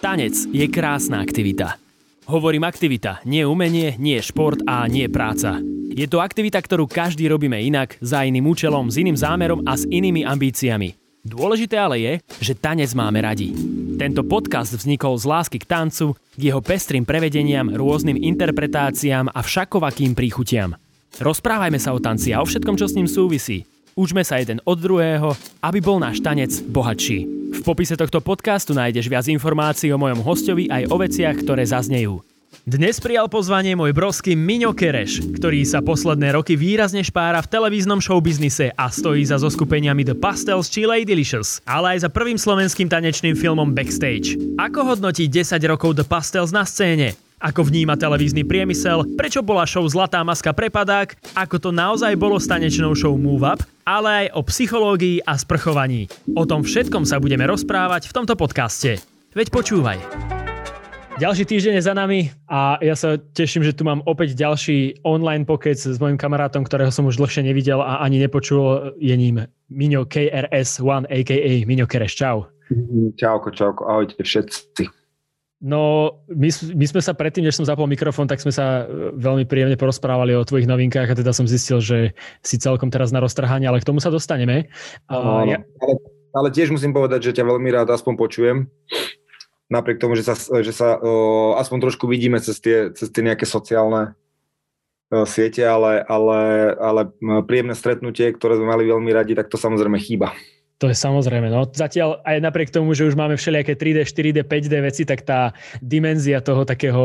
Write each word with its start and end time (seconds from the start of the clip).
Tanec 0.00 0.48
je 0.48 0.64
krásna 0.64 1.20
aktivita. 1.20 1.76
Hovorím 2.24 2.64
aktivita, 2.64 3.20
nie 3.28 3.44
umenie, 3.44 4.00
nie 4.00 4.16
šport 4.24 4.56
a 4.64 4.88
nie 4.88 5.12
práca. 5.12 5.60
Je 5.92 6.08
to 6.08 6.24
aktivita, 6.24 6.56
ktorú 6.56 6.88
každý 6.88 7.28
robíme 7.28 7.60
inak, 7.60 8.00
za 8.00 8.24
iným 8.24 8.48
účelom, 8.48 8.88
s 8.88 8.96
iným 8.96 9.12
zámerom 9.12 9.60
a 9.68 9.76
s 9.76 9.84
inými 9.84 10.24
ambíciami. 10.24 10.96
Dôležité 11.20 11.76
ale 11.76 12.00
je, 12.00 12.12
že 12.40 12.56
tanec 12.56 12.96
máme 12.96 13.20
radi. 13.20 13.52
Tento 14.00 14.24
podcast 14.24 14.72
vznikol 14.72 15.20
z 15.20 15.28
lásky 15.28 15.60
k 15.60 15.68
tancu, 15.68 16.16
k 16.16 16.48
jeho 16.48 16.64
pestrým 16.64 17.04
prevedeniam, 17.04 17.68
rôznym 17.68 18.16
interpretáciám 18.16 19.28
a 19.28 19.44
všakovakým 19.44 20.16
príchutiam. 20.16 20.80
Rozprávajme 21.20 21.76
sa 21.76 21.92
o 21.92 22.00
tanci 22.00 22.32
a 22.32 22.40
o 22.40 22.48
všetkom, 22.48 22.80
čo 22.80 22.88
s 22.88 22.96
ním 22.96 23.04
súvisí. 23.04 23.68
Učme 24.00 24.24
sa 24.24 24.40
jeden 24.40 24.64
od 24.64 24.80
druhého, 24.80 25.36
aby 25.60 25.84
bol 25.84 26.00
náš 26.00 26.24
tanec 26.24 26.56
bohatší. 26.72 27.39
V 27.50 27.60
popise 27.66 27.98
tohto 27.98 28.22
podcastu 28.22 28.70
nájdeš 28.70 29.10
viac 29.10 29.26
informácií 29.26 29.90
o 29.90 29.98
mojom 29.98 30.22
hostovi 30.22 30.70
aj 30.70 30.86
o 30.86 30.96
veciach, 31.02 31.42
ktoré 31.42 31.66
zaznejú. 31.66 32.22
Dnes 32.62 33.02
prijal 33.02 33.26
pozvanie 33.26 33.74
môj 33.74 33.90
brovský 33.90 34.38
Miňo 34.38 34.70
Kereš, 34.76 35.34
ktorý 35.34 35.66
sa 35.66 35.82
posledné 35.82 36.36
roky 36.36 36.54
výrazne 36.54 37.02
špára 37.02 37.42
v 37.42 37.50
televíznom 37.50 37.98
showbiznise 37.98 38.70
a 38.76 38.86
stojí 38.92 39.26
za 39.26 39.40
zoskupeniami 39.40 40.06
The 40.06 40.14
Pastels 40.14 40.70
či 40.70 40.86
Lady 40.86 41.08
Delicious, 41.08 41.58
ale 41.66 41.98
aj 41.98 42.06
za 42.06 42.10
prvým 42.12 42.38
slovenským 42.38 42.86
tanečným 42.86 43.34
filmom 43.34 43.74
Backstage. 43.74 44.38
Ako 44.60 44.86
hodnotí 44.86 45.26
10 45.26 45.58
rokov 45.66 45.98
The 45.98 46.06
Pastels 46.06 46.54
na 46.54 46.62
scéne? 46.68 47.29
Ako 47.40 47.64
vníma 47.64 47.96
televízny 47.96 48.44
priemysel, 48.44 49.16
prečo 49.16 49.40
bola 49.40 49.64
show 49.64 49.80
Zlatá 49.88 50.20
maska 50.20 50.52
prepadák, 50.52 51.16
ako 51.32 51.56
to 51.56 51.70
naozaj 51.72 52.12
bolo 52.12 52.36
s 52.36 52.44
tanečnou 52.44 52.92
show 52.92 53.16
Move 53.16 53.40
Up, 53.40 53.64
ale 53.88 54.28
aj 54.28 54.36
o 54.36 54.44
psychológii 54.44 55.24
a 55.24 55.40
sprchovaní. 55.40 56.04
O 56.36 56.44
tom 56.44 56.60
všetkom 56.60 57.08
sa 57.08 57.16
budeme 57.16 57.48
rozprávať 57.48 58.12
v 58.12 58.14
tomto 58.20 58.36
podcaste. 58.36 59.00
Veď 59.32 59.56
počúvaj. 59.56 59.96
Ďalší 61.16 61.48
týždeň 61.48 61.80
je 61.80 61.84
za 61.88 61.96
nami 61.96 62.28
a 62.44 62.76
ja 62.84 62.92
sa 62.92 63.16
teším, 63.16 63.64
že 63.64 63.72
tu 63.72 63.88
mám 63.88 64.04
opäť 64.04 64.36
ďalší 64.36 65.00
online 65.08 65.48
pokec 65.48 65.80
s 65.80 65.96
mojim 65.96 66.20
kamarátom, 66.20 66.60
ktorého 66.68 66.92
som 66.92 67.08
už 67.08 67.16
dlhšie 67.16 67.40
nevidel 67.40 67.80
a 67.80 68.04
ani 68.04 68.20
nepočul. 68.20 68.92
Je 69.00 69.16
ním 69.16 69.48
Miňo 69.72 70.04
KRS-1, 70.04 71.08
a.k.a. 71.08 71.52
Miňo 71.64 71.88
Kereš. 71.88 72.20
Čau. 72.20 72.52
Čauko, 73.16 73.48
čauko, 73.48 73.88
ahojte 73.88 74.20
všetci. 74.20 74.99
No, 75.60 76.16
my, 76.32 76.48
my 76.72 76.86
sme 76.88 77.04
sa 77.04 77.12
predtým, 77.12 77.44
než 77.44 77.60
som 77.60 77.68
zapol 77.68 77.84
mikrofón, 77.84 78.24
tak 78.24 78.40
sme 78.40 78.48
sa 78.48 78.88
e, 78.88 79.12
veľmi 79.12 79.44
príjemne 79.44 79.76
porozprávali 79.76 80.32
o 80.32 80.40
tvojich 80.40 80.64
novinkách 80.64 81.12
a 81.12 81.18
teda 81.20 81.36
som 81.36 81.44
zistil, 81.44 81.84
že 81.84 82.16
si 82.40 82.56
celkom 82.56 82.88
teraz 82.88 83.12
na 83.12 83.20
roztrhanie, 83.20 83.68
ale 83.68 83.84
k 83.84 83.88
tomu 83.92 84.00
sa 84.00 84.08
dostaneme. 84.08 84.72
No, 85.12 85.44
ja... 85.44 85.60
ale, 85.60 85.94
ale 86.32 86.48
tiež 86.48 86.72
musím 86.72 86.96
povedať, 86.96 87.28
že 87.28 87.36
ťa 87.36 87.44
veľmi 87.44 87.68
rád 87.76 87.92
aspoň 87.92 88.14
počujem. 88.16 88.56
Napriek 89.68 90.00
tomu, 90.00 90.16
že 90.16 90.24
sa, 90.24 90.34
že 90.34 90.72
sa 90.72 90.96
o, 90.96 91.52
aspoň 91.60 91.92
trošku 91.92 92.08
vidíme 92.08 92.40
cez 92.40 92.56
tie, 92.56 92.88
cez 92.96 93.12
tie 93.12 93.20
nejaké 93.20 93.44
sociálne 93.44 94.16
o, 95.12 95.28
siete, 95.28 95.60
ale, 95.60 96.00
ale, 96.08 96.72
ale 96.80 97.00
príjemné 97.44 97.76
stretnutie, 97.76 98.32
ktoré 98.32 98.56
sme 98.56 98.64
mali 98.64 98.88
veľmi 98.88 99.12
radi, 99.12 99.36
tak 99.36 99.52
to 99.52 99.60
samozrejme 99.60 100.00
chýba. 100.00 100.32
To 100.80 100.88
je 100.88 100.96
samozrejme. 100.96 101.52
No, 101.52 101.68
zatiaľ 101.68 102.24
aj 102.24 102.40
napriek 102.40 102.72
tomu, 102.72 102.96
že 102.96 103.04
už 103.04 103.12
máme 103.12 103.36
všelijaké 103.36 103.76
3D, 103.76 104.00
4D, 104.08 104.38
5D 104.48 104.74
veci, 104.80 105.04
tak 105.04 105.28
tá 105.28 105.52
dimenzia 105.84 106.40
toho 106.40 106.64
takého 106.64 107.04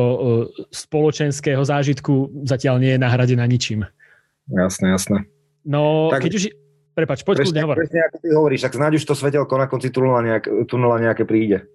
spoločenského 0.72 1.59
zážitku 1.59 2.32
zatiaľ 2.48 2.80
nie 2.80 2.95
je 2.95 3.04
nahradená 3.04 3.44
ničím. 3.44 3.84
Jasné, 4.48 4.95
jasné. 4.95 5.28
No, 5.67 6.08
tak, 6.08 6.23
keď 6.23 6.34
už... 6.40 6.44
Prepač, 6.95 7.28
poď 7.28 7.44
presne, 7.44 7.59
hovor. 7.67 7.76
Presne 7.76 8.08
ako 8.08 8.17
ty 8.23 8.28
hovoríš, 8.32 8.62
tak 8.64 8.80
snáď 8.80 8.92
už 8.95 9.04
to 9.04 9.20
svetelko 9.20 9.59
na 9.59 9.67
konci 9.67 9.92
tunela, 9.92 10.23
nejak, 10.23 10.72
tunela 10.72 10.95
nejaké 10.95 11.28
príde. 11.28 11.67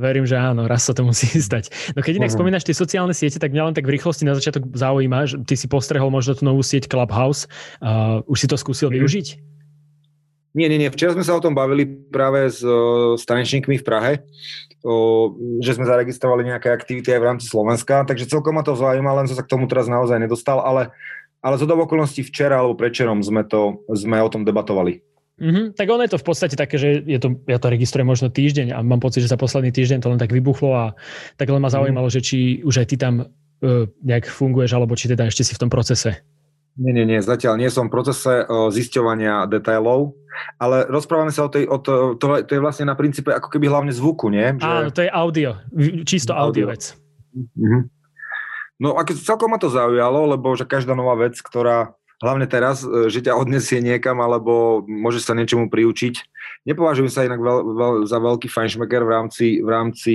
Verím, 0.00 0.24
že 0.24 0.40
áno, 0.40 0.64
raz 0.64 0.88
sa 0.88 0.96
to 0.96 1.04
musí 1.04 1.28
stať. 1.52 1.68
No 1.92 2.00
keď 2.00 2.24
inak 2.24 2.32
uh-huh. 2.32 2.40
spomínaš 2.40 2.64
tie 2.64 2.72
sociálne 2.72 3.12
siete, 3.12 3.36
tak 3.36 3.52
mňa 3.52 3.68
len 3.68 3.76
tak 3.76 3.84
v 3.84 4.00
rýchlosti 4.00 4.24
na 4.24 4.32
začiatok 4.32 4.72
zaujíma, 4.72 5.28
že 5.28 5.36
ty 5.44 5.60
si 5.60 5.68
postrehol 5.68 6.08
možno 6.08 6.32
tú 6.32 6.48
novú 6.48 6.64
sieť 6.64 6.88
Clubhouse. 6.88 7.44
Uh, 7.84 8.24
už 8.24 8.40
si 8.40 8.46
to 8.48 8.56
skúsil 8.56 8.88
uh-huh. 8.88 8.96
využiť? 9.04 9.59
Nie, 10.50 10.66
nie, 10.66 10.82
nie. 10.82 10.90
Včera 10.90 11.14
sme 11.14 11.22
sa 11.22 11.38
o 11.38 11.44
tom 11.44 11.54
bavili 11.54 11.86
práve 11.86 12.50
s, 12.50 12.58
s 13.14 13.22
tanečníkmi 13.22 13.78
v 13.78 13.86
Prahe, 13.86 14.12
o, 14.82 15.30
že 15.62 15.78
sme 15.78 15.86
zaregistrovali 15.86 16.42
nejaké 16.42 16.74
aktivity 16.74 17.14
aj 17.14 17.20
v 17.22 17.28
rámci 17.30 17.46
Slovenska, 17.46 18.02
takže 18.02 18.26
celkom 18.26 18.58
ma 18.58 18.66
to 18.66 18.74
zaujíma, 18.74 19.14
len 19.14 19.30
som 19.30 19.38
sa 19.38 19.46
k 19.46 19.52
tomu 19.52 19.70
teraz 19.70 19.86
naozaj 19.86 20.18
nedostal, 20.18 20.58
ale, 20.58 20.90
ale 21.38 21.54
zo 21.54 21.70
okolností 21.70 22.26
včera 22.26 22.58
alebo 22.58 22.74
prečerom 22.74 23.22
sme, 23.22 23.46
to, 23.46 23.86
sme 23.94 24.18
o 24.18 24.32
tom 24.32 24.42
debatovali. 24.42 25.06
Mm-hmm, 25.40 25.72
tak 25.72 25.88
ono 25.88 26.04
je 26.04 26.12
to 26.12 26.20
v 26.20 26.26
podstate 26.26 26.52
také, 26.52 26.76
že 26.76 27.00
je 27.00 27.16
to, 27.16 27.32
ja 27.48 27.56
to 27.56 27.72
registrujem 27.72 28.04
možno 28.04 28.28
týždeň 28.28 28.76
a 28.76 28.84
mám 28.84 29.00
pocit, 29.00 29.24
že 29.24 29.32
za 29.32 29.40
posledný 29.40 29.72
týždeň 29.72 30.04
to 30.04 30.12
len 30.12 30.20
tak 30.20 30.36
vybuchlo 30.36 30.76
a 30.76 30.86
tak 31.40 31.48
len 31.48 31.62
ma 31.64 31.72
mhm. 31.72 31.76
zaujímalo, 31.80 32.08
mm. 32.10 32.14
že 32.18 32.20
či 32.20 32.38
už 32.60 32.84
aj 32.84 32.86
ty 32.92 32.96
tam 33.00 33.14
uh, 33.24 33.88
nejak 34.04 34.28
funguješ, 34.28 34.76
alebo 34.76 34.92
či 34.98 35.08
teda 35.08 35.30
ešte 35.30 35.46
si 35.46 35.56
v 35.56 35.62
tom 35.64 35.72
procese. 35.72 36.20
Nie, 36.78 36.92
nie, 36.94 37.04
nie, 37.04 37.20
zatiaľ 37.20 37.58
nie 37.58 37.68
som 37.68 37.90
v 37.90 37.94
procese 37.98 38.46
zisťovania 38.48 39.44
detailov, 39.50 40.14
ale 40.56 40.86
rozprávame 40.86 41.34
sa 41.34 41.48
o 41.48 41.52
tej, 41.52 41.66
o 41.66 41.76
to, 41.82 42.14
to, 42.16 42.40
to 42.46 42.52
je 42.56 42.62
vlastne 42.62 42.86
na 42.86 42.96
princípe 42.96 43.28
ako 43.28 43.50
keby 43.50 43.66
hlavne 43.66 43.92
zvuku, 43.92 44.30
nie? 44.30 44.54
Že... 44.56 44.64
Áno, 44.64 44.88
to 44.94 45.02
je 45.04 45.10
audio, 45.10 45.50
čisto 46.06 46.32
audio, 46.32 46.70
audio 46.70 46.76
vec. 46.76 46.82
Mm-hmm. 47.34 47.82
No 48.80 48.96
a 48.96 49.04
celkom 49.04 49.52
ma 49.52 49.60
to 49.60 49.68
zaujalo, 49.68 50.24
lebo 50.30 50.56
že 50.56 50.64
každá 50.64 50.96
nová 50.96 51.12
vec, 51.20 51.36
ktorá 51.36 51.92
hlavne 52.20 52.48
teraz, 52.48 52.84
e, 52.84 53.12
že 53.12 53.24
ťa 53.24 53.36
odnesie 53.36 53.80
niekam 53.80 54.20
alebo 54.20 54.84
môže 54.88 55.20
sa 55.20 55.36
niečomu 55.36 55.68
priučiť. 55.68 56.14
Nepovažujem 56.68 57.12
sa 57.12 57.28
inak 57.28 57.40
veľ, 57.40 57.58
veľ, 57.76 57.92
za 58.08 58.16
veľký 58.20 58.48
fajnšmeker 58.48 59.02
v 59.04 59.10
rámci, 59.10 59.46
v 59.60 59.68
rámci 59.68 60.14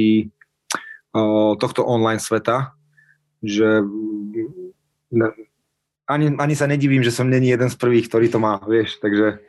o, 1.14 1.54
tohto 1.58 1.82
online 1.86 2.22
sveta, 2.22 2.74
že 3.42 3.82
ani, 6.06 6.38
ani 6.38 6.56
sa 6.56 6.70
nedivím, 6.70 7.02
že 7.02 7.14
som 7.14 7.30
není 7.30 7.50
jeden 7.50 7.70
z 7.70 7.78
prvých, 7.78 8.10
ktorý 8.10 8.28
to 8.30 8.40
má, 8.42 8.62
vieš, 8.66 9.02
takže... 9.02 9.42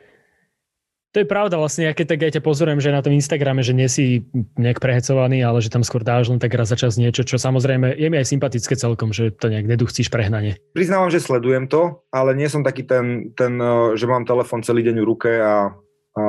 To 1.15 1.23
je 1.23 1.33
pravda 1.33 1.57
vlastne, 1.57 1.87
ja 1.89 1.97
keď 1.97 2.13
tak 2.13 2.19
aj 2.29 2.33
ťa 2.37 2.45
pozorujem, 2.45 2.83
že 2.83 2.93
na 2.93 3.01
tom 3.01 3.15
Instagrame, 3.15 3.65
že 3.65 3.73
nie 3.73 3.89
si 3.89 4.27
nejak 4.59 4.77
prehecovaný, 4.77 5.41
ale 5.41 5.63
že 5.63 5.71
tam 5.71 5.81
skôr 5.81 6.05
dáš 6.05 6.29
len 6.29 6.37
tak 6.37 6.53
raz 6.53 6.69
za 6.69 6.77
čas 6.77 6.99
niečo, 6.99 7.25
čo 7.25 7.41
samozrejme 7.41 7.95
je 7.95 8.07
mi 8.11 8.21
aj 8.21 8.27
sympatické 8.27 8.77
celkom, 8.77 9.15
že 9.15 9.33
to 9.33 9.49
nejak 9.49 9.65
neduchcíš 9.65 10.13
prehnanie. 10.13 10.61
Priznávam, 10.77 11.09
že 11.09 11.23
sledujem 11.23 11.71
to, 11.71 12.05
ale 12.13 12.37
nie 12.37 12.45
som 12.51 12.61
taký 12.61 12.85
ten, 12.85 13.33
ten 13.33 13.57
že 13.97 14.05
mám 14.05 14.29
telefon 14.29 14.61
celý 14.61 14.83
deň 14.83 14.95
v 14.99 15.07
ruke 15.09 15.31
a, 15.41 15.73
a, 16.19 16.23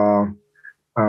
a 0.96 1.02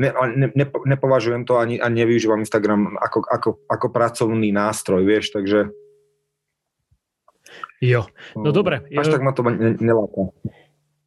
ne, 0.00 0.10
ne, 0.34 0.48
ne, 0.56 0.66
nepovažujem 0.66 1.44
to 1.46 1.60
ani, 1.60 1.78
ani 1.78 2.02
nevyužívam 2.02 2.42
Instagram 2.42 2.98
ako, 2.98 3.30
ako, 3.30 3.50
ako 3.68 3.86
pracovný 3.94 4.50
nástroj, 4.50 5.06
vieš, 5.06 5.30
takže 5.30 5.70
Jo, 7.84 8.08
no 8.38 8.50
dobre. 8.50 8.86
Až 8.96 9.12
tak 9.12 9.22
ma 9.22 9.36
to 9.36 9.44
neláka. 9.80 10.32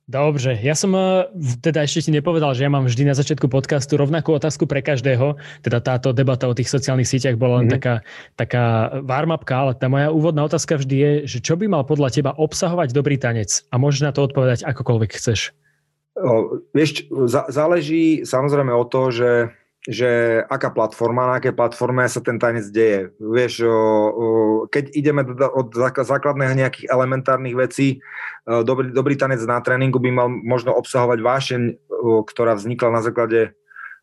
Dobre, 0.07 0.55
ja 0.63 0.71
som 0.71 0.95
eh, 0.95 1.27
teda 1.59 1.83
ešte 1.83 2.07
ti 2.07 2.11
nepovedal, 2.15 2.55
že 2.55 2.63
ja 2.63 2.71
mám 2.71 2.87
vždy 2.87 3.11
na 3.11 3.11
začiatku 3.11 3.51
podcastu 3.51 3.99
rovnakú 3.99 4.39
otázku 4.39 4.63
pre 4.63 4.79
každého. 4.79 5.35
Teda 5.59 5.83
táto 5.83 6.15
debata 6.15 6.47
o 6.47 6.55
tých 6.55 6.71
sociálnych 6.71 7.11
sieťach 7.11 7.35
bola 7.35 7.59
len 7.59 7.67
mm-hmm. 7.67 7.75
taká, 7.75 7.93
taká 8.39 8.63
warm-upka, 9.03 9.51
ale 9.51 9.71
tá 9.75 9.91
moja 9.91 10.07
úvodná 10.07 10.47
otázka 10.47 10.79
vždy 10.79 10.95
je, 10.95 11.11
že 11.27 11.37
čo 11.43 11.59
by 11.59 11.67
mal 11.67 11.83
podľa 11.83 12.15
teba 12.15 12.31
obsahovať 12.39 12.95
dobrý 12.95 13.19
tanec? 13.19 13.67
A 13.67 13.75
môžeš 13.75 14.07
na 14.07 14.15
to 14.15 14.23
odpovedať 14.23 14.63
akokoľvek 14.63 15.11
chceš. 15.11 15.51
O, 16.15 16.63
vieš, 16.71 17.03
záleží 17.51 18.23
samozrejme 18.23 18.71
o 18.71 18.87
to, 18.87 19.11
že 19.11 19.29
že 19.87 20.43
aká 20.51 20.67
platforma, 20.67 21.31
na 21.31 21.35
aké 21.39 21.55
platforme 21.55 22.03
sa 22.11 22.19
ten 22.19 22.35
tanec 22.35 22.67
deje. 22.75 23.15
Vieš, 23.23 23.63
keď 24.67 24.83
ideme 24.91 25.23
od 25.55 25.71
základných 25.95 26.59
nejakých 26.59 26.91
elementárnych 26.91 27.55
vecí, 27.55 28.03
dobrý, 28.43 28.91
dobrý 28.91 29.15
tanec 29.15 29.39
na 29.47 29.63
tréningu 29.63 30.03
by 30.03 30.11
mal 30.11 30.27
možno 30.27 30.75
obsahovať 30.75 31.19
vášeň, 31.23 31.61
o, 31.87 32.19
ktorá 32.27 32.59
vznikla 32.59 32.99
na 32.99 33.01
základe 33.01 33.55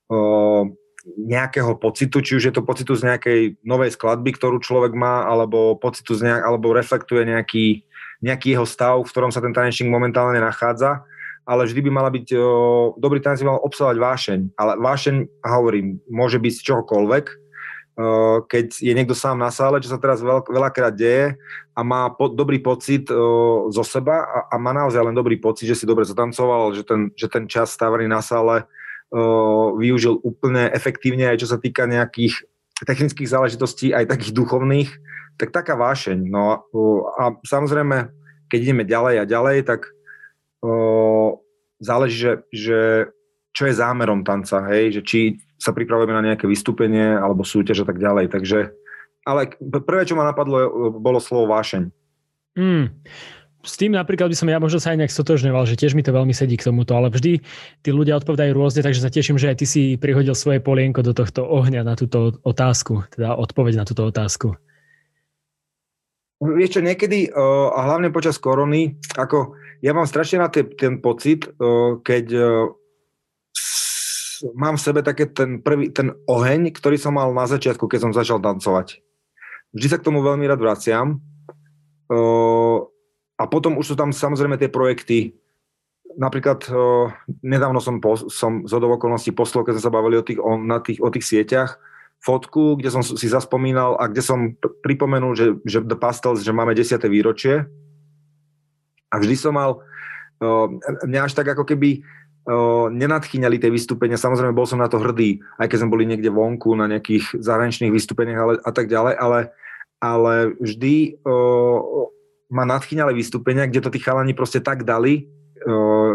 o, 0.08 0.72
nejakého 1.04 1.76
pocitu, 1.76 2.24
či 2.24 2.40
už 2.40 2.48
je 2.48 2.54
to 2.56 2.64
pocitu 2.64 2.96
z 2.96 3.04
nejakej 3.04 3.40
novej 3.60 3.92
skladby, 3.92 4.32
ktorú 4.40 4.64
človek 4.64 4.96
má, 4.96 5.28
alebo 5.28 5.76
pocitu 5.76 6.16
z 6.16 6.32
nejak, 6.32 6.48
alebo 6.48 6.72
reflektuje 6.72 7.28
nejaký, 7.28 7.84
nejaký 8.24 8.56
jeho 8.56 8.64
stav, 8.64 9.04
v 9.04 9.12
ktorom 9.12 9.28
sa 9.28 9.44
ten 9.44 9.52
tanečník 9.52 9.92
momentálne 9.92 10.40
nachádza 10.40 11.04
ale 11.44 11.68
vždy 11.68 11.80
by 11.84 11.90
mala 11.92 12.08
byť, 12.08 12.26
dobrý 12.96 13.20
tanec 13.20 13.44
by 13.44 13.52
mal 13.52 13.64
obsahovať 13.64 13.96
vášeň, 14.00 14.40
ale 14.56 14.72
vášeň, 14.80 15.16
hovorím, 15.44 16.00
môže 16.08 16.40
byť 16.40 16.52
z 16.56 16.64
čohokoľvek, 16.72 17.24
keď 18.50 18.66
je 18.82 18.90
niekto 18.90 19.14
sám 19.14 19.38
na 19.38 19.54
sále, 19.54 19.78
čo 19.78 19.86
sa 19.86 20.02
teraz 20.02 20.18
veľ, 20.18 20.50
veľakrát 20.50 20.98
deje 20.98 21.38
a 21.78 21.80
má 21.86 22.10
po, 22.10 22.26
dobrý 22.26 22.58
pocit 22.58 23.06
o, 23.06 23.70
zo 23.70 23.86
seba 23.86 24.26
a, 24.26 24.38
a 24.50 24.54
má 24.58 24.74
naozaj 24.74 24.98
len 24.98 25.14
dobrý 25.14 25.38
pocit, 25.38 25.70
že 25.70 25.78
si 25.78 25.86
dobre 25.86 26.02
zatancoval, 26.02 26.74
že 26.74 26.82
ten, 26.82 27.14
že 27.14 27.30
ten 27.30 27.46
čas 27.46 27.70
stávaný 27.70 28.10
na 28.10 28.18
sále 28.18 28.66
o, 29.14 29.78
využil 29.78 30.18
úplne 30.26 30.74
efektívne, 30.74 31.30
aj 31.30 31.46
čo 31.46 31.48
sa 31.54 31.58
týka 31.62 31.86
nejakých 31.86 32.42
technických 32.82 33.30
záležitostí, 33.30 33.94
aj 33.94 34.10
takých 34.10 34.34
duchovných, 34.34 34.90
tak 35.38 35.54
taká 35.54 35.78
vášeň. 35.78 36.18
No 36.26 36.66
o, 36.74 37.06
a 37.14 37.38
samozrejme, 37.46 38.10
keď 38.50 38.58
ideme 38.58 38.82
ďalej 38.82 39.22
a 39.22 39.24
ďalej, 39.30 39.70
tak 39.70 39.93
záleží, 41.78 42.16
že, 42.16 42.32
že 42.50 42.78
čo 43.54 43.70
je 43.70 43.78
zámerom 43.78 44.26
tanca, 44.26 44.64
hej, 44.72 44.98
že 44.98 45.02
či 45.04 45.20
sa 45.60 45.70
pripravujeme 45.70 46.12
na 46.16 46.26
nejaké 46.32 46.48
vystúpenie 46.48 47.14
alebo 47.14 47.46
súťaž 47.46 47.84
a 47.84 47.86
tak 47.86 48.02
ďalej. 48.02 48.32
Takže, 48.32 48.74
ale 49.24 49.54
prvé, 49.60 50.02
čo 50.08 50.18
ma 50.18 50.26
napadlo, 50.26 50.90
bolo 50.98 51.22
slovo 51.22 51.52
vášeň. 51.54 51.88
Mm. 52.58 52.90
S 53.64 53.80
tým 53.80 53.96
napríklad 53.96 54.28
by 54.28 54.36
som 54.36 54.52
ja 54.52 54.60
možno 54.60 54.76
sa 54.76 54.92
aj 54.92 55.00
nejak 55.00 55.16
stotožňoval, 55.16 55.64
že 55.64 55.80
tiež 55.80 55.96
mi 55.96 56.04
to 56.04 56.12
veľmi 56.12 56.36
sedí 56.36 56.60
k 56.60 56.68
tomuto, 56.68 56.92
ale 56.92 57.08
vždy 57.08 57.40
tí 57.80 57.90
ľudia 57.96 58.20
odpovedajú 58.20 58.52
rôzne, 58.52 58.84
takže 58.84 59.00
sa 59.00 59.08
teším, 59.08 59.40
že 59.40 59.48
aj 59.48 59.56
ty 59.56 59.66
si 59.66 59.82
prihodil 59.96 60.36
svoje 60.36 60.60
polienko 60.60 61.00
do 61.00 61.16
tohto 61.16 61.48
ohňa 61.48 61.80
na 61.80 61.96
túto 61.96 62.36
otázku, 62.44 63.08
teda 63.16 63.32
odpoveď 63.40 63.80
na 63.80 63.84
túto 63.88 64.04
otázku. 64.04 64.52
Vieš 66.44 66.76
čo, 66.76 66.80
niekedy, 66.84 67.32
a 67.32 67.80
hlavne 67.88 68.12
počas 68.12 68.36
korony, 68.36 69.00
ako 69.16 69.56
ja 69.84 69.92
mám 69.92 70.08
strašne 70.08 70.40
na 70.40 70.48
ten 70.48 70.96
pocit, 71.04 71.44
keď 72.00 72.26
mám 74.56 74.80
v 74.80 74.84
sebe 74.84 75.00
také 75.04 75.28
ten 75.28 75.60
prvý, 75.60 75.92
ten 75.92 76.16
oheň, 76.24 76.72
ktorý 76.72 76.96
som 76.96 77.16
mal 77.16 77.28
na 77.36 77.44
začiatku, 77.44 77.84
keď 77.84 78.00
som 78.08 78.16
začal 78.16 78.40
tancovať. 78.40 79.04
Vždy 79.76 79.86
sa 79.92 79.98
k 80.00 80.06
tomu 80.06 80.24
veľmi 80.24 80.48
rád 80.48 80.60
vraciam 80.60 81.20
a 83.34 83.44
potom 83.50 83.80
už 83.80 83.92
sú 83.92 83.94
tam 83.96 84.12
samozrejme 84.12 84.60
tie 84.60 84.72
projekty. 84.72 85.36
Napríklad 86.14 86.64
nedávno 87.42 87.82
som, 87.82 87.98
po, 87.98 88.14
som 88.30 88.62
z 88.64 88.72
okolností 88.72 89.34
poslal, 89.34 89.66
keď 89.66 89.80
sme 89.80 89.86
sa 89.90 89.94
bavili 89.94 90.16
o 90.20 90.24
tých, 90.26 90.38
o, 90.38 90.54
na 90.60 90.78
tých, 90.78 91.02
o 91.02 91.10
tých 91.10 91.26
sieťach, 91.26 91.76
fotku, 92.22 92.78
kde 92.78 92.88
som 92.88 93.02
si 93.02 93.26
zaspomínal 93.26 93.98
a 93.98 94.06
kde 94.06 94.22
som 94.22 94.54
pripomenul, 94.86 95.34
že, 95.34 95.46
že 95.66 95.84
The 95.84 95.98
Pastels, 95.98 96.46
že 96.46 96.54
máme 96.54 96.72
10. 96.72 96.96
výročie. 97.10 97.66
A 99.14 99.22
vždy 99.22 99.34
som 99.38 99.54
mal, 99.54 99.78
mňa 101.06 101.30
až 101.30 101.32
tak 101.38 101.54
ako 101.54 101.62
keby 101.62 102.02
nenadchýňali 102.92 103.56
tie 103.56 103.72
vystúpenia. 103.72 104.20
Samozrejme, 104.20 104.52
bol 104.52 104.68
som 104.68 104.82
na 104.82 104.90
to 104.90 105.00
hrdý, 105.00 105.40
aj 105.56 105.70
keď 105.70 105.78
sme 105.80 105.92
boli 105.94 106.04
niekde 106.04 106.28
vonku 106.28 106.76
na 106.76 106.90
nejakých 106.90 107.40
zahraničných 107.40 107.94
vystúpeniach 107.94 108.40
ale, 108.40 108.54
a 108.60 108.70
tak 108.74 108.92
ďalej, 108.92 109.14
ale, 109.16 109.38
ale 110.02 110.34
vždy 110.60 111.24
uh, 111.24 111.80
ma 112.52 112.64
nadchýňali 112.68 113.16
vystúpenia, 113.16 113.64
kde 113.64 113.80
to 113.80 113.88
tí 113.88 114.02
chalani 114.02 114.36
proste 114.36 114.60
tak 114.60 114.84
dali, 114.84 115.24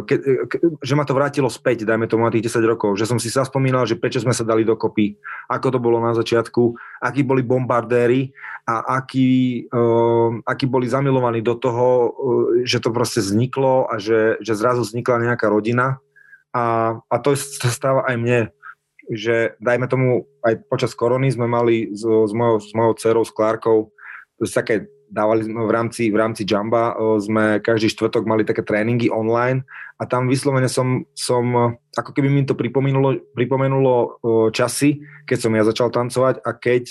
ke, 0.05 0.15
ke, 0.45 0.57
že 0.79 0.93
ma 0.93 1.01
to 1.01 1.17
vrátilo 1.17 1.49
späť, 1.49 1.81
dajme 1.81 2.05
tomu 2.05 2.25
na 2.25 2.33
tých 2.33 2.53
10 2.53 2.61
rokov, 2.69 2.93
že 2.93 3.09
som 3.09 3.17
si 3.17 3.33
sa 3.33 3.41
spomínal, 3.41 3.89
že 3.89 3.97
prečo 3.97 4.21
sme 4.21 4.33
sa 4.33 4.45
dali 4.45 4.61
dokopy, 4.61 5.17
ako 5.49 5.67
to 5.73 5.79
bolo 5.81 5.97
na 5.97 6.13
začiatku, 6.13 6.77
akí 7.01 7.25
boli 7.25 7.41
bombardéri 7.41 8.29
a 8.69 9.01
akí, 9.01 9.65
uh, 9.73 10.37
akí 10.45 10.69
boli 10.69 10.85
zamilovaní 10.85 11.41
do 11.41 11.57
toho, 11.57 11.87
uh, 11.87 12.11
že 12.61 12.77
to 12.77 12.93
proste 12.93 13.25
vzniklo 13.25 13.89
a 13.89 13.97
že, 13.97 14.37
že 14.45 14.53
zrazu 14.53 14.85
vznikla 14.85 15.33
nejaká 15.33 15.49
rodina. 15.49 15.97
A, 16.53 16.97
a 17.09 17.15
to 17.21 17.33
sa 17.37 17.69
stáva 17.69 18.05
aj 18.09 18.15
mne, 18.17 18.41
že 19.09 19.57
dajme 19.57 19.89
tomu 19.89 20.29
aj 20.45 20.61
počas 20.69 20.93
korony 20.93 21.33
sme 21.33 21.49
mali 21.49 21.89
s, 21.89 22.05
s, 22.05 22.33
mojou, 22.33 22.57
s 22.61 22.71
mojou 22.77 22.93
dcerou, 22.97 23.23
s 23.25 23.33
Klárkou, 23.33 23.89
také 24.37 24.89
dávali 25.09 25.45
sme 25.45 25.65
v 25.65 25.73
rámci, 25.73 26.13
v 26.13 26.17
rámci 26.17 26.45
Jamba, 26.45 26.94
sme 27.17 27.59
každý 27.59 27.89
štvrtok 27.89 28.29
mali 28.29 28.45
také 28.45 28.61
tréningy 28.61 29.09
online 29.09 29.65
a 29.97 30.06
tam 30.06 30.29
vyslovene 30.29 30.69
som, 30.69 31.03
som 31.17 31.75
ako 31.97 32.13
keby 32.13 32.29
mi 32.29 32.45
to 32.45 32.53
pripomenulo, 32.56 33.19
pripomenulo 33.33 34.21
časy, 34.53 35.01
keď 35.25 35.38
som 35.38 35.51
ja 35.57 35.63
začal 35.65 35.89
tancovať 35.89 36.45
a 36.45 36.50
keď 36.56 36.83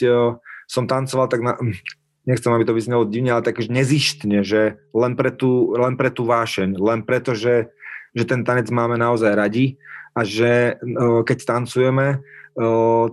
som 0.68 0.84
tancoval, 0.84 1.26
tak 1.32 1.40
na, 1.40 1.56
nechcem, 2.28 2.52
aby 2.52 2.68
to 2.68 2.76
vyznelo 2.76 3.08
divne, 3.08 3.32
ale 3.32 3.42
tak 3.42 3.58
nezištne, 3.64 4.44
že 4.44 4.76
len 4.92 5.16
pre 5.16 5.32
tú, 5.32 5.72
len 5.72 5.96
pre 5.96 6.12
tú 6.12 6.28
vášeň, 6.28 6.76
len 6.76 7.00
preto, 7.02 7.32
že, 7.32 7.72
že 8.12 8.28
ten 8.28 8.44
tanec 8.44 8.68
máme 8.68 9.00
naozaj 9.00 9.32
radi 9.32 9.80
a 10.18 10.26
že 10.26 10.74
keď 11.22 11.38
tancujeme, 11.46 12.18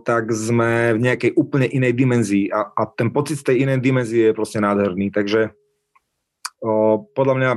tak 0.01 0.33
sme 0.33 0.97
v 0.97 0.99
nejakej 1.05 1.37
úplne 1.37 1.69
inej 1.69 1.93
dimenzii 1.93 2.49
a, 2.49 2.73
a 2.73 2.89
ten 2.89 3.13
pocit 3.13 3.37
z 3.37 3.53
tej 3.53 3.57
inej 3.61 3.85
dimenzie 3.85 4.33
je 4.33 4.37
proste 4.37 4.57
nádherný. 4.57 5.13
Takže 5.13 5.53
podľa 7.13 7.35
mňa 7.37 7.51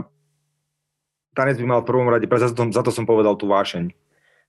tanec 1.33 1.57
by 1.57 1.65
mal 1.65 1.81
v 1.81 1.89
prvom 1.89 2.13
rade, 2.13 2.29
za 2.29 2.53
to, 2.53 2.69
za 2.69 2.83
to 2.85 2.93
som 2.93 3.09
povedal 3.09 3.41
tú 3.41 3.49
vášeň. 3.49 3.89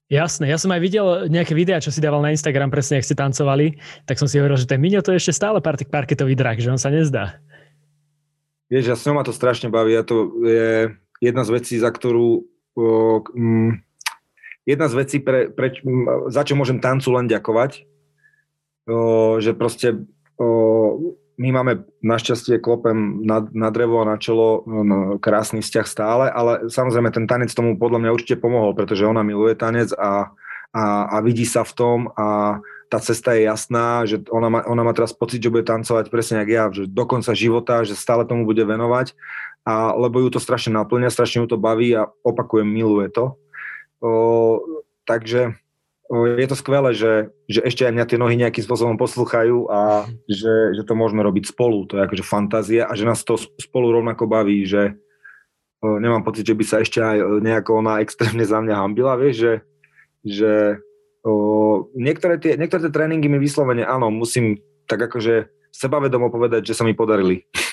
Jasné, 0.10 0.50
ja 0.50 0.58
som 0.58 0.74
aj 0.74 0.82
videl 0.82 1.06
nejaké 1.30 1.54
videá, 1.54 1.78
čo 1.78 1.94
si 1.94 2.02
dával 2.02 2.26
na 2.26 2.34
Instagram, 2.34 2.74
presne 2.74 2.98
ak 2.98 3.06
ste 3.06 3.14
tancovali, 3.14 3.78
tak 4.10 4.18
som 4.18 4.26
si 4.26 4.42
hovoril, 4.42 4.58
že 4.58 4.66
ten 4.66 4.82
Miňo 4.82 5.06
to 5.06 5.14
je 5.14 5.22
ešte 5.22 5.38
stále 5.38 5.62
parketový 5.64 6.34
drak, 6.34 6.58
že 6.58 6.74
on 6.74 6.82
sa 6.82 6.90
nezdá. 6.90 7.38
Vieš, 8.74 8.86
ja 8.90 8.98
s 8.98 9.06
ňou 9.06 9.22
ma 9.22 9.24
to 9.24 9.30
strašne 9.30 9.70
baví 9.70 9.94
a 9.94 10.02
to 10.02 10.34
je 10.44 10.98
jedna 11.22 11.46
z 11.46 11.54
vecí, 11.54 11.78
za 11.78 11.94
ktorú 11.94 12.42
o, 12.74 12.86
m, 13.38 13.86
jedna 14.70 14.86
z 14.86 14.94
vecí, 14.94 15.18
pre, 15.18 15.50
pre, 15.50 15.74
za 16.30 16.46
čo 16.46 16.54
môžem 16.54 16.78
tancu 16.78 17.10
len 17.18 17.26
ďakovať, 17.26 17.90
o, 18.86 19.42
že 19.42 19.58
proste 19.58 20.06
o, 20.38 21.18
my 21.40 21.50
máme 21.56 21.90
našťastie 22.06 22.62
klopem 22.62 23.26
na, 23.26 23.42
na 23.50 23.74
drevo 23.74 24.04
a 24.04 24.10
na 24.14 24.22
čelo 24.22 24.62
no, 24.68 25.18
krásny 25.18 25.66
vzťah 25.66 25.88
stále, 25.90 26.26
ale 26.30 26.70
samozrejme 26.70 27.10
ten 27.10 27.26
tanec 27.26 27.50
tomu 27.50 27.80
podľa 27.82 28.06
mňa 28.06 28.14
určite 28.14 28.38
pomohol, 28.38 28.78
pretože 28.78 29.08
ona 29.10 29.26
miluje 29.26 29.58
tanec 29.58 29.90
a, 29.98 30.36
a, 30.76 30.84
a 31.10 31.16
vidí 31.26 31.50
sa 31.50 31.66
v 31.66 31.74
tom 31.74 32.00
a 32.14 32.60
tá 32.90 32.98
cesta 32.98 33.38
je 33.38 33.46
jasná, 33.46 34.02
že 34.10 34.26
ona 34.34 34.50
má, 34.50 34.60
ona 34.66 34.82
má 34.82 34.92
teraz 34.98 35.14
pocit, 35.14 35.40
že 35.40 35.54
bude 35.54 35.62
tancovať 35.62 36.10
presne 36.10 36.42
ako 36.42 36.52
ja, 36.52 36.64
že 36.74 36.84
do 36.90 37.06
konca 37.06 37.32
života, 37.38 37.86
že 37.86 37.94
stále 37.94 38.26
tomu 38.26 38.50
bude 38.50 38.66
venovať, 38.66 39.14
a, 39.64 39.94
lebo 39.94 40.20
ju 40.26 40.30
to 40.34 40.42
strašne 40.42 40.74
naplňa, 40.76 41.14
strašne 41.14 41.46
ju 41.46 41.48
to 41.48 41.62
baví 41.62 41.94
a 41.94 42.10
opakujem, 42.26 42.68
miluje 42.68 43.14
to. 43.14 43.38
O, 44.00 44.64
takže 45.04 45.60
o, 46.08 46.26
je 46.26 46.48
to 46.48 46.56
skvelé, 46.56 46.96
že, 46.96 47.36
že 47.52 47.60
ešte 47.64 47.84
aj 47.84 47.94
mňa 47.96 48.06
tie 48.08 48.20
nohy 48.20 48.36
nejakým 48.40 48.64
spôsobom 48.64 48.96
poslúchajú 48.96 49.68
a 49.68 50.08
že, 50.26 50.80
že 50.80 50.84
to 50.88 50.96
môžeme 50.96 51.20
robiť 51.20 51.52
spolu. 51.52 51.84
To 51.92 52.00
je 52.00 52.06
akože 52.08 52.24
fantázia 52.24 52.88
a 52.88 52.94
že 52.96 53.04
nás 53.04 53.24
to 53.28 53.36
spolu 53.60 53.92
rovnako 53.92 54.26
baví, 54.28 54.64
že 54.64 54.96
o, 55.84 56.00
nemám 56.00 56.24
pocit, 56.24 56.48
že 56.48 56.56
by 56.56 56.64
sa 56.64 56.80
ešte 56.80 57.04
aj 57.04 57.44
nejako 57.44 57.84
ona 57.84 58.00
extrémne 58.00 58.48
za 58.48 58.64
mňa 58.64 58.76
hambila, 58.80 59.20
vieš, 59.20 59.36
že, 59.36 59.54
že 60.24 60.52
o, 61.28 61.92
niektoré, 61.96 62.40
tie, 62.40 62.56
niektoré 62.56 62.88
tie 62.88 62.96
tréningy 62.96 63.28
mi 63.28 63.40
vyslovene, 63.40 63.84
áno, 63.84 64.08
musím 64.08 64.64
tak 64.88 65.06
akože 65.06 65.52
sebavedomo 65.70 66.34
povedať, 66.34 66.74
že 66.74 66.78
sa 66.78 66.84
mi 66.88 66.98
podarili. 66.98 67.46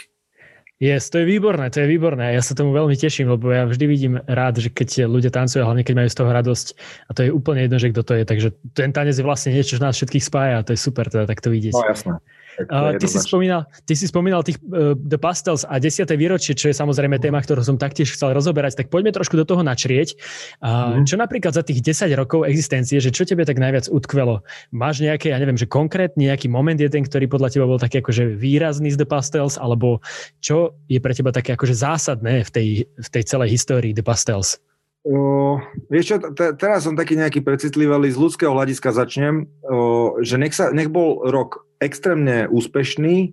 Yes, 0.76 1.08
to 1.08 1.24
je 1.24 1.24
výborné, 1.24 1.72
to 1.72 1.80
je 1.80 1.88
výborné. 1.88 2.36
Ja 2.36 2.44
sa 2.44 2.52
tomu 2.52 2.76
veľmi 2.76 3.00
teším, 3.00 3.32
lebo 3.32 3.48
ja 3.48 3.64
vždy 3.64 3.84
vidím 3.88 4.20
rád, 4.28 4.60
že 4.60 4.68
keď 4.68 5.08
ľudia 5.08 5.32
tancujú, 5.32 5.64
hlavne 5.64 5.80
keď 5.80 6.04
majú 6.04 6.08
z 6.12 6.18
toho 6.20 6.28
radosť 6.28 6.66
a 7.08 7.10
to 7.16 7.20
je 7.24 7.30
úplne 7.32 7.64
jedno, 7.64 7.80
že 7.80 7.96
kto 7.96 8.02
to 8.04 8.12
je. 8.12 8.24
Takže 8.28 8.48
ten 8.76 8.92
tanec 8.92 9.16
je 9.16 9.24
vlastne 9.24 9.56
niečo, 9.56 9.80
čo 9.80 9.84
nás 9.84 9.96
všetkých 9.96 10.28
spája 10.28 10.60
a 10.60 10.64
to 10.68 10.76
je 10.76 10.80
super 10.84 11.08
teda 11.08 11.24
takto 11.24 11.48
vidieť. 11.48 11.72
No 11.72 11.80
jasné. 11.80 12.20
Uh, 12.64 12.96
ty, 12.96 13.04
si 13.04 13.20
spomínal, 13.20 13.68
ty 13.84 13.92
si 13.92 14.08
spomínal 14.08 14.40
tých 14.40 14.56
uh, 14.72 14.96
The 14.96 15.20
Pastels 15.20 15.68
a 15.68 15.76
10. 15.76 16.08
výročie, 16.16 16.56
čo 16.56 16.72
je 16.72 16.74
samozrejme 16.74 17.20
téma, 17.20 17.44
ktorú 17.44 17.60
som 17.60 17.76
taktiež 17.76 18.16
chcel 18.16 18.32
rozoberať, 18.32 18.80
tak 18.80 18.88
poďme 18.88 19.12
trošku 19.12 19.36
do 19.36 19.44
toho 19.44 19.60
načrieť. 19.60 20.16
Uh, 20.64 21.00
mm. 21.00 21.04
Čo 21.04 21.20
napríklad 21.20 21.52
za 21.52 21.60
tých 21.60 21.84
10 21.84 22.08
rokov 22.16 22.48
existencie, 22.48 22.96
že 22.96 23.12
čo 23.12 23.28
tebe 23.28 23.44
tak 23.44 23.60
najviac 23.60 23.92
utkvelo? 23.92 24.40
Máš 24.72 25.04
nejaké, 25.04 25.30
ja 25.30 25.38
neviem, 25.38 25.60
že 25.60 25.68
konkrétny 25.68 26.32
nejaký 26.32 26.48
moment 26.48 26.80
jeden, 26.80 27.04
ktorý 27.04 27.28
podľa 27.28 27.52
teba 27.52 27.68
bol 27.68 27.76
taký 27.76 28.00
akože 28.00 28.36
výrazný 28.40 28.88
z 28.92 29.00
The 29.04 29.08
Pastels, 29.08 29.60
alebo 29.60 30.00
čo 30.40 30.72
je 30.88 30.96
pre 30.96 31.12
teba 31.12 31.30
také 31.30 31.52
akože 31.54 31.76
zásadné 31.76 32.42
v 32.46 32.50
tej, 32.50 32.68
v 32.88 33.08
tej 33.12 33.22
celej 33.28 33.52
histórii 33.52 33.92
The 33.92 34.02
Pastels? 34.02 34.56
O, 35.06 35.62
vieš 35.86 36.04
čo, 36.10 36.16
t- 36.34 36.54
teraz 36.58 36.82
som 36.82 36.98
taký 36.98 37.14
nejaký 37.14 37.38
precitlivý, 37.38 37.94
z 38.10 38.18
ľudského 38.18 38.50
hľadiska 38.50 38.90
začnem, 38.90 39.46
o, 39.62 40.18
že 40.18 40.34
nech, 40.34 40.50
sa, 40.50 40.74
nech 40.74 40.90
bol 40.90 41.22
rok 41.30 41.62
extrémne 41.78 42.50
úspešný, 42.50 43.30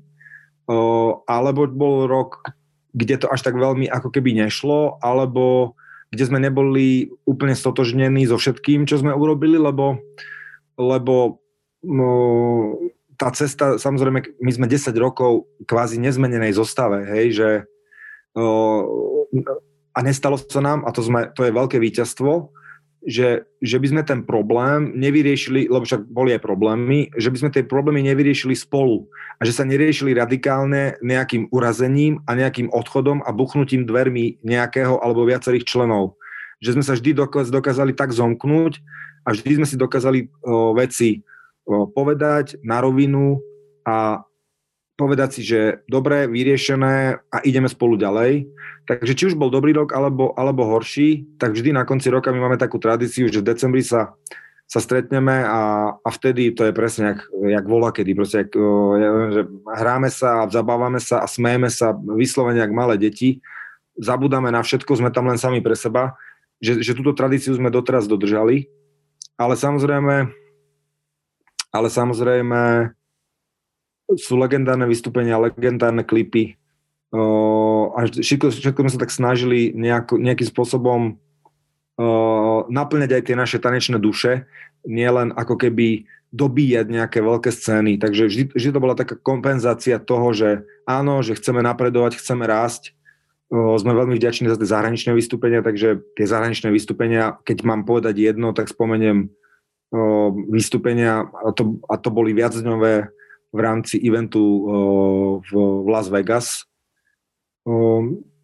o, 0.69 0.77
alebo 1.25 1.65
bol 1.65 2.05
rok, 2.05 2.45
kde 2.93 3.25
to 3.25 3.27
až 3.33 3.41
tak 3.41 3.57
veľmi 3.57 3.89
ako 3.89 4.13
keby 4.13 4.37
nešlo, 4.37 5.01
alebo 5.01 5.73
kde 6.13 6.29
sme 6.29 6.37
neboli 6.37 7.09
úplne 7.25 7.57
stotožnení 7.57 8.29
so 8.29 8.37
všetkým, 8.37 8.85
čo 8.85 9.01
sme 9.01 9.09
urobili, 9.09 9.57
lebo, 9.57 9.97
lebo 10.77 11.41
no, 11.81 12.09
tá 13.17 13.33
cesta, 13.33 13.81
samozrejme, 13.81 14.21
my 14.37 14.51
sme 14.53 14.69
10 14.69 14.93
rokov 15.01 15.49
kvázi 15.65 15.97
nezmenenej 15.97 16.53
zostave, 16.53 17.01
hej, 17.17 17.33
že 17.33 17.49
o, 18.37 19.25
a 19.93 19.99
nestalo 20.01 20.41
sa 20.41 20.61
nám, 20.61 20.83
a 20.83 20.89
to, 20.89 21.05
sme, 21.05 21.29
to 21.37 21.45
je 21.45 21.53
veľké 21.53 21.77
víťazstvo, 21.77 22.49
že, 23.03 23.43
že 23.59 23.77
by 23.83 23.87
sme 23.91 24.03
ten 24.07 24.23
problém 24.23 24.95
nevyriešili, 24.95 25.67
lebo 25.67 25.83
však 25.83 26.07
boli 26.07 26.31
aj 26.33 26.41
problémy, 26.41 27.11
že 27.19 27.29
by 27.29 27.37
sme 27.37 27.49
tie 27.51 27.67
problémy 27.67 27.99
nevyriešili 28.07 28.55
spolu 28.55 29.11
a 29.37 29.41
že 29.43 29.51
sa 29.51 29.67
neriešili 29.67 30.15
radikálne 30.15 30.95
nejakým 31.03 31.51
urazením 31.51 32.23
a 32.23 32.31
nejakým 32.33 32.71
odchodom 32.71 33.19
a 33.27 33.35
buchnutím 33.35 33.83
dvermi 33.83 34.39
nejakého 34.41 35.03
alebo 35.03 35.27
viacerých 35.27 35.67
členov. 35.67 36.15
Že 36.63 36.79
sme 36.79 36.83
sa 36.87 36.95
vždy 36.95 37.11
dokázali 37.51 37.91
tak 37.91 38.15
zomknúť 38.15 38.79
a 39.27 39.35
vždy 39.35 39.59
sme 39.59 39.67
si 39.67 39.75
dokázali 39.75 40.31
o, 40.39 40.71
veci 40.71 41.19
o, 41.67 41.91
povedať 41.91 42.63
na 42.63 42.79
rovinu 42.79 43.43
a 43.83 44.23
povedať 44.95 45.29
si, 45.35 45.41
že 45.43 45.83
dobre, 45.91 46.31
vyriešené 46.31 47.19
a 47.19 47.37
ideme 47.43 47.67
spolu 47.67 47.99
ďalej. 47.99 48.47
Takže 48.83 49.13
či 49.15 49.23
už 49.31 49.39
bol 49.39 49.47
dobrý 49.47 49.71
rok 49.71 49.95
alebo, 49.95 50.35
alebo 50.35 50.67
horší, 50.67 51.39
tak 51.39 51.55
vždy 51.55 51.71
na 51.71 51.87
konci 51.87 52.11
roka 52.11 52.35
my 52.35 52.39
máme 52.43 52.57
takú 52.59 52.79
tradíciu, 52.83 53.31
že 53.31 53.39
v 53.39 53.47
decembri 53.47 53.79
sa 53.79 54.15
sa 54.63 54.79
stretneme 54.79 55.43
a, 55.43 55.93
a 56.01 56.09
vtedy 56.09 56.55
to 56.55 56.65
je 56.65 56.73
presne 56.73 57.13
jak, 57.13 57.19
jak 57.29 57.65
volá 57.67 57.91
kedy, 57.91 58.11
proste 58.15 58.47
jak, 58.47 58.57
ja 58.97 59.09
viem, 59.11 59.31
že 59.35 59.41
hráme 59.69 60.09
sa, 60.09 60.49
zabávame 60.49 60.97
sa 61.03 61.21
a 61.21 61.27
smejeme 61.29 61.69
sa 61.69 61.93
vyslovene 61.93 62.63
jak 62.63 62.73
malé 62.73 62.97
deti, 62.97 63.43
zabudáme 63.99 64.49
na 64.49 64.63
všetko, 64.63 64.97
sme 64.97 65.13
tam 65.13 65.29
len 65.29 65.37
sami 65.37 65.61
pre 65.61 65.77
seba, 65.77 66.17
že, 66.57 66.81
že 66.81 66.95
túto 66.95 67.13
tradíciu 67.13 67.53
sme 67.53 67.69
doteraz 67.69 68.09
dodržali, 68.09 68.71
ale 69.37 69.53
samozrejme 69.53 70.31
ale 71.73 71.87
samozrejme 71.89 72.93
sú 74.17 74.37
legendárne 74.37 74.85
vystúpenia, 74.85 75.41
legendárne 75.41 76.05
klipy 76.05 76.57
a 77.93 78.09
všetko, 78.09 78.49
všetko 78.49 78.79
sme 78.83 78.93
sa 78.93 79.01
tak 79.01 79.13
snažili 79.13 79.71
nejako, 79.73 80.17
nejakým 80.17 80.47
spôsobom 80.49 81.01
uh, 81.15 82.59
naplňať 82.67 83.11
aj 83.13 83.23
tie 83.29 83.35
naše 83.37 83.57
tanečné 83.61 84.01
duše, 84.01 84.49
nielen 84.83 85.31
ako 85.33 85.55
keby 85.55 86.09
dobíjať 86.33 86.89
nejaké 86.89 87.21
veľké 87.21 87.53
scény. 87.53 88.01
Takže 88.01 88.25
vždy, 88.25 88.43
vždy 88.57 88.69
to 88.73 88.83
bola 88.83 88.97
taká 88.97 89.13
kompenzácia 89.15 90.01
toho, 90.01 90.33
že 90.33 90.65
áno, 90.89 91.21
že 91.21 91.37
chceme 91.37 91.61
napredovať, 91.61 92.17
chceme 92.17 92.49
rásť. 92.49 92.97
Uh, 93.53 93.77
sme 93.77 93.93
veľmi 93.93 94.17
vďační 94.17 94.49
za 94.49 94.57
tie 94.57 94.67
zahraničné 94.67 95.13
vystúpenia, 95.13 95.61
takže 95.61 96.01
tie 96.17 96.25
zahraničné 96.25 96.73
vystúpenia, 96.73 97.37
keď 97.45 97.61
mám 97.61 97.85
povedať 97.85 98.17
jedno, 98.17 98.51
tak 98.57 98.73
spomeniem 98.73 99.29
uh, 99.29 100.29
vystúpenia, 100.49 101.29
a 101.29 101.53
to, 101.53 101.77
a 101.85 101.95
to 102.01 102.09
boli 102.09 102.33
viacdňové 102.33 103.13
v 103.53 103.59
rámci 103.61 104.01
eventu 104.01 104.41
v 105.45 105.51
Las 105.85 106.09
Vegas. 106.09 106.65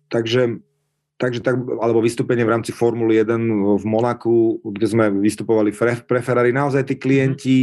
Takže 0.09 0.59
takže 1.19 1.43
tak, 1.43 1.59
alebo 1.83 1.99
vystúpenie 1.99 2.47
v 2.47 2.55
rámci 2.55 2.71
Formuly 2.71 3.19
1 3.19 3.83
v 3.83 3.85
Monaku, 3.85 4.63
kde 4.63 4.87
sme 4.87 5.05
vystupovali 5.11 5.75
pre 6.07 6.23
Ferrari. 6.23 6.55
Naozaj 6.55 6.87
tí 6.87 6.95
klienti, 6.95 7.57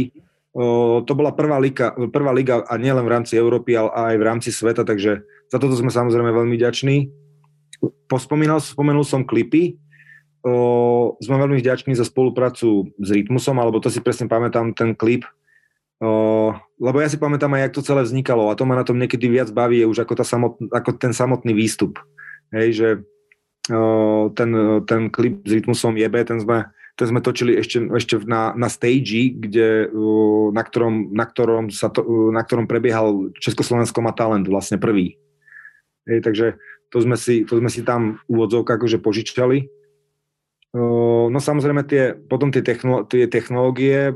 o, 0.53 1.01
to 1.01 1.17
bola 1.17 1.33
prvá 1.33 1.57
liga, 1.57 1.89
prvá 2.13 2.29
liga 2.29 2.61
a 2.61 2.77
nielen 2.77 3.01
v 3.01 3.13
rámci 3.17 3.33
Európy, 3.33 3.73
ale 3.73 3.89
aj 4.13 4.15
v 4.21 4.27
rámci 4.29 4.49
sveta, 4.53 4.85
takže 4.85 5.25
za 5.49 5.57
toto 5.57 5.73
sme 5.73 5.89
samozrejme 5.89 6.29
veľmi 6.29 6.53
vďační. 6.53 7.09
Pospomínal, 8.05 8.61
spomenul 8.61 9.01
som 9.01 9.25
klipy, 9.25 9.81
o, 10.45 11.17
sme 11.17 11.41
veľmi 11.41 11.57
vďační 11.57 11.97
za 11.97 12.05
spoluprácu 12.05 12.93
s 13.01 13.09
Rytmusom, 13.09 13.57
alebo 13.57 13.81
to 13.81 13.89
si 13.89 14.05
presne 14.05 14.29
pamätám, 14.29 14.77
ten 14.77 14.93
klip, 14.93 15.25
o, 16.01 16.53
lebo 16.77 16.97
ja 17.01 17.09
si 17.09 17.17
pamätám 17.17 17.53
aj, 17.57 17.61
jak 17.69 17.75
to 17.75 17.87
celé 17.87 18.01
vznikalo 18.05 18.49
a 18.49 18.57
to 18.57 18.65
ma 18.65 18.77
na 18.77 18.85
tom 18.85 18.97
niekedy 19.01 19.29
viac 19.29 19.49
baví, 19.49 19.85
už 19.85 20.05
ako, 20.05 20.13
tá 20.17 20.25
samot, 20.25 20.61
ako 20.69 20.97
ten 20.97 21.13
samotný 21.13 21.53
výstup. 21.53 21.97
Hej, 22.53 22.69
že 22.73 22.87
ten, 24.33 24.49
ten 24.87 25.01
klip 25.11 25.43
s 25.43 25.51
rytmusom 25.51 25.99
jebe, 25.99 26.23
ten 26.23 26.39
sme, 26.39 26.71
ten 26.95 27.07
sme 27.11 27.19
točili 27.19 27.59
ešte, 27.59 27.83
ešte 27.91 28.15
na, 28.23 28.55
na 28.55 28.71
stage, 28.71 29.35
kde, 29.35 29.91
na, 30.55 30.63
ktorom, 30.63 31.11
na, 31.11 31.25
ktorom 31.27 31.67
sa 31.67 31.91
to, 31.91 32.31
na 32.31 32.41
ktorom 32.47 32.65
prebiehal 32.65 33.35
Československo 33.35 33.99
má 33.99 34.15
talent 34.15 34.47
vlastne 34.47 34.79
prvý. 34.79 35.19
Hej, 36.07 36.23
takže 36.23 36.45
to 36.87 37.03
sme, 37.03 37.19
si, 37.19 37.43
to 37.43 37.59
sme 37.59 37.67
si 37.67 37.83
tam 37.83 38.23
úvodzovka 38.31 38.79
akože 38.79 39.03
požičali. 39.03 39.67
No 40.77 41.39
samozrejme 41.39 41.81
tie, 41.89 42.13
potom 42.13 42.53
tie, 42.53 42.61
technolo, 42.61 43.07
tie 43.09 43.25
technológie, 43.25 44.13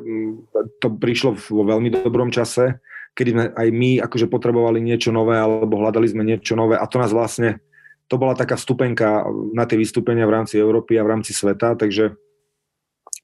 to 0.78 0.88
prišlo 0.94 1.34
vo 1.50 1.64
veľmi 1.66 1.90
dobrom 1.90 2.30
čase, 2.30 2.78
kedy 3.18 3.30
sme 3.34 3.46
aj 3.56 3.68
my 3.74 3.92
akože 4.06 4.30
potrebovali 4.30 4.80
niečo 4.80 5.10
nové 5.10 5.36
alebo 5.36 5.82
hľadali 5.82 6.08
sme 6.08 6.24
niečo 6.24 6.54
nové 6.56 6.78
a 6.80 6.86
to 6.88 7.02
nás 7.02 7.12
vlastne 7.12 7.60
to 8.12 8.20
bola 8.20 8.36
taká 8.36 8.60
vstupenka 8.60 9.24
na 9.56 9.64
tie 9.64 9.80
vystúpenia 9.80 10.28
v 10.28 10.36
rámci 10.36 10.60
Európy 10.60 11.00
a 11.00 11.08
v 11.08 11.16
rámci 11.16 11.32
sveta, 11.32 11.80
takže 11.80 12.12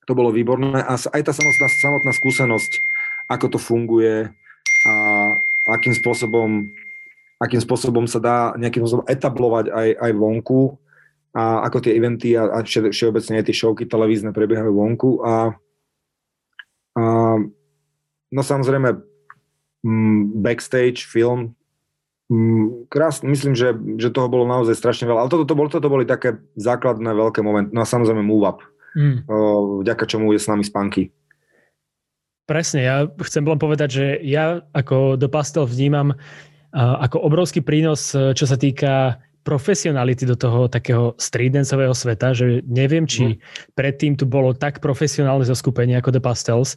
to 0.08 0.15
bolo 0.15 0.32
výborné. 0.32 0.79
A 0.79 0.96
aj 0.96 1.22
tá 1.27 1.36
samotná, 1.36 1.67
samotná 1.67 2.12
skúsenosť, 2.15 2.72
ako 3.27 3.46
to 3.51 3.60
funguje 3.60 4.32
a 4.88 4.94
akým 5.75 5.91
spôsobom, 5.91 6.72
akým 7.44 7.60
spôsobom 7.60 8.08
sa 8.08 8.24
dá 8.24 8.38
nejakým 8.56 8.88
spôsobom 8.88 9.03
etablovať 9.12 9.75
aj, 9.75 9.89
aj 10.00 10.12
vonku 10.15 10.79
a 11.38 11.62
ako 11.70 11.86
tie 11.86 11.94
eventy 11.94 12.34
a, 12.34 12.50
a 12.50 12.65
všeobecne 12.65 13.38
aj 13.38 13.46
tie 13.46 13.53
showky 13.53 13.86
televízne 13.86 14.34
prebiehajú 14.34 14.74
vonku 14.74 15.22
a, 15.22 15.53
a 16.98 17.03
no 18.34 18.41
samozrejme 18.41 18.98
mm, 19.86 20.41
backstage, 20.41 21.06
film, 21.06 21.53
Mm, 22.27 22.91
krásne, 22.91 23.32
myslím, 23.32 23.56
že, 23.56 23.72
že 23.96 24.12
toho 24.12 24.27
bolo 24.27 24.44
naozaj 24.44 24.75
strašne 24.75 25.08
veľa. 25.08 25.27
Ale 25.27 25.32
toto, 25.32 25.48
to, 25.48 25.56
bol, 25.56 25.72
toto 25.72 25.88
boli 25.88 26.03
také 26.03 26.36
základné 26.60 27.15
veľké 27.15 27.39
momenty. 27.39 27.72
No 27.72 27.79
a 27.79 27.88
samozrejme 27.88 28.20
Move 28.20 28.44
Up, 28.44 28.60
mm. 29.00 29.32
vďaka 29.88 30.03
čomu 30.03 30.36
je 30.36 30.39
s 30.44 30.51
nami 30.51 30.67
Spanky. 30.67 31.08
Presne, 32.48 32.79
ja 32.84 32.96
chcem 33.24 33.48
len 33.48 33.60
povedať, 33.60 33.89
že 33.91 34.06
ja 34.27 34.60
ako 34.72 35.15
do 35.20 35.27
Pastel 35.32 35.67
vnímam 35.67 36.15
ako 36.75 37.24
obrovský 37.24 37.63
prínos, 37.63 38.12
čo 38.12 38.46
sa 38.48 38.56
týka 38.60 39.24
profesionality 39.48 40.27
do 40.27 40.36
toho 40.36 40.68
takého 40.68 41.16
streetdanceového 41.16 41.96
sveta, 41.96 42.36
že 42.36 42.60
neviem, 42.68 43.08
či 43.08 43.39
mm. 43.39 43.72
predtým 43.80 44.20
tu 44.20 44.27
bolo 44.27 44.51
tak 44.51 44.84
profesionálne 44.84 45.48
zoskupenie 45.48 45.96
ako 45.96 46.20
The 46.20 46.22
Pastels, 46.22 46.75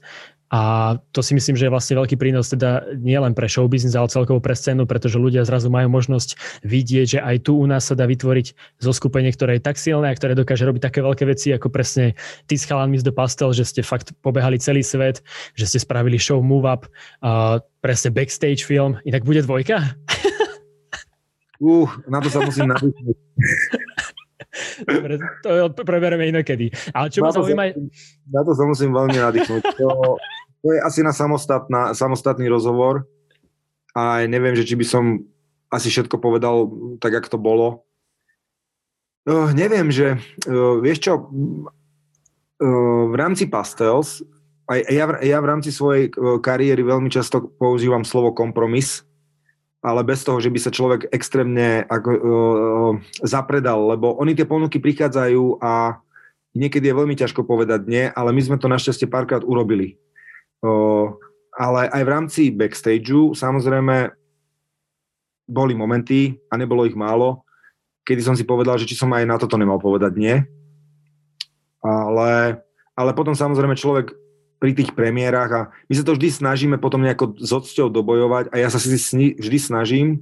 a 0.50 0.98
to 1.14 1.22
si 1.22 1.38
myslím, 1.38 1.54
že 1.54 1.70
je 1.70 1.74
vlastne 1.74 1.94
veľký 1.94 2.18
prínos 2.18 2.50
teda 2.50 2.82
nielen 2.98 3.38
pre 3.38 3.46
show 3.46 3.70
business, 3.70 3.94
ale 3.94 4.10
celkovo 4.10 4.42
pre 4.42 4.58
scénu, 4.58 4.82
pretože 4.82 5.14
ľudia 5.14 5.46
zrazu 5.46 5.70
majú 5.70 5.86
možnosť 5.94 6.34
vidieť, 6.66 7.06
že 7.06 7.18
aj 7.22 7.46
tu 7.46 7.54
u 7.54 7.70
nás 7.70 7.86
sa 7.86 7.94
dá 7.94 8.02
vytvoriť 8.10 8.82
zoskupenie, 8.82 9.30
ktoré 9.30 9.62
je 9.62 9.66
tak 9.70 9.78
silné 9.78 10.10
a 10.10 10.18
ktoré 10.18 10.34
dokáže 10.34 10.66
robiť 10.66 10.82
také 10.82 11.06
veľké 11.06 11.22
veci, 11.30 11.54
ako 11.54 11.70
presne 11.70 12.18
ty 12.50 12.58
s 12.58 12.66
chalanmi 12.66 12.98
z 12.98 13.06
The 13.06 13.14
Pastel, 13.14 13.54
že 13.54 13.62
ste 13.62 13.86
fakt 13.86 14.10
pobehali 14.26 14.58
celý 14.58 14.82
svet, 14.82 15.22
že 15.54 15.70
ste 15.70 15.78
spravili 15.78 16.18
show 16.18 16.42
Move 16.42 16.66
Up, 16.66 16.90
uh, 17.22 17.62
presne 17.78 18.10
backstage 18.10 18.66
film. 18.66 18.98
Inak 19.06 19.22
bude 19.22 19.46
dvojka? 19.46 19.86
Uh, 21.60 21.84
na 22.08 22.24
to 22.24 22.32
sa 22.32 22.40
musím 22.40 22.72
nadýchnuť. 22.72 23.16
Dobre, 24.82 25.14
to 25.44 25.82
preberieme 25.84 26.32
inokedy. 26.32 26.72
Ale 26.96 27.12
čo 27.12 27.20
ma 27.20 27.30
zaujíma... 27.30 27.76
Na 28.32 28.40
to 28.42 28.56
sa 28.56 28.64
musím 28.64 28.96
veľmi 28.96 29.20
nadýchnuť. 29.20 29.62
To, 29.76 30.16
to 30.64 30.68
je 30.72 30.80
asi 30.80 31.04
na 31.04 31.12
samostatný 31.92 32.48
rozhovor 32.48 33.04
a 33.92 34.24
neviem, 34.24 34.56
že 34.56 34.64
či 34.64 34.74
by 34.74 34.86
som 34.88 35.04
asi 35.70 35.92
všetko 35.92 36.16
povedal 36.18 36.66
tak, 36.98 37.14
ako 37.14 37.28
to 37.28 37.38
bolo. 37.38 37.68
Uh, 39.28 39.52
neviem, 39.52 39.92
že 39.92 40.16
uh, 40.48 40.80
vieš 40.80 41.04
čo, 41.04 41.12
uh, 41.28 43.02
v 43.06 43.14
rámci 43.14 43.46
Pastels, 43.52 44.24
aj 44.70 44.86
ja, 44.88 45.04
ja 45.20 45.38
v 45.42 45.50
rámci 45.50 45.74
svojej 45.74 46.08
kariéry 46.40 46.80
veľmi 46.86 47.10
často 47.10 47.52
používam 47.58 48.06
slovo 48.06 48.30
kompromis, 48.30 49.02
ale 49.80 50.04
bez 50.04 50.20
toho, 50.20 50.36
že 50.44 50.52
by 50.52 50.58
sa 50.60 50.70
človek 50.72 51.08
extrémne 51.08 51.88
ako, 51.88 52.10
uh, 52.12 52.92
zapredal, 53.24 53.88
lebo 53.88 54.12
oni 54.20 54.36
tie 54.36 54.44
ponuky 54.44 54.76
prichádzajú 54.76 55.60
a 55.64 55.96
niekedy 56.52 56.92
je 56.92 56.98
veľmi 57.00 57.16
ťažko 57.16 57.48
povedať 57.48 57.88
nie, 57.88 58.04
ale 58.12 58.36
my 58.36 58.40
sme 58.44 58.60
to 58.60 58.68
našťastie 58.68 59.08
párkrát 59.08 59.40
urobili. 59.40 59.96
Uh, 60.60 61.16
ale 61.56 61.88
aj 61.88 62.02
v 62.04 62.12
rámci 62.12 62.42
backstageu 62.52 63.32
samozrejme 63.32 64.12
boli 65.50 65.74
momenty, 65.74 66.38
a 66.52 66.54
nebolo 66.60 66.86
ich 66.86 66.94
málo, 66.94 67.42
kedy 68.06 68.20
som 68.22 68.34
si 68.38 68.46
povedal, 68.46 68.78
že 68.78 68.86
či 68.86 68.94
som 68.94 69.10
aj 69.10 69.24
na 69.26 69.36
toto 69.40 69.58
nemal 69.58 69.82
povedať 69.82 70.12
nie. 70.14 70.36
Ale, 71.80 72.60
ale 72.92 73.10
potom 73.16 73.32
samozrejme 73.32 73.74
človek 73.74 74.12
pri 74.60 74.76
tých 74.76 74.92
premiérach 74.92 75.50
a 75.50 75.62
my 75.88 75.94
sa 75.96 76.04
to 76.04 76.12
vždy 76.12 76.28
snažíme 76.28 76.76
potom 76.76 77.00
nejako 77.00 77.32
s 77.40 77.48
odsťou 77.48 77.88
dobojovať 77.88 78.52
a 78.52 78.60
ja 78.60 78.68
sa 78.68 78.76
si 78.76 78.92
vždy 79.40 79.58
snažím, 79.58 80.20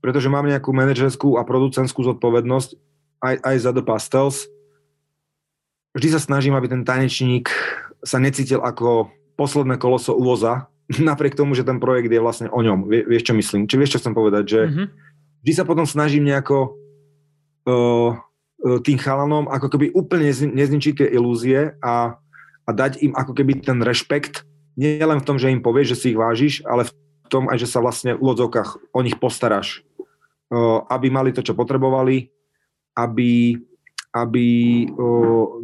pretože 0.00 0.32
mám 0.32 0.48
nejakú 0.48 0.72
manažerskú 0.72 1.36
a 1.36 1.44
producentskú 1.44 2.00
zodpovednosť 2.00 2.80
aj, 3.20 3.34
aj 3.44 3.56
za 3.60 3.70
The 3.76 3.84
Pastels. 3.84 4.48
Vždy 5.92 6.08
sa 6.08 6.20
snažím, 6.20 6.56
aby 6.56 6.72
ten 6.72 6.88
tanečník 6.88 7.52
sa 8.00 8.16
necítil 8.16 8.64
ako 8.64 9.12
posledné 9.36 9.76
koloso 9.76 10.16
uvoza, 10.16 10.72
napriek 10.96 11.36
tomu, 11.36 11.52
že 11.52 11.66
ten 11.68 11.76
projekt 11.76 12.08
je 12.08 12.24
vlastne 12.24 12.48
o 12.48 12.60
ňom. 12.64 12.88
Vie, 12.88 13.04
vieš, 13.04 13.28
čo 13.28 13.34
myslím? 13.36 13.68
Či 13.68 13.76
vieš, 13.76 13.92
čo 13.96 14.00
chcem 14.00 14.16
povedať? 14.16 14.44
Že 14.48 14.60
mm-hmm. 14.64 14.86
vždy 15.44 15.52
sa 15.52 15.68
potom 15.68 15.84
snažím 15.84 16.24
nejako 16.24 16.80
uh, 17.68 18.16
tým 18.80 18.96
chalanom 18.96 19.52
ako 19.52 19.68
keby 19.68 19.92
úplne 19.92 20.32
nezničiť 20.32 20.92
tie 21.04 21.08
ilúzie 21.12 21.76
a 21.84 22.16
a 22.66 22.70
dať 22.74 23.00
im 23.06 23.14
ako 23.14 23.32
keby 23.32 23.62
ten 23.62 23.78
rešpekt, 23.78 24.42
nie 24.76 24.98
len 25.00 25.22
v 25.22 25.26
tom, 25.26 25.38
že 25.38 25.48
im 25.54 25.64
povieš, 25.64 25.96
že 25.96 25.96
si 25.96 26.06
ich 26.12 26.18
vážiš, 26.20 26.60
ale 26.66 26.84
v 26.84 26.92
tom 27.30 27.48
aj, 27.48 27.62
že 27.62 27.70
sa 27.70 27.80
vlastne 27.80 28.18
v 28.18 28.22
úvodzovkách 28.22 28.92
o 28.92 29.00
nich 29.00 29.16
postaráš. 29.16 29.86
Aby 30.90 31.08
mali 31.08 31.32
to, 31.32 31.42
čo 31.42 31.56
potrebovali, 31.56 32.30
aby, 32.94 33.56
aby 34.12 34.46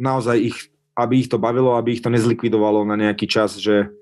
naozaj 0.01 0.37
ich, 0.41 0.57
aby 0.97 1.23
ich 1.23 1.29
to 1.29 1.37
bavilo, 1.37 1.77
aby 1.77 1.95
ich 1.95 2.03
to 2.03 2.09
nezlikvidovalo 2.11 2.83
na 2.83 2.97
nejaký 2.97 3.29
čas, 3.29 3.55
že, 3.61 3.93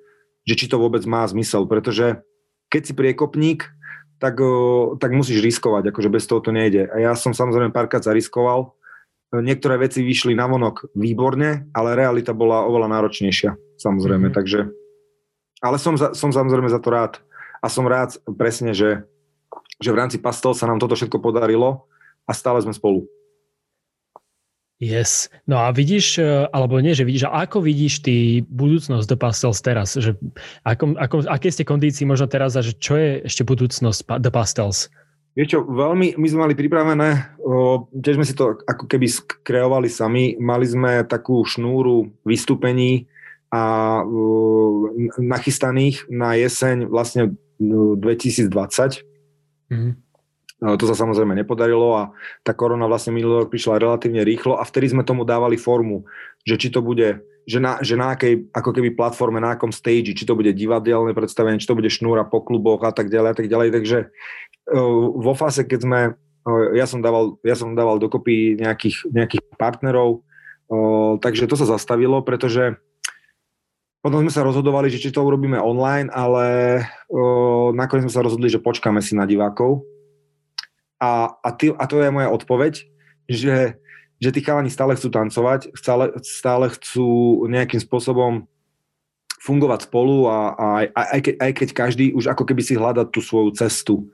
že 0.48 0.54
či 0.56 0.66
to 0.72 0.80
vôbec 0.80 1.04
má 1.06 1.28
zmysel, 1.28 1.68
pretože 1.68 2.24
keď 2.72 2.82
si 2.88 2.94
priekopník, 2.96 3.68
tak, 4.22 4.38
tak 5.02 5.12
musíš 5.18 5.42
riskovať, 5.42 5.90
akože 5.92 6.10
bez 6.14 6.30
toho 6.30 6.46
to 6.46 6.54
nejde. 6.54 6.86
A 6.88 7.02
ja 7.02 7.18
som 7.18 7.34
samozrejme 7.34 7.74
párkrát 7.74 8.06
zariskoval, 8.06 8.78
niektoré 9.40 9.80
veci 9.80 10.04
vyšli 10.04 10.36
na 10.36 10.52
vonok 10.52 10.92
výborne, 10.92 11.72
ale 11.72 11.96
realita 11.96 12.36
bola 12.36 12.68
oveľa 12.68 13.00
náročnejšia. 13.00 13.80
samozrejme, 13.80 14.28
mm-hmm. 14.28 14.38
takže 14.38 14.60
ale 15.62 15.78
som, 15.78 15.94
za, 15.96 16.12
som 16.18 16.34
samozrejme 16.34 16.68
za 16.68 16.82
to 16.82 16.90
rád 16.90 17.22
a 17.62 17.70
som 17.70 17.86
rád 17.86 18.18
presne, 18.36 18.74
že, 18.74 19.06
že 19.78 19.94
v 19.94 20.00
rámci 20.02 20.18
Pastel 20.18 20.58
sa 20.58 20.66
nám 20.66 20.82
toto 20.82 20.98
všetko 20.98 21.22
podarilo 21.22 21.86
a 22.26 22.34
stále 22.34 22.60
sme 22.66 22.74
spolu. 22.74 23.06
Yes. 24.82 25.30
No 25.46 25.62
a 25.62 25.70
vidíš, 25.70 26.18
e, 26.18 26.50
alebo 26.50 26.82
nie, 26.82 26.98
že 26.98 27.06
vidíš, 27.06 27.30
a 27.30 27.46
ako 27.46 27.62
vidíš 27.62 28.02
ty 28.02 28.42
budúcnosť 28.50 29.06
do 29.06 29.14
Pastels 29.14 29.62
teraz? 29.62 29.94
Že 29.94 30.18
ako, 30.66 30.98
ako, 30.98 31.16
aké 31.30 31.54
ste 31.54 31.62
kondícii 31.62 32.10
možno 32.10 32.26
teraz 32.26 32.58
a 32.58 32.66
že 32.66 32.74
čo 32.82 32.98
je 32.98 33.22
ešte 33.22 33.46
budúcnosť 33.46 34.18
do 34.18 34.34
Pastels? 34.34 34.90
Vieš 35.32 35.48
čo, 35.48 35.60
veľmi, 35.64 36.20
my 36.20 36.28
sme 36.28 36.44
mali 36.44 36.56
pripravené, 36.60 37.40
o, 37.40 37.88
tiež 37.88 38.20
sme 38.20 38.28
si 38.28 38.36
to 38.36 38.60
ako 38.68 38.84
keby 38.84 39.08
kreovali 39.48 39.88
sami, 39.88 40.36
mali 40.36 40.68
sme 40.68 41.08
takú 41.08 41.48
šnúru 41.48 42.12
vystúpení 42.28 43.08
a 43.48 44.04
o, 44.04 44.92
nachystaných 45.24 46.04
na 46.12 46.36
jeseň 46.36 46.92
vlastne 46.92 47.32
2020. 47.64 48.52
Mm-hmm. 49.72 49.94
To 50.62 50.86
sa 50.86 50.94
samozrejme 50.94 51.34
nepodarilo 51.34 51.98
a 51.98 52.14
tá 52.46 52.54
korona 52.54 52.86
vlastne 52.86 53.16
minulý 53.16 53.42
rok 53.42 53.50
prišla 53.50 53.82
relatívne 53.82 54.22
rýchlo 54.22 54.62
a 54.62 54.68
vtedy 54.68 54.94
sme 54.94 55.02
tomu 55.02 55.26
dávali 55.26 55.58
formu, 55.58 56.06
že 56.46 56.54
či 56.54 56.70
to 56.70 56.86
bude, 56.86 57.18
že 57.50 57.58
na, 57.58 57.82
že 57.82 57.98
na 57.98 58.14
akej 58.14 58.46
ako 58.54 58.70
keby 58.70 58.94
platforme, 58.94 59.42
na 59.42 59.58
akom 59.58 59.74
stage, 59.74 60.14
či 60.14 60.22
to 60.22 60.38
bude 60.38 60.54
divadelné 60.54 61.18
predstavenie, 61.18 61.58
či 61.58 61.66
to 61.66 61.74
bude 61.74 61.90
šnúra 61.90 62.30
po 62.30 62.46
kluboch 62.46 62.86
a 62.86 62.94
tak 62.94 63.10
ďalej 63.10 63.30
a 63.34 63.36
tak 63.42 63.48
ďalej. 63.50 63.70
Takže 63.74 63.98
vo 65.16 65.34
fáze, 65.36 65.68
keď 65.68 65.80
sme, 65.84 66.00
ja 66.74 66.88
som 66.88 67.04
dával, 67.04 67.36
ja 67.44 67.56
som 67.60 67.76
dával 67.76 68.00
dokopy 68.00 68.56
nejakých, 68.56 69.12
nejakých 69.12 69.44
partnerov, 69.60 70.24
takže 71.20 71.46
to 71.52 71.60
sa 71.60 71.68
zastavilo, 71.68 72.24
pretože 72.24 72.80
potom 74.02 74.26
sme 74.26 74.34
sa 74.34 74.42
rozhodovali, 74.42 74.90
že 74.90 74.98
či 74.98 75.14
to 75.14 75.22
urobíme 75.22 75.60
online, 75.60 76.10
ale 76.10 76.80
nakoniec 77.76 78.10
sme 78.10 78.16
sa 78.16 78.26
rozhodli, 78.26 78.50
že 78.50 78.64
počkáme 78.64 79.04
si 79.04 79.14
na 79.14 79.28
divákov, 79.28 79.86
a, 81.02 81.34
a, 81.42 81.50
ty, 81.50 81.74
a 81.74 81.84
to 81.90 81.98
je 81.98 82.14
moja 82.14 82.30
odpoveď, 82.30 82.86
že, 83.26 83.82
že 84.22 84.30
tí 84.30 84.40
chalani 84.46 84.70
stále 84.70 84.94
chcú 84.94 85.10
tancovať, 85.10 85.74
stále, 85.74 86.14
stále 86.22 86.70
chcú 86.70 87.42
nejakým 87.50 87.82
spôsobom 87.82 88.46
fungovať 89.42 89.90
spolu 89.90 90.30
a, 90.30 90.54
a 90.54 90.66
aj, 90.86 90.88
aj, 90.94 91.22
keď, 91.26 91.36
aj 91.42 91.52
keď 91.58 91.70
každý 91.74 92.06
už 92.14 92.30
ako 92.30 92.46
keby 92.46 92.62
si 92.62 92.78
hľada 92.78 93.10
tú 93.10 93.26
svoju 93.26 93.58
cestu, 93.58 94.14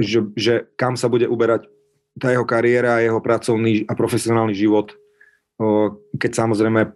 že, 0.00 0.18
že 0.36 0.54
kam 0.76 0.96
sa 0.96 1.08
bude 1.08 1.28
uberať 1.28 1.68
tá 2.16 2.32
jeho 2.32 2.48
kariéra, 2.48 3.04
jeho 3.04 3.20
pracovný 3.20 3.84
a 3.84 3.92
profesionálny 3.92 4.56
život, 4.56 4.96
keď 6.16 6.32
samozrejme 6.32 6.88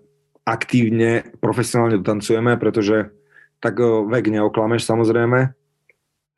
aktívne, 0.48 1.28
profesionálne 1.44 2.00
dotancujeme, 2.00 2.56
pretože 2.56 3.12
tak 3.60 3.76
vek 3.80 4.32
neoklameš 4.32 4.88
samozrejme, 4.88 5.52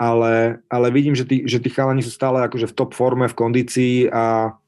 ale, 0.03 0.35
ale 0.67 0.87
vidím, 0.91 1.15
že 1.15 1.23
tí, 1.23 1.47
že 1.47 1.63
tí 1.63 1.71
chalani 1.71 2.03
sú 2.03 2.11
stále 2.11 2.43
akože 2.43 2.67
v 2.67 2.77
top 2.77 2.91
forme, 2.99 3.31
v 3.31 3.39
kondícii 3.39 4.11
a 4.11 4.59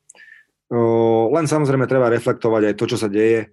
len 1.35 1.47
samozrejme 1.51 1.91
treba 1.91 2.07
reflektovať 2.15 2.71
aj 2.71 2.75
to, 2.79 2.85
čo 2.87 2.97
sa 2.99 3.11
deje 3.11 3.51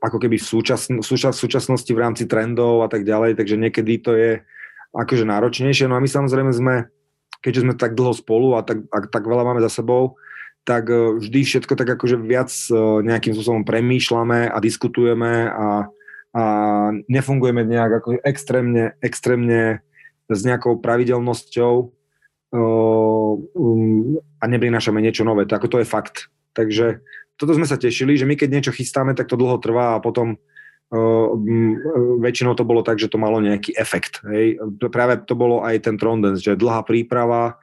ako 0.00 0.16
keby 0.20 0.36
v, 0.36 0.44
súčasn- 0.44 1.00
súčas- 1.00 1.40
súčasnosti 1.40 1.88
v 1.88 2.02
rámci 2.02 2.28
trendov 2.28 2.84
a 2.84 2.88
tak 2.92 3.08
ďalej, 3.08 3.40
takže 3.40 3.56
niekedy 3.56 3.92
to 4.04 4.12
je 4.12 4.30
akože 4.92 5.24
náročnejšie. 5.24 5.88
No 5.88 5.96
a 5.96 6.02
my 6.02 6.08
samozrejme 6.08 6.52
sme, 6.52 6.74
keďže 7.40 7.62
sme 7.64 7.74
tak 7.78 7.96
dlho 7.96 8.12
spolu 8.12 8.58
a 8.58 8.60
tak, 8.60 8.84
a 8.92 9.06
tak 9.08 9.24
veľa 9.24 9.48
máme 9.48 9.64
za 9.64 9.72
sebou, 9.72 10.20
tak 10.68 10.92
vždy 10.92 11.40
všetko 11.40 11.72
tak 11.72 11.88
akože 11.96 12.20
viac 12.20 12.52
nejakým 13.00 13.32
spôsobom 13.32 13.64
premýšľame 13.64 14.52
a 14.52 14.56
diskutujeme 14.60 15.48
a, 15.48 15.88
a 16.36 16.42
nefungujeme 17.08 17.64
nejak 17.64 17.92
ako 18.04 18.08
extrémne, 18.20 18.92
extrémne 19.00 19.80
s 20.28 20.40
nejakou 20.44 20.78
pravidelnosťou 20.78 21.74
um, 22.54 24.20
a 24.36 24.44
neprinášame 24.46 25.00
niečo 25.00 25.24
nové. 25.24 25.48
To, 25.48 25.56
ako 25.56 25.68
to 25.72 25.78
je 25.80 25.88
fakt. 25.88 26.28
Takže 26.52 27.02
toto 27.40 27.56
sme 27.56 27.64
sa 27.64 27.80
tešili, 27.80 28.20
že 28.20 28.28
my 28.28 28.36
keď 28.36 28.48
niečo 28.52 28.76
chystáme, 28.76 29.16
tak 29.16 29.32
to 29.32 29.40
dlho 29.40 29.56
trvá 29.56 29.96
a 29.96 30.04
potom 30.04 30.36
väčšinou 32.20 32.58
to 32.58 32.66
bolo 32.66 32.84
tak, 32.84 32.98
že 32.98 33.08
to 33.08 33.16
malo 33.16 33.40
nejaký 33.40 33.72
efekt. 33.78 34.20
Hej. 34.26 34.60
Práve 34.90 35.22
to 35.24 35.38
bolo 35.38 35.64
aj 35.64 35.86
ten 35.86 35.96
Trondens, 35.96 36.42
že 36.42 36.58
dlhá 36.58 36.84
príprava, 36.84 37.56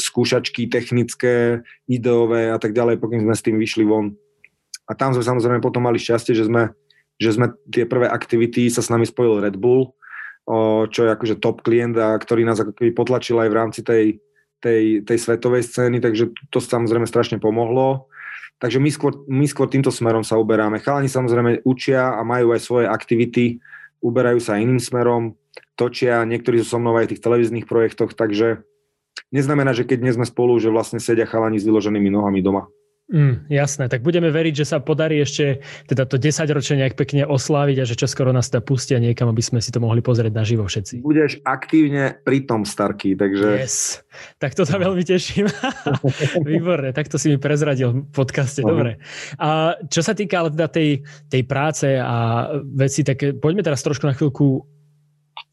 skúšačky 0.00 0.66
technické, 0.66 1.60
ideové 1.86 2.48
a 2.50 2.58
tak 2.58 2.72
ďalej, 2.72 2.98
pokým 2.98 3.22
sme 3.22 3.36
s 3.36 3.44
tým 3.44 3.60
vyšli 3.60 3.84
von 3.84 4.16
a 4.88 4.96
tam 4.96 5.12
sme 5.12 5.20
samozrejme 5.20 5.60
potom 5.60 5.84
mali 5.84 6.00
šťastie, 6.00 6.32
že 6.32 6.48
sme, 6.48 6.72
že 7.20 7.36
sme 7.36 7.52
tie 7.68 7.84
prvé 7.84 8.08
aktivity, 8.08 8.70
sa 8.72 8.80
s 8.80 8.88
nami 8.88 9.04
spojil 9.04 9.44
Red 9.44 9.60
Bull, 9.60 9.92
čo 10.88 11.00
je 11.04 11.10
akože 11.10 11.42
top 11.42 11.60
klient 11.66 12.00
a 12.00 12.16
ktorý 12.16 12.48
nás 12.48 12.56
ako 12.62 12.72
keby 12.72 12.96
potlačil 12.96 13.36
aj 13.42 13.48
v 13.50 13.58
rámci 13.58 13.80
tej, 13.84 14.24
tej, 14.60 15.04
tej 15.04 15.18
svetovej 15.20 15.62
scény, 15.66 16.00
takže 16.00 16.32
to 16.52 16.58
samozrejme 16.58 17.08
strašne 17.08 17.36
pomohlo. 17.36 18.08
Takže 18.56 18.80
my 18.80 18.88
skôr, 18.88 19.12
my 19.28 19.44
skôr 19.44 19.68
týmto 19.68 19.92
smerom 19.92 20.24
sa 20.24 20.40
uberáme. 20.40 20.80
Chalani 20.80 21.12
samozrejme 21.12 21.60
učia 21.68 22.16
a 22.16 22.24
majú 22.24 22.56
aj 22.56 22.60
svoje 22.64 22.86
aktivity, 22.88 23.60
uberajú 24.00 24.40
sa 24.40 24.56
iným 24.56 24.80
smerom, 24.80 25.36
točia, 25.76 26.24
niektorí 26.24 26.64
sú 26.64 26.76
so 26.76 26.78
mnou 26.80 26.96
aj 26.96 27.08
v 27.08 27.10
tých 27.14 27.24
televíznych 27.24 27.68
projektoch, 27.68 28.16
takže 28.16 28.64
neznamená, 29.28 29.76
že 29.76 29.84
keď 29.84 29.98
nie 30.00 30.16
sme 30.16 30.24
spolu, 30.24 30.56
že 30.56 30.72
vlastne 30.72 31.00
sedia 31.00 31.28
chalani 31.28 31.60
s 31.60 31.68
vyloženými 31.68 32.08
nohami 32.08 32.40
doma. 32.40 32.72
Mm, 33.06 33.46
jasné, 33.46 33.86
tak 33.86 34.02
budeme 34.02 34.34
veriť, 34.34 34.66
že 34.66 34.66
sa 34.66 34.82
podarí 34.82 35.22
ešte 35.22 35.62
teda 35.86 36.10
to 36.10 36.18
10 36.18 36.42
ročie 36.50 36.74
nejak 36.74 36.98
pekne 36.98 37.22
osláviť 37.22 37.76
a 37.78 37.84
že 37.86 37.94
čoskoro 37.94 38.34
nás 38.34 38.50
to 38.50 38.58
pustia 38.58 38.98
niekam, 38.98 39.30
aby 39.30 39.38
sme 39.38 39.62
si 39.62 39.70
to 39.70 39.78
mohli 39.78 40.02
pozrieť 40.02 40.34
naživo 40.34 40.66
všetci. 40.66 41.06
Budeš 41.06 41.38
aktívne 41.46 42.18
pri 42.26 42.42
tom, 42.50 42.66
Starky, 42.66 43.14
takže... 43.14 43.62
Yes, 43.62 44.02
tak 44.42 44.58
to 44.58 44.66
sa 44.66 44.82
veľmi 44.82 45.06
teším. 45.06 45.46
Výborne, 46.50 46.90
tak 46.90 47.06
to 47.06 47.14
si 47.14 47.30
mi 47.30 47.38
prezradil 47.38 47.94
v 47.94 48.10
podcaste, 48.10 48.66
dobre. 48.66 48.98
A 49.38 49.78
čo 49.86 50.02
sa 50.02 50.10
týka 50.10 50.42
ale 50.42 50.50
teda 50.50 50.66
tej, 50.66 51.06
tej 51.30 51.42
práce 51.46 51.86
a 51.94 52.50
veci, 52.74 53.06
tak 53.06 53.38
poďme 53.38 53.62
teraz 53.62 53.86
trošku 53.86 54.02
na 54.02 54.18
chvíľku 54.18 54.75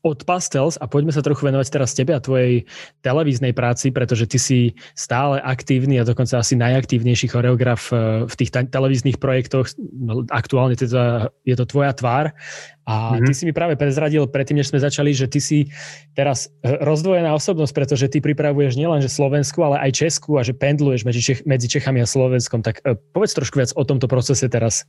od 0.04 0.28
Pastels 0.28 0.76
a 0.84 0.86
poďme 0.86 1.16
sa 1.16 1.24
trochu 1.24 1.48
venovať 1.48 1.68
teraz 1.72 1.96
tebe 1.96 2.12
a 2.12 2.20
tvojej 2.20 2.68
televíznej 3.08 3.56
práci, 3.56 3.88
pretože 3.88 4.28
ty 4.28 4.36
si 4.36 4.60
stále 5.00 5.40
aktívny 5.40 5.96
a 5.96 6.04
dokonca 6.04 6.44
asi 6.44 6.60
najaktívnejší 6.60 7.32
choreograf 7.32 7.88
eh, 7.96 8.28
v 8.28 8.34
tých 8.36 8.52
televíznych 8.52 9.16
projektoch. 9.16 9.72
No, 9.80 10.28
aktuálne 10.28 10.76
teda 10.76 11.32
je 11.48 11.56
to 11.56 11.64
tvoja 11.64 11.96
tvár. 11.96 12.36
A 12.84 13.16
mm-hmm. 13.16 13.24
ty 13.24 13.32
si 13.32 13.44
mi 13.48 13.56
práve 13.56 13.80
prezradil 13.80 14.28
predtým, 14.28 14.60
než 14.60 14.76
sme 14.76 14.84
začali, 14.84 15.16
že 15.16 15.32
ty 15.32 15.40
si 15.40 15.72
teraz 16.12 16.52
eh, 16.68 16.84
rozdvojená 16.84 17.32
osobnosť, 17.32 17.72
pretože 17.72 18.12
ty 18.12 18.20
pripravuješ 18.20 18.76
nielen 18.76 19.00
že 19.00 19.08
Slovensku, 19.08 19.64
ale 19.64 19.80
aj 19.88 20.04
Česku 20.04 20.36
a 20.36 20.44
že 20.44 20.52
pendluješ 20.52 21.08
medzi, 21.08 21.24
Čech, 21.24 21.48
medzi 21.48 21.72
Čechami 21.72 22.04
a 22.04 22.08
Slovenskom. 22.08 22.60
Tak 22.60 22.84
eh, 22.84 23.00
povedz 23.16 23.40
trošku 23.40 23.56
viac 23.64 23.72
o 23.72 23.88
tomto 23.88 24.12
procese 24.12 24.52
teraz. 24.52 24.84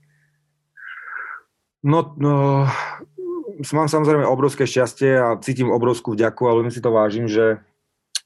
No, 1.87 2.17
no 2.19 2.67
mám 3.75 3.89
samozrejme 3.91 4.27
obrovské 4.27 4.67
šťastie 4.67 5.11
a 5.15 5.39
cítim 5.39 5.71
obrovskú 5.71 6.15
vďaku 6.15 6.43
a 6.47 6.55
veľmi 6.59 6.73
si 6.73 6.83
to 6.83 6.91
vážim, 6.91 7.31
že, 7.31 7.63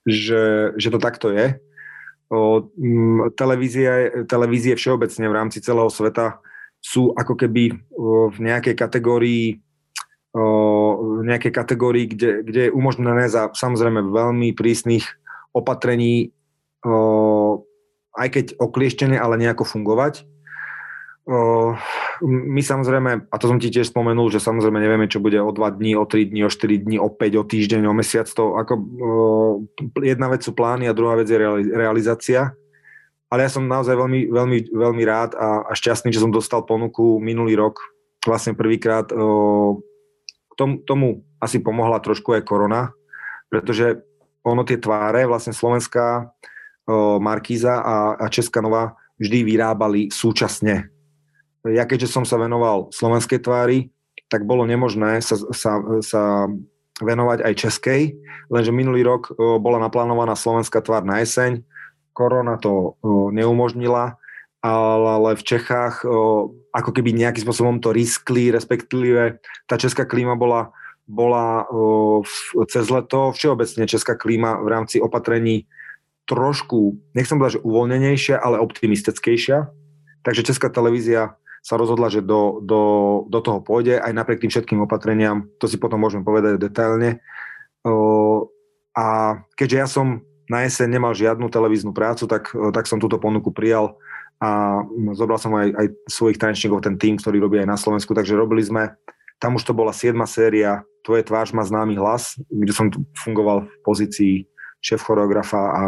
že, 0.05 0.73
že 0.77 0.89
to 0.89 0.99
takto 1.01 1.33
je. 1.33 1.59
O, 2.29 2.69
m, 2.77 3.33
televízie, 3.33 4.25
televízie 4.29 4.77
všeobecne 4.77 5.27
v 5.29 5.37
rámci 5.37 5.65
celého 5.65 5.89
sveta 5.89 6.41
sú 6.79 7.11
ako 7.17 7.35
keby 7.35 7.75
v 8.31 8.39
nejakej 8.39 8.77
kategórii 8.79 9.59
o, 10.37 10.45
v 11.19 11.27
nejakej 11.27 11.53
kategórii, 11.53 12.07
kde, 12.07 12.45
kde 12.45 12.61
je 12.69 12.75
umožnené 12.75 13.27
za 13.33 13.51
samozrejme 13.51 14.13
veľmi 14.13 14.53
prísnych 14.55 15.09
opatrení 15.57 16.31
o, 16.85 17.65
aj 18.15 18.29
keď 18.29 18.47
oklieštené, 18.61 19.17
ale 19.17 19.41
nejako 19.41 19.65
fungovať 19.65 20.29
my 22.25 22.61
samozrejme, 22.65 23.29
a 23.29 23.37
to 23.37 23.53
som 23.53 23.61
ti 23.61 23.69
tiež 23.69 23.93
spomenul, 23.93 24.33
že 24.33 24.41
samozrejme 24.41 24.81
nevieme, 24.81 25.13
čo 25.13 25.21
bude 25.21 25.37
o 25.37 25.53
2 25.53 25.77
dní, 25.77 25.93
o 25.93 26.09
3 26.09 26.33
dní, 26.33 26.41
o 26.41 26.51
4 26.51 26.85
dní, 26.89 26.97
o 26.97 27.09
5, 27.13 27.37
o 27.37 27.45
týždeň, 27.45 27.85
o 27.85 27.93
mesiac. 27.93 28.25
To 28.33 28.57
ako, 28.57 28.75
jedna 30.01 30.33
vec 30.33 30.41
sú 30.41 30.57
plány 30.57 30.89
a 30.89 30.97
druhá 30.97 31.21
vec 31.21 31.29
je 31.29 31.37
realizácia. 31.77 32.57
Ale 33.29 33.45
ja 33.45 33.53
som 33.53 33.69
naozaj 33.69 33.93
veľmi, 33.93 34.33
veľmi, 34.33 34.59
veľmi 34.73 35.03
rád 35.05 35.37
a, 35.37 35.69
a 35.69 35.73
šťastný, 35.77 36.09
že 36.17 36.25
som 36.25 36.33
dostal 36.33 36.65
ponuku 36.65 37.21
minulý 37.21 37.61
rok, 37.61 37.77
vlastne 38.25 38.57
prvýkrát. 38.57 39.05
Tom, 40.57 40.81
tomu 40.89 41.29
asi 41.37 41.61
pomohla 41.61 42.01
trošku 42.01 42.41
aj 42.41 42.49
korona, 42.49 42.97
pretože 43.53 44.01
ono 44.41 44.65
tie 44.65 44.81
tváre, 44.81 45.29
vlastne 45.29 45.53
slovenská 45.53 46.33
Markíza 47.21 47.85
a, 47.85 48.17
a 48.17 48.33
Česká 48.33 48.65
Nová 48.65 48.97
vždy 49.21 49.45
vyrábali 49.45 50.09
súčasne 50.09 50.89
ja 51.67 51.89
keďže 51.89 52.13
som 52.13 52.23
sa 52.23 52.39
venoval 52.39 52.93
slovenskej 52.95 53.43
tvári, 53.43 53.91
tak 54.29 54.45
bolo 54.45 54.69
nemožné 54.69 55.25
sa, 55.25 55.41
sa, 55.57 55.81
sa 56.05 56.23
venovať 57.01 57.43
aj 57.47 57.55
českej, 57.57 58.15
lenže 58.53 58.75
minulý 58.75 59.07
rok 59.07 59.33
bola 59.39 59.81
naplánovaná 59.81 60.37
slovenská 60.37 60.85
tvár 60.85 61.07
na 61.07 61.25
jeseň, 61.25 61.65
korona 62.13 62.61
to 62.61 62.99
neumožnila 63.33 64.19
ale 64.59 65.39
v 65.39 65.43
Čechách 65.47 66.03
o, 66.03 66.51
ako 66.75 66.91
keby 66.91 67.15
nejakým 67.15 67.47
spôsobom 67.47 67.79
to 67.79 67.95
riskli, 67.95 68.51
respektíve 68.51 69.39
tá 69.71 69.79
česká 69.79 70.03
klíma 70.03 70.35
bola, 70.35 70.75
bola 71.07 71.63
cez 72.67 72.91
leto, 72.91 73.31
všeobecne 73.31 73.87
česká 73.87 74.19
klíma 74.19 74.59
v 74.59 74.69
rámci 74.69 74.99
opatrení 74.99 75.71
trošku, 76.27 76.99
nechcem 77.15 77.39
povedať, 77.39 77.63
že 77.63 77.65
uvoľnenejšia, 77.65 78.37
ale 78.37 78.61
optimistickejšia. 78.61 79.71
Takže 80.27 80.53
česká 80.53 80.69
televízia 80.69 81.39
sa 81.63 81.75
rozhodla, 81.77 82.09
že 82.09 82.25
do, 82.25 82.63
do, 82.63 82.81
do 83.27 83.41
toho 83.43 83.61
pôjde, 83.61 83.99
aj 83.99 84.13
napriek 84.15 84.43
tým 84.43 84.53
všetkým 84.53 84.81
opatreniam, 84.85 85.51
to 85.59 85.67
si 85.67 85.77
potom 85.77 86.01
môžeme 86.01 86.23
povedať 86.23 86.59
detailne. 86.59 87.21
A 88.95 89.07
keďže 89.55 89.77
ja 89.77 89.87
som 89.87 90.23
na 90.49 90.65
jeseň 90.65 90.89
nemal 90.89 91.13
žiadnu 91.13 91.47
televíznu 91.53 91.93
prácu, 91.93 92.25
tak, 92.25 92.51
tak 92.73 92.89
som 92.89 92.97
túto 92.97 93.21
ponuku 93.21 93.53
prijal 93.53 94.01
a 94.39 94.81
zobral 95.19 95.37
som 95.37 95.53
aj, 95.59 95.75
aj 95.75 95.87
svojich 96.09 96.39
tanečníkov, 96.39 96.87
ten 96.87 96.97
tým, 96.97 97.19
ktorý 97.19 97.43
robí 97.43 97.59
aj 97.59 97.69
na 97.69 97.79
Slovensku, 97.79 98.15
takže 98.15 98.39
robili 98.39 98.63
sme, 98.63 98.95
tam 99.43 99.59
už 99.59 99.67
to 99.67 99.75
bola 99.75 99.95
7. 99.95 100.15
séria 100.27 100.83
Tvoje 101.07 101.23
tvář 101.23 101.57
má 101.57 101.65
známy 101.65 101.97
hlas, 101.97 102.37
kde 102.53 102.73
som 102.75 102.93
fungoval 103.17 103.65
v 103.65 103.75
pozícii 103.81 104.35
šéf 104.85 105.01
choreografa 105.01 105.57
a 105.57 105.83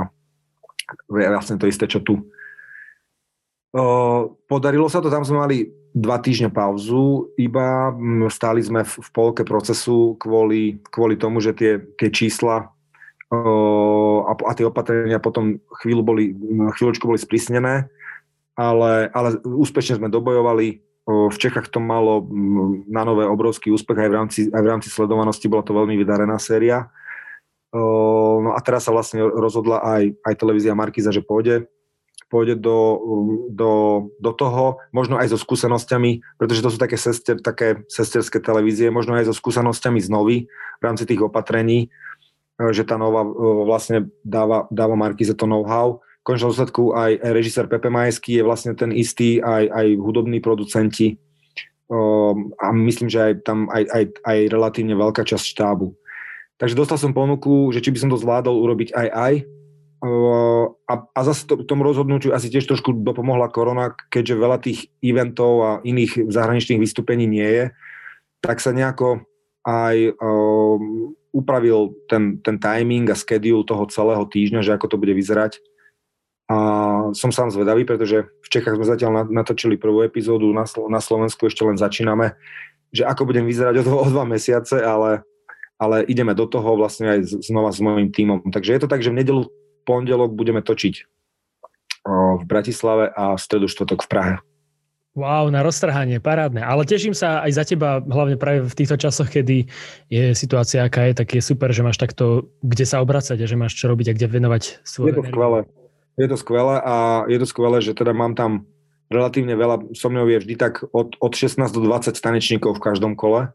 vlastne 1.12 1.60
to 1.60 1.68
isté, 1.68 1.84
čo 1.84 2.00
tu. 2.00 2.24
Podarilo 4.50 4.90
sa 4.90 4.98
to, 4.98 5.12
tam 5.12 5.22
sme 5.22 5.38
mali 5.38 5.56
dva 5.90 6.18
týždne 6.22 6.50
pauzu, 6.50 7.34
iba 7.34 7.90
stáli 8.30 8.62
sme 8.62 8.86
v, 8.86 9.08
polke 9.10 9.42
procesu 9.42 10.14
kvôli, 10.18 10.78
kvôli 10.90 11.18
tomu, 11.18 11.42
že 11.42 11.54
tie, 11.54 11.82
tie 11.98 12.10
čísla 12.10 12.70
a, 13.30 14.32
a 14.34 14.52
tie 14.54 14.66
opatrenia 14.66 15.22
potom 15.22 15.62
chvíľu 15.82 16.02
boli, 16.02 16.34
chvíľočku 16.78 17.06
boli 17.06 17.18
sprísnené 17.18 17.90
ale, 18.60 19.08
ale 19.16 19.40
úspešne 19.40 19.96
sme 19.96 20.12
dobojovali. 20.12 20.84
V 21.10 21.36
Čechách 21.40 21.72
to 21.72 21.80
malo 21.80 22.28
na 22.86 23.02
nové 23.02 23.24
obrovský 23.24 23.72
úspech 23.72 23.98
aj 23.98 24.10
v 24.12 24.16
rámci, 24.16 24.40
aj 24.52 24.62
v 24.62 24.70
rámci 24.70 24.88
sledovanosti, 24.92 25.48
bola 25.50 25.64
to 25.64 25.72
veľmi 25.72 25.96
vydarená 25.96 26.36
séria. 26.36 26.92
No 27.72 28.52
a 28.52 28.60
teraz 28.60 28.86
sa 28.86 28.94
vlastne 28.94 29.24
rozhodla 29.24 29.80
aj, 29.80 30.12
aj 30.22 30.34
televízia 30.38 30.76
Markiza, 30.76 31.10
že 31.10 31.24
pôjde, 31.24 31.66
pôjde 32.28 32.60
do, 32.60 33.00
do, 33.48 33.72
do 34.20 34.32
toho, 34.34 34.82
možno 34.92 35.16
aj 35.16 35.32
so 35.32 35.38
skúsenosťami, 35.38 36.36
pretože 36.36 36.60
to 36.60 36.70
sú 36.74 36.78
také, 36.78 36.98
sester, 37.00 37.40
také 37.40 37.86
sesterské 37.86 38.42
televízie, 38.42 38.92
možno 38.92 39.16
aj 39.16 39.30
so 39.30 39.34
skúsenosťami 39.34 39.98
z 40.02 40.08
v 40.10 40.82
rámci 40.82 41.04
tých 41.06 41.22
opatrení, 41.24 41.88
že 42.60 42.84
tá 42.84 43.00
nová 43.00 43.24
vlastne 43.64 44.12
dáva, 44.20 44.68
dáva 44.68 44.98
Markize 44.98 45.32
to 45.32 45.48
know-how 45.48 46.02
končnom 46.22 46.52
dôsledku 46.52 46.92
aj, 46.92 47.20
režisér 47.32 47.66
Pepe 47.66 47.88
Majský 47.88 48.40
je 48.40 48.44
vlastne 48.44 48.76
ten 48.76 48.92
istý, 48.92 49.40
aj, 49.40 49.72
aj 49.72 49.86
hudobní 49.96 50.38
producenti 50.38 51.16
um, 51.88 52.52
a 52.60 52.70
myslím, 52.70 53.08
že 53.08 53.18
aj 53.18 53.32
tam 53.42 53.66
aj, 53.72 53.84
aj, 53.88 54.04
aj 54.22 54.38
relatívne 54.52 54.94
veľká 54.94 55.24
časť 55.24 55.44
štábu. 55.56 55.96
Takže 56.60 56.76
dostal 56.76 57.00
som 57.00 57.16
ponuku, 57.16 57.72
že 57.72 57.80
či 57.80 57.88
by 57.88 57.98
som 58.04 58.10
to 58.12 58.20
zvládol 58.20 58.52
urobiť 58.52 58.92
aj 58.92 59.08
aj. 59.08 59.34
A, 60.00 60.94
a 61.12 61.20
zase 61.28 61.44
to, 61.44 61.60
tomu 61.68 61.84
rozhodnutiu 61.84 62.32
asi 62.32 62.48
tiež 62.48 62.64
trošku 62.64 62.96
dopomohla 63.04 63.52
korona, 63.52 63.92
keďže 64.08 64.40
veľa 64.40 64.58
tých 64.64 64.88
eventov 65.04 65.52
a 65.60 65.70
iných 65.84 66.32
zahraničných 66.32 66.80
vystúpení 66.80 67.28
nie 67.28 67.44
je, 67.44 67.64
tak 68.40 68.64
sa 68.64 68.72
nejako 68.72 69.28
aj 69.60 70.16
um, 70.16 71.12
upravil 71.36 71.92
ten, 72.08 72.40
ten 72.40 72.56
timing 72.56 73.12
a 73.12 73.16
schedule 73.18 73.60
toho 73.68 73.84
celého 73.92 74.24
týždňa, 74.24 74.64
že 74.64 74.72
ako 74.72 74.96
to 74.96 74.96
bude 74.96 75.12
vyzerať. 75.12 75.60
A 76.48 76.56
som 77.12 77.30
sám 77.30 77.52
zvedavý, 77.52 77.84
pretože 77.84 78.26
v 78.26 78.48
Čechách 78.48 78.80
sme 78.80 78.88
zatiaľ 78.88 79.28
natočili 79.28 79.76
prvú 79.76 80.02
epizódu, 80.02 80.50
na, 80.50 80.64
na 80.66 80.98
Slovensku 80.98 81.46
ešte 81.46 81.62
len 81.62 81.76
začíname, 81.76 82.34
že 82.90 83.06
ako 83.06 83.28
budem 83.28 83.46
vyzerať 83.46 83.84
o, 83.84 84.00
o 84.00 84.08
dva 84.08 84.24
mesiace, 84.26 84.80
ale, 84.80 85.22
ale 85.76 86.08
ideme 86.08 86.34
do 86.34 86.48
toho 86.48 86.74
vlastne 86.74 87.20
aj 87.20 87.44
znova 87.44 87.70
s 87.70 87.78
mojím 87.78 88.10
tímom. 88.10 88.48
Takže 88.48 88.74
je 88.74 88.80
to 88.80 88.90
tak, 88.90 89.04
že 89.04 89.14
v 89.14 89.20
nedelu, 89.22 89.46
pondelok 89.90 90.30
budeme 90.30 90.62
točiť 90.62 90.94
v 92.38 92.42
Bratislave 92.46 93.10
a 93.10 93.34
v 93.34 93.40
stredu 93.42 93.66
štvrtok 93.66 94.06
v 94.06 94.08
Prahe. 94.08 94.34
Wow, 95.18 95.50
na 95.50 95.66
roztrhanie, 95.66 96.22
parádne. 96.22 96.62
Ale 96.62 96.86
teším 96.86 97.18
sa 97.18 97.42
aj 97.42 97.50
za 97.58 97.64
teba, 97.66 97.98
hlavne 97.98 98.38
práve 98.38 98.62
v 98.62 98.78
týchto 98.78 98.94
časoch, 98.94 99.26
kedy 99.26 99.66
je 100.06 100.32
situácia, 100.38 100.86
aká 100.86 101.10
je, 101.10 101.18
tak 101.18 101.34
je 101.34 101.42
super, 101.42 101.74
že 101.74 101.82
máš 101.82 101.98
takto, 101.98 102.54
kde 102.62 102.86
sa 102.86 103.02
obracať 103.02 103.42
a 103.42 103.50
že 103.50 103.58
máš 103.58 103.74
čo 103.74 103.90
robiť 103.90 104.14
a 104.14 104.16
kde 104.16 104.30
venovať 104.30 104.62
svoje 104.86 105.10
Je 105.10 105.18
to 105.18 105.26
skvelé 105.26 105.66
je 106.20 106.28
to 106.28 106.36
skvelé 106.36 106.76
a 106.84 107.24
je 107.28 107.38
to 107.40 107.46
skvelé, 107.48 107.80
že 107.80 107.96
teda 107.96 108.12
mám 108.12 108.36
tam 108.36 108.68
relatívne 109.10 109.56
veľa, 109.56 109.96
so 109.96 110.12
mnou 110.12 110.28
je 110.28 110.38
vždy 110.38 110.54
tak 110.54 110.84
od, 110.92 111.16
od 111.18 111.32
16 111.34 111.64
do 111.72 111.80
20 111.82 112.14
tanečníkov 112.14 112.78
v 112.78 112.84
každom 112.84 113.16
kole. 113.16 113.50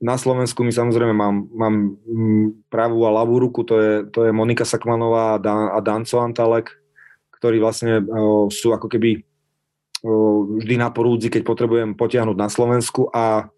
Na 0.00 0.16
Slovensku 0.16 0.64
my 0.64 0.72
samozrejme 0.72 1.14
mám, 1.14 1.46
mám 1.52 1.74
mm, 2.02 2.66
pravú 2.72 3.04
a 3.06 3.14
ľavú 3.14 3.38
ruku, 3.38 3.62
to 3.62 3.74
je, 3.78 3.92
to 4.10 4.26
je 4.26 4.32
Monika 4.34 4.66
Sakmanová 4.66 5.36
a, 5.36 5.40
Dan, 5.40 5.70
a 5.70 5.78
Danco 5.78 6.18
Antalek, 6.18 6.74
ktorí 7.38 7.62
vlastne 7.62 8.02
sú 8.50 8.74
ako 8.74 8.90
keby 8.90 9.22
vždy 10.60 10.74
na 10.80 10.88
porúdzi, 10.88 11.28
keď 11.28 11.42
potrebujem 11.44 11.92
potiahnuť 11.92 12.36
na 12.36 12.48
Slovensku 12.48 13.12
a, 13.12 13.52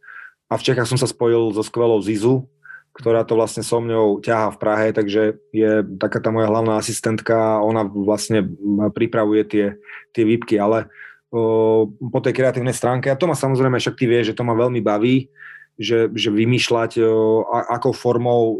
a 0.50 0.54
v 0.58 0.64
Čechách 0.66 0.90
som 0.90 0.98
sa 0.98 1.06
spojil 1.06 1.54
so 1.54 1.62
skvelou 1.62 2.02
Zizu, 2.02 2.50
ktorá 2.92 3.24
to 3.24 3.38
vlastne 3.38 3.64
so 3.64 3.80
mňou 3.80 4.20
ťahá 4.20 4.52
v 4.52 4.60
Prahe, 4.60 4.88
takže 4.92 5.40
je 5.54 5.86
taká 5.96 6.20
tá 6.20 6.28
moja 6.28 6.50
hlavná 6.50 6.76
asistentka, 6.76 7.62
ona 7.62 7.86
vlastne 7.86 8.44
pripravuje 8.92 9.42
tie, 9.48 9.66
tie 10.12 10.24
výpky, 10.26 10.60
ale 10.60 10.92
o, 11.32 11.88
po 11.88 12.20
tej 12.20 12.36
kreatívnej 12.36 12.76
stránke, 12.76 13.08
a 13.08 13.16
to 13.16 13.24
ma 13.24 13.38
samozrejme, 13.38 13.80
však 13.80 13.96
ty 13.96 14.04
vieš, 14.04 14.34
že 14.34 14.36
to 14.36 14.44
ma 14.44 14.52
veľmi 14.52 14.84
baví, 14.84 15.30
že, 15.76 16.12
že 16.12 16.28
vymýšľať, 16.32 17.00
a, 17.48 17.58
akou 17.76 17.92
formou 17.92 18.40
o, 18.42 18.54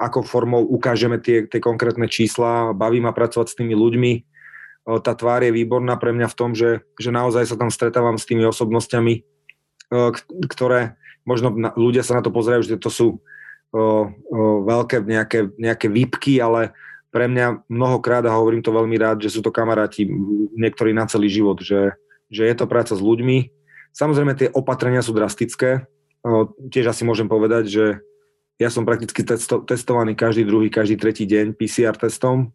ako 0.00 0.24
formou 0.24 0.64
ukážeme 0.64 1.20
tie, 1.20 1.44
tie 1.44 1.60
konkrétne 1.60 2.08
čísla, 2.08 2.72
baví 2.72 3.04
ma 3.04 3.12
pracovať 3.12 3.46
s 3.52 3.58
tými 3.58 3.74
ľuďmi, 3.76 4.12
o, 4.88 4.98
tá 5.02 5.12
tvár 5.12 5.44
je 5.44 5.52
výborná 5.52 6.00
pre 6.00 6.14
mňa 6.14 6.28
v 6.30 6.38
tom, 6.38 6.50
že, 6.56 6.86
že 6.96 7.10
naozaj 7.12 7.48
sa 7.48 7.56
tam 7.60 7.68
stretávam 7.68 8.16
s 8.16 8.24
tými 8.24 8.46
osobnostiami, 8.48 9.24
o, 9.92 10.10
ktoré 10.48 10.96
možno 11.28 11.52
ľudia 11.76 12.00
sa 12.00 12.16
na 12.16 12.22
to 12.24 12.32
pozerajú, 12.32 12.64
že 12.64 12.80
to 12.80 12.88
sú 12.88 13.20
veľké 14.64 15.04
nejaké, 15.04 15.52
nejaké 15.60 15.92
výpky, 15.92 16.40
ale 16.40 16.72
pre 17.12 17.28
mňa 17.28 17.68
mnohokrát, 17.68 18.24
a 18.24 18.36
hovorím 18.36 18.64
to 18.64 18.72
veľmi 18.72 18.96
rád, 19.00 19.24
že 19.24 19.32
sú 19.32 19.40
to 19.40 19.52
kamaráti 19.52 20.08
niektorí 20.56 20.92
na 20.92 21.08
celý 21.08 21.28
život, 21.32 21.60
že, 21.60 21.96
že 22.28 22.48
je 22.48 22.54
to 22.56 22.68
práca 22.68 22.92
s 22.92 23.00
ľuďmi. 23.00 23.48
Samozrejme 23.98 24.38
tie 24.38 24.48
opatrenia 24.54 25.02
sú 25.02 25.10
drastické. 25.10 25.90
Tiež 26.70 26.94
asi 26.94 27.02
môžem 27.02 27.26
povedať, 27.26 27.66
že 27.66 27.84
ja 28.62 28.70
som 28.70 28.86
prakticky 28.86 29.26
testo, 29.26 29.66
testovaný 29.66 30.14
každý 30.14 30.46
druhý, 30.46 30.70
každý 30.70 30.94
tretí 30.94 31.26
deň 31.26 31.58
PCR 31.58 31.98
testom. 31.98 32.54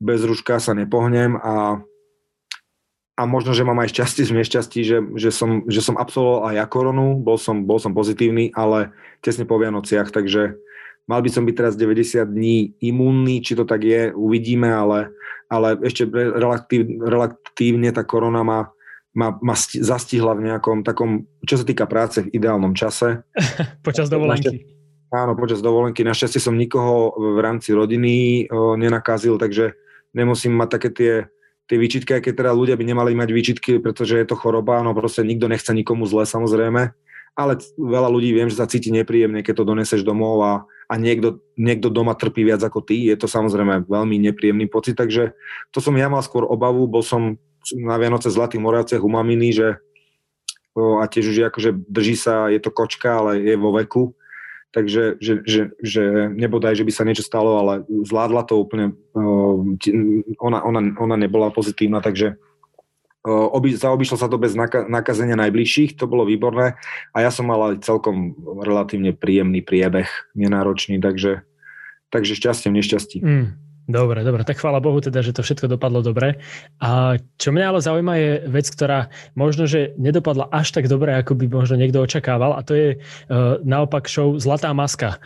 Bez 0.00 0.24
ruška 0.24 0.56
sa 0.56 0.72
nepohnem 0.72 1.36
a 1.36 1.84
a 3.18 3.26
možno, 3.26 3.50
že 3.50 3.66
mám 3.66 3.82
aj 3.82 3.90
šťastie 3.90 4.30
z 4.30 4.30
nešťastí, 4.30 4.80
že, 4.86 4.98
že, 5.18 5.34
som, 5.34 5.66
že 5.66 5.82
som 5.82 5.98
absolvoval 5.98 6.54
aj 6.54 6.54
ja 6.54 6.66
koronu, 6.70 7.18
bol 7.18 7.34
som, 7.34 7.66
bol 7.66 7.82
som 7.82 7.90
pozitívny, 7.90 8.54
ale 8.54 8.94
tesne 9.18 9.42
po 9.42 9.58
Vianociach, 9.58 10.14
takže 10.14 10.54
mal 11.10 11.18
by 11.18 11.26
som 11.26 11.42
byť 11.42 11.54
teraz 11.58 11.74
90 11.74 12.22
dní 12.30 12.78
imúnny, 12.78 13.42
či 13.42 13.58
to 13.58 13.66
tak 13.66 13.82
je, 13.82 14.14
uvidíme, 14.14 14.70
ale, 14.70 15.10
ale 15.50 15.82
ešte 15.82 16.06
relatív, 16.14 17.02
relatívne 17.02 17.90
tá 17.90 18.06
korona 18.06 18.46
ma, 18.46 18.70
ma, 19.18 19.34
ma 19.42 19.58
zastihla 19.58 20.38
v 20.38 20.46
nejakom 20.46 20.86
takom, 20.86 21.26
čo 21.42 21.58
sa 21.58 21.66
týka 21.66 21.90
práce, 21.90 22.22
v 22.22 22.30
ideálnom 22.30 22.78
čase. 22.78 23.26
počas 23.86 24.06
dovolenky. 24.06 24.62
Áno, 25.10 25.34
počas 25.34 25.58
dovolenky. 25.58 26.06
Našťastie 26.06 26.38
som 26.38 26.54
nikoho 26.54 27.16
v 27.18 27.38
rámci 27.42 27.74
rodiny 27.74 28.46
o, 28.46 28.78
nenakazil, 28.78 29.40
takže 29.40 29.74
nemusím 30.14 30.54
mať 30.54 30.68
také 30.70 30.90
tie 30.94 31.12
tie 31.68 31.76
výčitky, 31.76 32.16
aj 32.16 32.22
keď 32.24 32.34
teda 32.40 32.50
ľudia 32.56 32.80
by 32.80 32.84
nemali 32.88 33.12
mať 33.12 33.28
výčitky, 33.28 33.76
pretože 33.78 34.16
je 34.16 34.24
to 34.24 34.40
choroba, 34.40 34.80
no 34.80 34.96
proste 34.96 35.20
nikto 35.20 35.52
nechce 35.52 35.68
nikomu 35.76 36.08
zle 36.08 36.24
samozrejme, 36.24 36.96
ale 37.36 37.52
veľa 37.76 38.08
ľudí 38.08 38.32
viem, 38.32 38.48
že 38.48 38.56
sa 38.56 38.66
cíti 38.66 38.88
nepríjemne, 38.88 39.44
keď 39.44 39.62
to 39.62 39.68
doneseš 39.68 40.00
domov 40.00 40.40
a, 40.40 40.52
a 40.88 40.94
niekto, 40.96 41.44
niekto 41.60 41.92
doma 41.92 42.16
trpí 42.16 42.40
viac 42.40 42.64
ako 42.64 42.80
ty, 42.80 43.12
je 43.12 43.16
to 43.20 43.28
samozrejme 43.28 43.84
veľmi 43.84 44.16
nepríjemný 44.16 44.64
pocit, 44.72 44.96
takže 44.96 45.36
to 45.68 45.84
som 45.84 45.92
ja 46.00 46.08
mal 46.08 46.24
skôr 46.24 46.48
obavu, 46.48 46.88
bol 46.88 47.04
som 47.04 47.36
na 47.76 47.98
Vianoce 48.00 48.30
Zlatý 48.30 48.56
Moravciach 48.56 49.02
u 49.02 49.10
maminy, 49.10 49.52
že 49.52 49.68
a 50.78 51.04
tiež 51.10 51.34
už 51.34 51.36
je 51.42 51.48
akože 51.50 51.70
drží 51.90 52.14
sa, 52.14 52.46
je 52.46 52.62
to 52.62 52.70
kočka, 52.70 53.18
ale 53.18 53.42
je 53.42 53.58
vo 53.58 53.74
veku, 53.74 54.14
takže 54.70 55.18
že, 55.18 55.42
že, 55.42 55.62
že 55.82 56.30
nebodaj, 56.30 56.78
že 56.78 56.86
by 56.86 56.92
sa 56.94 57.02
niečo 57.02 57.26
stalo, 57.26 57.58
ale 57.58 57.82
zvládla 57.88 58.46
to 58.46 58.62
úplne, 58.62 58.94
ona, 60.38 60.58
ona, 60.62 60.80
ona 60.94 61.16
nebola 61.18 61.50
pozitívna, 61.50 61.98
takže 61.98 62.38
oby, 63.26 63.74
zaobišlo 63.74 64.16
sa 64.16 64.30
to 64.30 64.38
bez 64.38 64.54
nakazenia 64.86 65.34
najbližších, 65.34 65.98
to 65.98 66.06
bolo 66.06 66.22
výborné 66.22 66.78
a 67.10 67.16
ja 67.18 67.30
som 67.34 67.50
mal 67.50 67.74
aj 67.74 67.82
celkom 67.82 68.38
relatívne 68.62 69.10
príjemný 69.16 69.60
priebeh, 69.66 70.08
nenáročný, 70.38 71.02
takže, 71.02 71.42
takže 72.14 72.38
šťastie 72.38 72.70
v 72.70 72.76
nešťastí. 72.78 73.18
Mm. 73.18 73.67
Dobre, 73.88 74.20
dobre, 74.20 74.44
tak 74.44 74.60
chvála 74.60 74.84
Bohu 74.84 75.00
teda, 75.00 75.24
že 75.24 75.32
to 75.32 75.40
všetko 75.40 75.64
dopadlo 75.64 76.04
dobre. 76.04 76.36
A 76.76 77.16
čo 77.40 77.56
mňa 77.56 77.72
ale 77.72 77.80
zaujíma 77.80 78.14
je 78.20 78.30
vec, 78.52 78.68
ktorá 78.68 79.08
možno, 79.32 79.64
že 79.64 79.96
nedopadla 79.96 80.44
až 80.52 80.76
tak 80.76 80.92
dobre, 80.92 81.16
ako 81.16 81.32
by 81.32 81.48
možno 81.48 81.80
niekto 81.80 82.04
očakával 82.04 82.52
a 82.52 82.60
to 82.60 82.76
je 82.76 82.88
uh, 83.00 83.56
naopak 83.64 84.04
show 84.04 84.36
Zlatá 84.36 84.76
maska. 84.76 85.16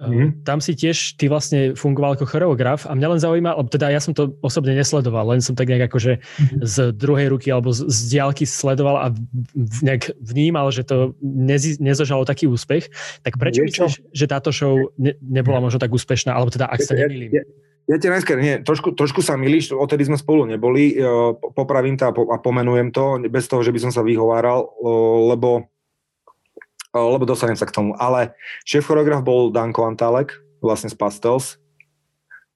Mm-hmm. 0.00 0.48
Tam 0.48 0.64
si 0.64 0.72
tiež 0.72 1.16
ty 1.20 1.28
vlastne 1.28 1.76
fungoval 1.76 2.16
ako 2.16 2.24
choreograf 2.24 2.88
a 2.88 2.96
mňa 2.96 3.08
len 3.16 3.20
zaujíma, 3.20 3.56
lebo 3.56 3.68
teda 3.68 3.92
ja 3.92 4.00
som 4.00 4.16
to 4.16 4.32
osobne 4.40 4.72
nesledoval, 4.72 5.28
len 5.28 5.44
som 5.44 5.52
tak 5.52 5.68
nejak 5.68 5.92
akože 5.92 6.20
mm-hmm. 6.20 6.60
z 6.64 6.76
druhej 6.96 7.28
ruky 7.28 7.52
alebo 7.52 7.68
z, 7.72 7.84
z 7.88 8.16
diálky 8.16 8.48
sledoval 8.48 8.96
a 8.96 9.06
nejak 9.84 10.12
vnímal, 10.24 10.72
že 10.72 10.88
to 10.88 11.16
nezi, 11.20 11.76
nezožalo 11.80 12.24
taký 12.24 12.48
úspech. 12.48 12.88
Tak 13.24 13.36
prečo 13.36 13.64
myslíš, 13.64 14.12
že 14.12 14.24
táto 14.28 14.52
show 14.52 14.92
ne, 14.96 15.16
nebola 15.20 15.60
možno 15.60 15.76
tak 15.76 15.92
úspešná, 15.92 16.32
alebo 16.32 16.48
teda 16.48 16.68
ak 16.68 16.80
sa 16.80 16.96
nemýlim? 16.96 17.32
Ja, 17.36 17.44
ja, 17.44 17.69
ja 17.88 17.96
ti 17.96 18.12
najskôr, 18.12 18.36
nie, 18.36 18.60
trošku, 18.60 18.92
trošku 18.92 19.24
sa 19.24 19.38
milíš, 19.40 19.72
odtedy 19.72 20.04
sme 20.04 20.20
spolu 20.20 20.44
neboli, 20.44 20.98
popravím 21.54 21.96
to 21.96 22.04
a, 22.08 22.12
po, 22.12 22.28
a 22.28 22.36
pomenujem 22.36 22.92
to, 22.92 23.22
bez 23.32 23.48
toho, 23.48 23.64
že 23.64 23.72
by 23.72 23.80
som 23.88 23.92
sa 23.94 24.04
vyhováral, 24.04 24.68
lebo 25.32 25.70
lebo 26.90 27.22
dostanem 27.22 27.54
sa 27.54 27.70
k 27.70 27.74
tomu. 27.74 27.94
Ale 27.94 28.34
šéf 28.66 28.90
choreograf 28.90 29.22
bol 29.22 29.54
Danko 29.54 29.86
Antálek, 29.86 30.34
vlastne 30.58 30.90
z 30.90 30.98
Pastels, 30.98 31.62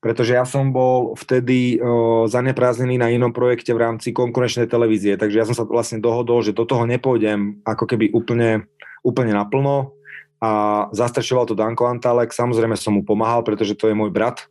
pretože 0.03 0.37
ja 0.37 0.45
som 0.45 0.69
bol 0.69 1.17
vtedy 1.17 1.81
o, 1.81 2.29
na 2.29 3.09
inom 3.09 3.33
projekte 3.33 3.73
v 3.73 3.81
rámci 3.81 4.13
konkurenčnej 4.13 4.69
televízie, 4.69 5.17
takže 5.17 5.39
ja 5.41 5.47
som 5.49 5.57
sa 5.57 5.65
vlastne 5.65 6.03
dohodol, 6.03 6.45
že 6.45 6.53
do 6.53 6.69
toho 6.69 6.85
nepôjdem 6.85 7.65
ako 7.65 7.89
keby 7.89 8.13
úplne, 8.13 8.69
úplne 9.01 9.33
naplno 9.33 9.97
a 10.45 10.85
zastrešoval 10.93 11.49
to 11.49 11.57
Danko 11.57 11.89
Antálek, 11.89 12.37
samozrejme 12.37 12.77
som 12.77 13.01
mu 13.01 13.03
pomáhal, 13.07 13.41
pretože 13.47 13.79
to 13.79 13.89
je 13.89 13.97
môj 13.97 14.13
brat, 14.13 14.45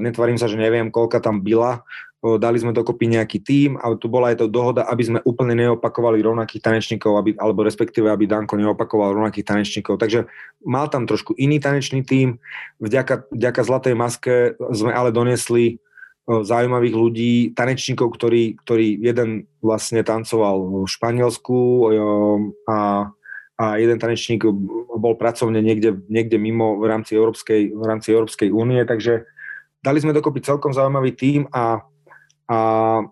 netvarím 0.00 0.36
sa, 0.36 0.48
že 0.48 0.60
neviem, 0.60 0.92
koľka 0.92 1.20
tam 1.20 1.40
byla, 1.40 1.84
dali 2.24 2.56
sme 2.56 2.72
dokopy 2.72 3.04
nejaký 3.04 3.38
tím 3.44 3.76
a 3.76 3.92
tu 4.00 4.08
bola 4.08 4.32
aj 4.32 4.40
to 4.40 4.46
dohoda, 4.48 4.88
aby 4.88 5.02
sme 5.04 5.20
úplne 5.28 5.52
neopakovali 5.60 6.24
rovnakých 6.24 6.64
tanečníkov, 6.64 7.20
aby, 7.20 7.30
alebo 7.36 7.60
respektíve, 7.60 8.08
aby 8.08 8.24
Danko 8.24 8.56
neopakoval 8.56 9.12
rovnakých 9.12 9.44
tanečníkov. 9.44 10.00
Takže 10.00 10.24
mal 10.64 10.88
tam 10.88 11.04
trošku 11.04 11.36
iný 11.36 11.60
tanečný 11.60 12.00
tím. 12.00 12.40
Vďaka, 12.80 13.28
vďaka 13.28 13.60
Zlatej 13.60 13.94
maske 13.96 14.56
sme 14.72 14.96
ale 14.96 15.12
donesli 15.12 15.84
zaujímavých 16.24 16.96
ľudí, 16.96 17.34
tanečníkov, 17.52 18.16
ktorí, 18.16 18.56
ktorý 18.64 18.96
jeden 19.04 19.44
vlastne 19.60 20.00
tancoval 20.00 20.88
v 20.88 20.88
Španielsku 20.88 21.58
a, 22.64 23.12
a 23.60 23.64
jeden 23.76 24.00
tanečník 24.00 24.48
bol 24.96 25.20
pracovne 25.20 25.60
niekde, 25.60 26.00
niekde 26.08 26.40
mimo 26.40 26.80
v 26.80 26.88
rámci 26.88 27.20
Európskej, 27.20 27.76
v 27.76 27.84
rámci 27.84 28.16
Európskej 28.16 28.48
únie, 28.48 28.80
takže 28.88 29.28
dali 29.84 30.00
sme 30.00 30.16
dokopy 30.16 30.40
celkom 30.40 30.72
zaujímavý 30.72 31.12
tím 31.12 31.44
a 31.52 31.84
a 32.44 32.58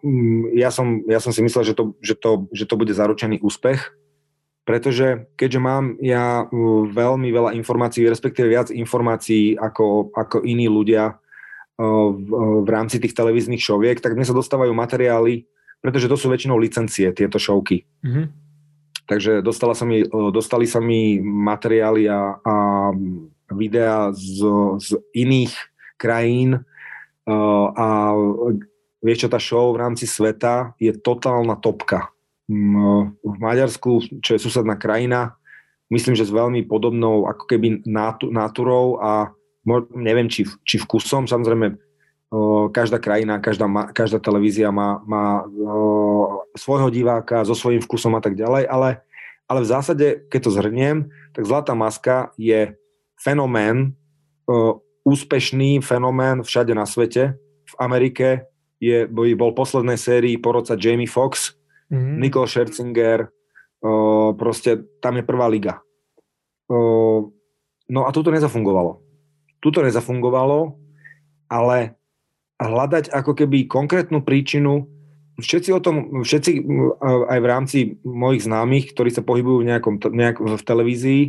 mm, 0.05 0.53
ja 0.53 0.69
som, 0.69 1.01
ja 1.09 1.17
som 1.17 1.33
si 1.33 1.41
myslel, 1.41 1.73
že 1.73 1.73
to, 1.73 1.97
že, 2.05 2.15
to, 2.21 2.53
že 2.53 2.69
to 2.69 2.77
bude 2.77 2.93
zaručený 2.93 3.41
úspech, 3.41 3.81
pretože 4.69 5.25
keďže 5.41 5.61
mám 5.61 5.97
ja 6.05 6.45
mm, 6.45 6.93
veľmi 6.93 7.33
veľa 7.33 7.51
informácií, 7.57 8.05
respektíve 8.05 8.53
viac 8.53 8.69
informácií 8.69 9.57
ako, 9.57 10.13
ako 10.13 10.45
iní 10.45 10.69
ľudia 10.69 11.17
v, 11.81 12.29
v 12.63 12.69
rámci 12.69 13.01
tých 13.01 13.17
televíznych 13.17 13.65
šoviek, 13.65 13.99
tak 14.05 14.13
mne 14.13 14.29
sa 14.29 14.37
dostávajú 14.37 14.71
materiály, 14.77 15.49
pretože 15.81 16.07
to 16.07 16.21
sú 16.21 16.29
väčšinou 16.29 16.61
licencie, 16.61 17.11
tieto 17.17 17.41
šovky. 17.41 17.89
Mm-hmm. 18.05 18.27
Takže 19.09 19.33
dostala 19.43 19.75
sa 19.75 19.89
mi, 19.89 20.05
dostali 20.31 20.69
sa 20.69 20.79
mi 20.79 21.19
materiály 21.25 22.07
a, 22.07 22.39
a 22.39 22.55
videá 23.51 24.13
z, 24.15 24.47
z 24.79 24.89
iných 25.17 25.72
krajín 26.03 26.67
a 27.79 27.87
vieš 28.99 29.27
čo, 29.27 29.29
tá 29.31 29.39
show 29.39 29.71
v 29.71 29.83
rámci 29.87 30.11
sveta 30.11 30.75
je 30.83 30.91
totálna 30.91 31.55
topka. 31.55 32.11
Mm, 32.51 33.15
v 33.23 33.37
Maďarsku, 33.39 34.19
čo 34.19 34.35
je 34.35 34.43
susedná 34.43 34.75
krajina, 34.75 35.39
myslím, 35.95 36.19
že 36.19 36.27
s 36.27 36.35
veľmi 36.35 36.67
podobnou 36.67 37.31
ako 37.31 37.47
keby 37.47 37.87
náturou 38.27 38.99
a 38.99 39.31
neviem, 39.95 40.27
či, 40.27 40.43
či 40.67 40.83
vkusom, 40.83 41.31
samozrejme 41.31 41.79
každá 42.73 42.97
krajina, 42.97 43.45
každá, 43.45 43.69
každá 43.93 44.17
televízia 44.17 44.73
má, 44.73 45.05
má 45.05 45.45
svojho 46.57 46.89
diváka 46.89 47.45
so 47.45 47.53
svojím 47.53 47.85
vkusom 47.85 48.17
a 48.17 48.25
tak 48.25 48.41
ďalej, 48.41 48.65
ale, 48.73 49.05
ale 49.45 49.61
v 49.61 49.69
zásade, 49.69 50.07
keď 50.33 50.41
to 50.49 50.51
zhrniem, 50.57 50.97
tak 51.37 51.45
Zlatá 51.45 51.77
maska 51.77 52.33
je 52.41 52.73
fenomén, 53.21 53.93
úspešný 55.03 55.83
fenomén 55.83 56.43
všade 56.43 56.75
na 56.75 56.87
svete, 56.87 57.39
v 57.73 57.75
Amerike, 57.79 58.47
je, 58.83 59.07
bol 59.09 59.55
poslednej 59.55 59.95
sérii 59.95 60.35
porodca 60.39 60.75
Jamie 60.75 61.07
Fox, 61.07 61.55
mm-hmm. 61.91 62.17
Nicole 62.19 62.51
Scherzinger, 62.51 63.31
o, 63.79 64.35
proste 64.35 64.83
tam 64.99 65.19
je 65.19 65.25
prvá 65.25 65.47
liga. 65.47 65.79
O, 66.67 67.31
no 67.87 68.01
a 68.07 68.11
tuto 68.11 68.35
nezafungovalo. 68.35 68.99
Tuto 69.63 69.87
nezafungovalo, 69.87 70.75
ale 71.47 71.95
hľadať 72.59 73.15
ako 73.15 73.39
keby 73.39 73.71
konkrétnu 73.71 74.27
príčinu, 74.27 74.91
všetci 75.39 75.71
o 75.71 75.81
tom, 75.81 76.23
všetci 76.27 76.51
aj 77.03 77.39
v 77.39 77.47
rámci 77.47 77.79
mojich 78.03 78.45
známych, 78.47 78.93
ktorí 78.95 79.11
sa 79.15 79.23
pohybujú 79.23 79.63
v, 79.63 79.69
nejakom, 79.71 79.95
nejak, 79.99 80.43
v 80.43 80.63
televízii, 80.67 81.23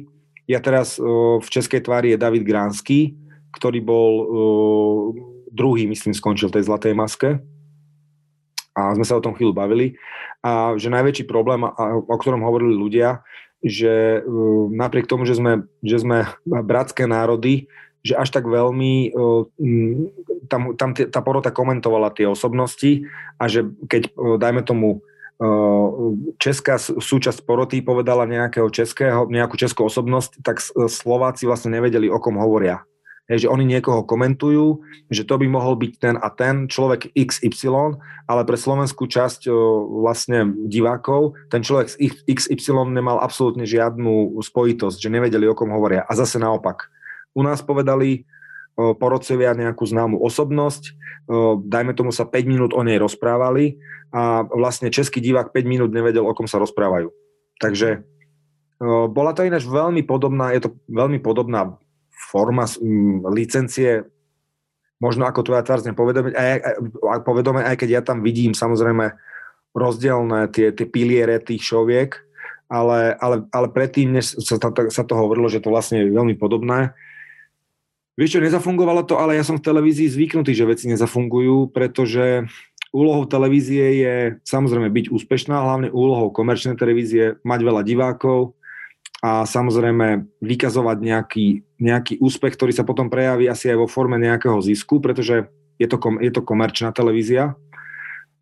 ja 0.50 0.60
teraz 0.60 0.98
o, 1.00 1.40
v 1.40 1.48
Českej 1.48 1.86
tvári 1.86 2.12
je 2.14 2.20
David 2.20 2.44
Gránsky, 2.44 3.16
ktorý 3.54 3.80
bol 3.86 4.12
o, 4.14 4.26
druhý, 5.54 5.86
myslím, 5.86 6.18
skončil 6.18 6.50
v 6.50 6.58
tej 6.60 6.66
zlatej 6.66 6.94
maske. 6.98 7.38
A 8.74 8.98
sme 8.98 9.06
sa 9.06 9.14
o 9.14 9.24
tom 9.24 9.38
chvíľu 9.38 9.54
bavili. 9.54 10.02
A 10.42 10.74
že 10.82 10.90
najväčší 10.90 11.30
problém, 11.30 11.62
o 11.64 12.16
ktorom 12.18 12.42
hovorili 12.42 12.74
ľudia, 12.74 13.22
že 13.64 14.20
uh, 14.20 14.68
napriek 14.74 15.08
tomu, 15.08 15.24
že 15.24 15.38
sme, 15.38 15.70
že 15.86 16.02
sme 16.02 16.26
bratské 16.44 17.08
národy, 17.08 17.70
že 18.04 18.18
až 18.18 18.34
tak 18.34 18.50
veľmi 18.50 19.16
uh, 19.16 19.48
tam, 20.52 20.76
tam 20.76 20.92
tá 20.92 21.20
porota 21.24 21.54
komentovala 21.54 22.12
tie 22.12 22.28
osobnosti 22.28 23.08
a 23.40 23.48
že 23.48 23.64
keď, 23.88 24.12
dajme 24.42 24.68
tomu, 24.68 25.06
česká 26.38 26.78
súčasť 26.80 27.44
poroty 27.44 27.82
povedala 27.82 28.30
nejakého 28.30 28.70
českého, 28.70 29.26
nejakú 29.28 29.58
českú 29.58 29.90
osobnosť, 29.90 30.40
tak 30.46 30.62
Slováci 30.88 31.50
vlastne 31.50 31.74
nevedeli, 31.74 32.08
o 32.08 32.22
kom 32.22 32.38
hovoria 32.38 32.86
že 33.24 33.48
oni 33.48 33.64
niekoho 33.64 34.04
komentujú, 34.04 34.84
že 35.08 35.24
to 35.24 35.40
by 35.40 35.48
mohol 35.48 35.80
byť 35.80 35.94
ten 35.96 36.16
a 36.20 36.28
ten 36.28 36.68
človek 36.68 37.16
XY, 37.16 37.96
ale 38.28 38.42
pre 38.44 38.60
slovenskú 38.60 39.08
časť 39.08 39.48
vlastne 40.04 40.52
divákov 40.68 41.40
ten 41.48 41.64
človek 41.64 41.88
z 41.88 42.20
XY 42.28 42.92
nemal 42.92 43.24
absolútne 43.24 43.64
žiadnu 43.64 44.36
spojitosť, 44.44 45.00
že 45.00 45.08
nevedeli, 45.08 45.48
o 45.48 45.56
kom 45.56 45.72
hovoria. 45.72 46.04
A 46.04 46.20
zase 46.20 46.36
naopak. 46.36 46.92
U 47.32 47.48
nás 47.48 47.64
povedali 47.64 48.28
porodcovia 48.76 49.56
nejakú 49.56 49.88
známu 49.88 50.20
osobnosť, 50.20 50.98
dajme 51.64 51.94
tomu 51.96 52.12
sa 52.12 52.28
5 52.28 52.44
minút 52.44 52.72
o 52.76 52.84
nej 52.84 53.00
rozprávali 53.00 53.80
a 54.12 54.44
vlastne 54.44 54.92
český 54.92 55.24
divák 55.24 55.56
5 55.56 55.64
minút 55.64 55.96
nevedel, 55.96 56.28
o 56.28 56.34
kom 56.36 56.50
sa 56.50 56.60
rozprávajú. 56.60 57.14
Takže 57.62 58.04
bola 59.14 59.32
to 59.32 59.48
ináč 59.48 59.64
veľmi 59.64 60.04
podobná, 60.04 60.52
je 60.52 60.68
to 60.68 60.76
veľmi 60.92 61.24
podobná 61.24 61.80
forma 62.34 62.66
um, 62.82 63.22
licencie, 63.30 64.10
možno 64.98 65.30
ako 65.30 65.46
tvoja 65.46 65.62
tvár 65.62 65.86
zne 65.86 65.94
povedomie, 65.94 66.34
aj, 66.34 66.82
aj, 66.98 67.22
povedome, 67.22 67.62
aj 67.62 67.78
keď 67.78 67.90
ja 67.90 68.02
tam 68.02 68.26
vidím 68.26 68.58
samozrejme 68.58 69.14
rozdielne 69.78 70.50
tie, 70.50 70.74
tie 70.74 70.90
piliere 70.90 71.38
tých 71.38 71.62
šoviek, 71.62 72.18
ale, 72.74 73.14
ale, 73.22 73.46
ale 73.54 73.68
predtým, 73.70 74.18
než 74.18 74.34
sa, 74.42 74.58
sa 74.90 75.04
to 75.06 75.14
hovorilo, 75.14 75.46
že 75.46 75.62
to 75.62 75.70
vlastne 75.70 76.02
je 76.02 76.10
veľmi 76.10 76.34
podobné, 76.34 76.98
Vieš 78.14 78.38
čo, 78.38 78.46
nezafungovalo 78.46 79.10
to, 79.10 79.18
ale 79.18 79.34
ja 79.34 79.42
som 79.42 79.58
v 79.58 79.66
televízii 79.66 80.06
zvyknutý, 80.06 80.54
že 80.54 80.70
veci 80.70 80.86
nezafungujú, 80.86 81.74
pretože 81.74 82.46
úlohou 82.94 83.26
televízie 83.26 84.06
je 84.06 84.16
samozrejme 84.46 84.94
byť 84.94 85.06
úspešná, 85.10 85.58
hlavne 85.58 85.90
úlohou 85.90 86.30
komerčnej 86.30 86.78
televízie 86.78 87.42
mať 87.42 87.60
veľa 87.66 87.82
divákov, 87.82 88.54
a 89.24 89.48
samozrejme 89.48 90.28
vykazovať 90.44 90.98
nejaký, 91.00 91.48
nejaký 91.80 92.20
úspech, 92.20 92.60
ktorý 92.60 92.76
sa 92.76 92.84
potom 92.84 93.08
prejaví 93.08 93.48
asi 93.48 93.72
aj 93.72 93.80
vo 93.80 93.88
forme 93.88 94.20
nejakého 94.20 94.60
zisku, 94.60 95.00
pretože 95.00 95.48
je 95.80 95.88
to, 95.88 95.96
kom, 95.96 96.20
je 96.20 96.28
to 96.28 96.44
komerčná 96.44 96.92
televízia, 96.92 97.56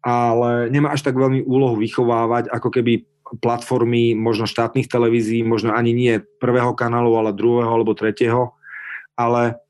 ale 0.02 0.74
nemá 0.74 0.90
až 0.90 1.06
tak 1.06 1.14
veľmi 1.14 1.46
úlohu 1.46 1.78
vychovávať 1.78 2.50
ako 2.50 2.74
keby 2.74 3.06
platformy 3.46 4.18
možno 4.18 4.50
štátnych 4.50 4.90
televízií, 4.90 5.46
možno 5.46 5.78
ani 5.78 5.94
nie 5.94 6.14
prvého 6.42 6.74
kanálu, 6.74 7.14
ale 7.14 7.38
druhého 7.38 7.70
alebo 7.70 7.94
tretieho, 7.94 8.58
ale, 9.14 9.62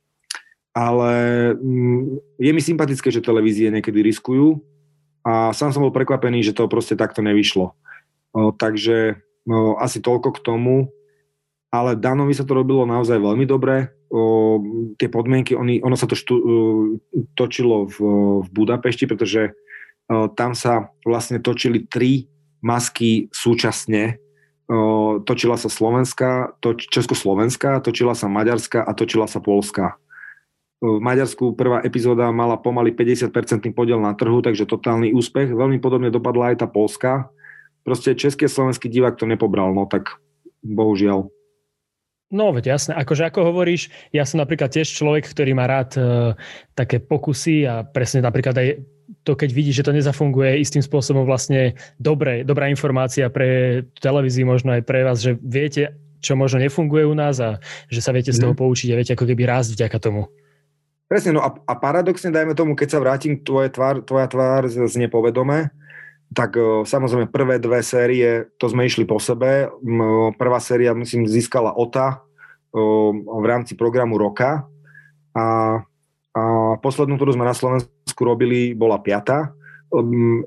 ale 0.71 1.11
mm, 1.59 2.39
je 2.39 2.51
mi 2.55 2.61
sympatické, 2.63 3.11
že 3.11 3.19
televízie 3.19 3.67
niekedy 3.67 3.99
riskujú 3.99 4.63
a 5.27 5.51
sám 5.51 5.75
som 5.75 5.83
bol 5.83 5.91
prekvapený, 5.91 6.39
že 6.39 6.55
to 6.55 6.71
proste 6.71 6.95
takto 6.95 7.19
nevyšlo. 7.19 7.75
O, 8.31 8.55
takže 8.55 9.19
o, 9.45 9.75
asi 9.75 9.99
toľko 9.99 10.39
k 10.39 10.43
tomu 10.47 10.89
ale 11.71 11.95
Danovi 11.95 12.35
sa 12.35 12.43
to 12.43 12.51
robilo 12.51 12.83
naozaj 12.83 13.15
veľmi 13.15 13.47
dobre. 13.47 13.95
o, 14.11 14.59
tie 14.99 15.07
podmienky, 15.07 15.55
oni, 15.55 15.79
ono 15.79 15.95
sa 15.95 16.03
to 16.03 16.19
štú, 16.19 16.35
točilo 17.31 17.87
v, 17.87 17.95
v 18.43 18.47
Budapešti, 18.51 19.07
pretože 19.07 19.55
o, 20.11 20.27
tam 20.27 20.51
sa 20.51 20.91
vlastne 21.07 21.39
točili 21.39 21.87
tri 21.87 22.27
masky 22.59 23.31
súčasne. 23.31 24.19
O, 24.67 25.23
točila 25.23 25.55
sa 25.55 25.71
Slovenská, 25.71 26.59
toč, 26.59 26.91
Československá, 26.91 27.79
točila 27.79 28.19
sa 28.19 28.27
Maďarská 28.27 28.83
a 28.83 28.91
točila 28.91 29.31
sa 29.31 29.39
Polská. 29.39 29.95
V 30.83 30.99
Maďarsku 30.99 31.55
prvá 31.55 31.79
epizóda 31.85 32.27
mala 32.35 32.59
pomaly 32.59 32.91
50% 32.91 33.31
podiel 33.71 34.01
na 34.01 34.11
trhu, 34.11 34.43
takže 34.43 34.67
totálny 34.67 35.15
úspech. 35.15 35.53
Veľmi 35.53 35.79
podobne 35.79 36.11
dopadla 36.11 36.51
aj 36.51 36.65
tá 36.65 36.67
Polska. 36.67 37.31
Proste 37.85 38.17
český 38.17 38.49
a 38.49 38.51
slovenský 38.51 38.89
divák 38.89 39.15
to 39.15 39.29
nepobral, 39.29 39.71
no 39.71 39.85
tak 39.85 40.19
bohužiaľ. 40.65 41.31
No, 42.31 42.55
veď 42.55 42.79
jasné. 42.79 42.95
Akože 42.95 43.27
ako 43.27 43.51
hovoríš, 43.51 43.91
ja 44.15 44.23
som 44.23 44.39
napríklad 44.39 44.71
tiež 44.71 44.87
človek, 44.87 45.27
ktorý 45.27 45.51
má 45.51 45.67
rád 45.67 45.99
e, 45.99 46.01
také 46.71 47.03
pokusy 47.03 47.67
a 47.67 47.83
presne 47.83 48.23
napríklad 48.23 48.55
aj 48.55 48.67
to, 49.27 49.35
keď 49.35 49.49
vidí, 49.51 49.75
že 49.75 49.83
to 49.83 49.91
nezafunguje 49.91 50.63
istým 50.63 50.79
spôsobom 50.79 51.27
vlastne 51.27 51.75
dobre, 51.99 52.47
dobrá 52.47 52.71
informácia 52.71 53.27
pre 53.27 53.83
televízii, 53.99 54.47
možno 54.47 54.79
aj 54.79 54.87
pre 54.87 55.03
vás, 55.03 55.19
že 55.19 55.35
viete, 55.43 55.91
čo 56.23 56.39
možno 56.39 56.63
nefunguje 56.63 57.03
u 57.03 57.11
nás 57.11 57.43
a 57.43 57.59
že 57.91 57.99
sa 57.99 58.15
viete 58.15 58.31
z 58.31 58.39
toho 58.39 58.55
mhm. 58.55 58.59
poučiť 58.63 58.89
a 58.95 58.97
viete 58.97 59.13
ako 59.13 59.27
keby 59.27 59.43
rásť 59.43 59.75
vďaka 59.75 59.97
tomu. 59.99 60.31
Presne, 61.11 61.35
no 61.35 61.43
a, 61.43 61.51
a 61.51 61.73
paradoxne, 61.75 62.31
dajme 62.31 62.55
tomu, 62.55 62.71
keď 62.71 62.87
sa 62.95 63.03
vrátim 63.03 63.43
tvoje 63.43 63.67
tvár, 63.67 63.99
tvoja 64.07 64.31
tvár 64.31 64.71
z 64.71 64.95
nepovedomé, 64.95 65.67
tak 66.31 66.55
o, 66.55 66.87
samozrejme 66.87 67.27
prvé 67.27 67.59
dve 67.59 67.83
série, 67.83 68.47
to 68.55 68.71
sme 68.71 68.87
išli 68.87 69.03
po 69.03 69.19
sebe. 69.19 69.67
Prvá 70.39 70.59
séria, 70.63 70.95
myslím, 70.95 71.27
získala 71.27 71.75
OTA 71.75 72.23
o, 72.71 73.11
v 73.15 73.45
rámci 73.45 73.75
programu 73.75 74.15
roka 74.15 74.63
a, 75.35 75.47
a 76.31 76.43
poslednú, 76.79 77.19
ktorú 77.19 77.35
sme 77.35 77.47
na 77.47 77.55
Slovensku 77.55 78.21
robili, 78.23 78.71
bola 78.71 78.99
piata. 79.03 79.51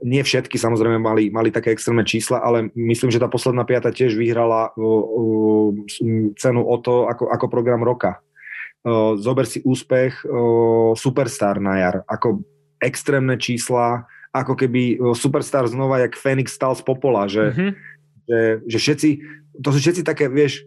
Nie 0.00 0.24
všetky 0.24 0.56
samozrejme 0.56 0.96
mali, 1.04 1.28
mali 1.28 1.52
také 1.52 1.76
extrémne 1.76 2.08
čísla, 2.08 2.40
ale 2.40 2.72
myslím, 2.72 3.12
že 3.12 3.20
tá 3.20 3.28
posledná 3.28 3.68
piata 3.68 3.92
tiež 3.92 4.16
vyhrala 4.16 4.72
cenu 6.40 6.60
o 6.64 6.76
to 6.80 7.04
ako, 7.12 7.28
ako 7.28 7.46
program 7.52 7.84
roka. 7.84 8.24
Zober 9.20 9.44
si 9.44 9.60
úspech 9.60 10.24
Superstar 10.96 11.60
na 11.60 11.76
jar, 11.76 11.96
ako 12.08 12.40
extrémne 12.80 13.36
čísla, 13.36 14.08
ako 14.34 14.58
keby 14.58 14.98
Superstar 15.14 15.70
znova, 15.70 16.02
jak 16.02 16.18
Fénix 16.18 16.58
stal 16.58 16.74
z 16.74 16.82
popola, 16.82 17.30
že, 17.30 17.54
mm-hmm. 17.54 17.70
že, 18.26 18.40
že 18.66 18.78
všetci, 18.82 19.08
to 19.62 19.68
sú 19.70 19.78
všetci 19.78 20.02
také, 20.02 20.26
vieš, 20.26 20.66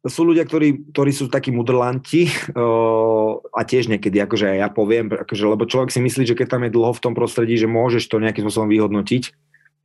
sú 0.00 0.24
ľudia, 0.24 0.48
ktorí, 0.48 0.96
ktorí 0.96 1.12
sú 1.12 1.28
takí 1.30 1.54
mudrlanti 1.54 2.26
uh, 2.58 3.38
a 3.54 3.60
tiež 3.62 3.86
niekedy, 3.86 4.18
akože 4.18 4.58
ja 4.58 4.66
poviem, 4.66 5.14
akože, 5.14 5.46
lebo 5.46 5.70
človek 5.70 5.94
si 5.94 6.02
myslí, 6.02 6.26
že 6.26 6.34
keď 6.34 6.58
tam 6.58 6.66
je 6.66 6.74
dlho 6.74 6.90
v 6.90 7.02
tom 7.06 7.14
prostredí, 7.14 7.54
že 7.54 7.70
môžeš 7.70 8.10
to 8.10 8.18
nejakým 8.18 8.42
spôsobom 8.42 8.72
vyhodnotiť. 8.72 9.30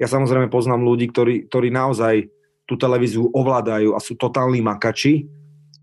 Ja 0.02 0.10
samozrejme 0.10 0.52
poznám 0.52 0.84
ľudí, 0.84 1.08
ktorí, 1.14 1.48
ktorí 1.48 1.72
naozaj 1.72 2.28
tú 2.66 2.76
televíziu 2.76 3.30
ovládajú 3.30 3.94
a 3.94 4.02
sú 4.02 4.18
totálni 4.18 4.60
makači, 4.60 5.30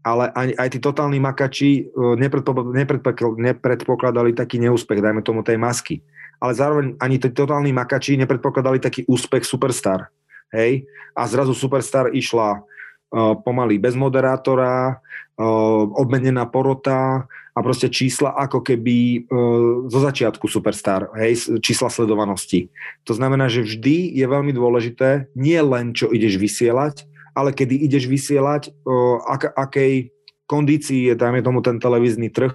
ale 0.02 0.34
aj, 0.34 0.58
aj 0.58 0.68
tí 0.74 0.78
totálni 0.82 1.22
makači 1.22 1.70
uh, 1.94 2.18
nepredpokladali 2.18 4.34
taký 4.34 4.58
neúspech, 4.58 4.98
dajme 4.98 5.22
tomu 5.22 5.46
tej 5.46 5.62
masky 5.62 6.02
ale 6.42 6.58
zároveň 6.58 6.98
ani 6.98 7.22
tí 7.22 7.30
totálni 7.30 7.70
makači 7.70 8.18
nepredpokladali 8.18 8.82
taký 8.82 9.06
úspech 9.06 9.46
Superstar. 9.46 10.10
Hej? 10.50 10.90
A 11.14 11.30
zrazu 11.30 11.54
Superstar 11.54 12.10
išla 12.10 12.58
uh, 12.58 13.38
pomaly 13.38 13.78
bez 13.78 13.94
moderátora, 13.94 14.98
uh, 14.98 15.82
obmenená 15.94 16.50
porota 16.50 17.30
a 17.54 17.58
proste 17.62 17.86
čísla 17.86 18.34
ako 18.34 18.58
keby 18.58 19.22
uh, 19.22 19.86
zo 19.86 20.02
začiatku 20.02 20.50
Superstar, 20.50 21.14
hej, 21.20 21.60
čísla 21.62 21.92
sledovanosti. 21.92 22.72
To 23.06 23.14
znamená, 23.14 23.46
že 23.46 23.62
vždy 23.62 24.10
je 24.16 24.26
veľmi 24.26 24.50
dôležité 24.50 25.30
nie 25.38 25.60
len, 25.62 25.94
čo 25.94 26.10
ideš 26.10 26.42
vysielať, 26.42 27.06
ale 27.32 27.54
kedy 27.54 27.76
ideš 27.88 28.12
vysielať, 28.12 28.76
ak, 29.24 29.56
akej 29.56 30.12
kondícii 30.44 31.08
je, 31.08 31.14
dajme 31.16 31.40
tomu, 31.40 31.64
ten 31.64 31.80
televízny 31.80 32.28
trh, 32.28 32.52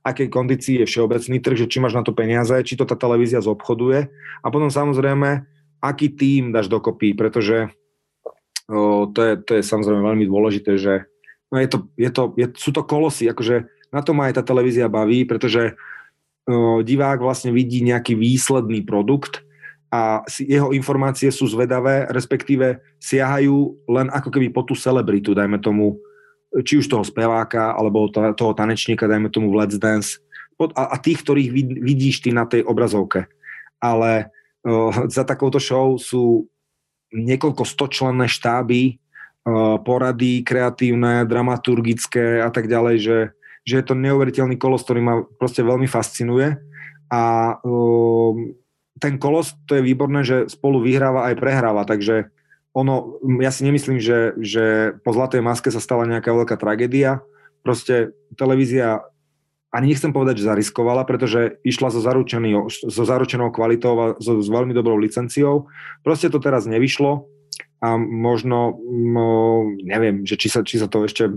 akej 0.00 0.28
kondícii 0.32 0.80
je 0.82 0.88
všeobecný 0.88 1.38
trh, 1.44 1.56
že 1.64 1.70
či 1.70 1.78
máš 1.80 1.96
na 1.96 2.04
to 2.04 2.16
peniaze, 2.16 2.52
či 2.64 2.76
to 2.76 2.88
tá 2.88 2.96
televízia 2.96 3.44
zobchoduje. 3.44 4.08
A 4.40 4.46
potom 4.48 4.72
samozrejme, 4.72 5.44
aký 5.80 6.12
tým 6.12 6.52
dáš 6.52 6.72
dokopy, 6.72 7.12
pretože 7.12 7.68
o, 8.68 9.08
to, 9.12 9.20
je, 9.20 9.32
to 9.44 9.50
je 9.60 9.62
samozrejme 9.64 10.00
veľmi 10.00 10.24
dôležité, 10.24 10.80
že 10.80 11.04
no 11.52 11.60
je 11.60 11.68
to, 11.68 11.78
je 12.00 12.10
to, 12.12 12.22
je, 12.36 12.46
sú 12.56 12.70
to 12.72 12.84
kolosy, 12.84 13.28
akože 13.28 13.68
na 13.90 14.00
to 14.00 14.16
ma 14.16 14.30
aj 14.30 14.40
tá 14.40 14.42
televízia 14.46 14.88
baví, 14.88 15.28
pretože 15.28 15.76
o, 16.48 16.80
divák 16.80 17.20
vlastne 17.20 17.52
vidí 17.52 17.84
nejaký 17.84 18.16
výsledný 18.16 18.80
produkt 18.84 19.44
a 19.90 20.22
jeho 20.38 20.70
informácie 20.70 21.28
sú 21.34 21.50
zvedavé, 21.50 22.06
respektíve 22.14 22.78
siahajú 23.02 23.74
len 23.90 24.06
ako 24.14 24.30
keby 24.30 24.54
po 24.54 24.62
tú 24.62 24.78
celebritu, 24.78 25.34
dajme 25.34 25.58
tomu, 25.58 25.98
či 26.66 26.82
už 26.82 26.90
toho 26.90 27.06
speváka, 27.06 27.74
alebo 27.74 28.10
toho 28.10 28.52
tanečníka, 28.52 29.06
dajme 29.06 29.30
tomu 29.30 29.54
v 29.54 29.62
Let's 29.62 29.78
Dance, 29.78 30.18
a, 30.60 30.96
tých, 31.00 31.24
ktorých 31.24 31.50
vidíš 31.80 32.26
ty 32.26 32.34
na 32.34 32.44
tej 32.44 32.66
obrazovke. 32.66 33.30
Ale 33.80 34.28
za 35.08 35.24
takouto 35.24 35.56
show 35.56 35.96
sú 35.96 36.44
niekoľko 37.16 37.64
stočlenné 37.64 38.28
štáby, 38.28 39.00
uh, 39.00 39.80
porady 39.80 40.44
kreatívne, 40.44 41.24
dramaturgické 41.24 42.44
a 42.44 42.52
tak 42.52 42.68
ďalej, 42.68 42.96
že, 43.00 43.18
že 43.64 43.74
je 43.80 43.84
to 43.88 43.96
neuveriteľný 43.96 44.60
kolos, 44.60 44.84
ktorý 44.84 45.00
ma 45.00 45.14
proste 45.40 45.64
veľmi 45.64 45.88
fascinuje 45.88 46.60
a 47.10 47.56
ten 49.00 49.18
kolos, 49.18 49.56
to 49.66 49.80
je 49.80 49.82
výborné, 49.82 50.22
že 50.22 50.46
spolu 50.46 50.84
vyhráva 50.84 51.32
aj 51.32 51.34
prehráva, 51.40 51.82
takže 51.82 52.30
ono, 52.70 53.18
ja 53.42 53.50
si 53.50 53.66
nemyslím, 53.66 53.98
že, 53.98 54.38
že 54.38 54.94
po 55.02 55.10
Zlatej 55.10 55.42
maske 55.42 55.74
sa 55.74 55.82
stala 55.82 56.06
nejaká 56.06 56.30
veľká 56.30 56.54
tragédia. 56.54 57.18
Proste 57.66 58.14
televízia 58.38 59.02
ani 59.70 59.94
nechcem 59.94 60.10
povedať, 60.10 60.42
že 60.42 60.50
zariskovala, 60.50 61.06
pretože 61.06 61.62
išla 61.62 61.94
so, 61.94 62.02
so 62.70 63.02
zaručenou 63.06 63.54
kvalitou 63.54 63.94
a 63.98 64.06
so, 64.18 64.42
s 64.42 64.48
veľmi 64.50 64.74
dobrou 64.74 64.98
licenciou. 64.98 65.70
Proste 66.02 66.26
to 66.26 66.42
teraz 66.42 66.66
nevyšlo 66.66 67.26
a 67.80 67.94
možno, 67.96 68.76
no, 68.90 69.64
neviem, 69.82 70.26
že 70.26 70.34
či 70.34 70.50
sa, 70.50 70.66
či 70.66 70.82
sa 70.82 70.90
to 70.90 71.06
ešte, 71.06 71.30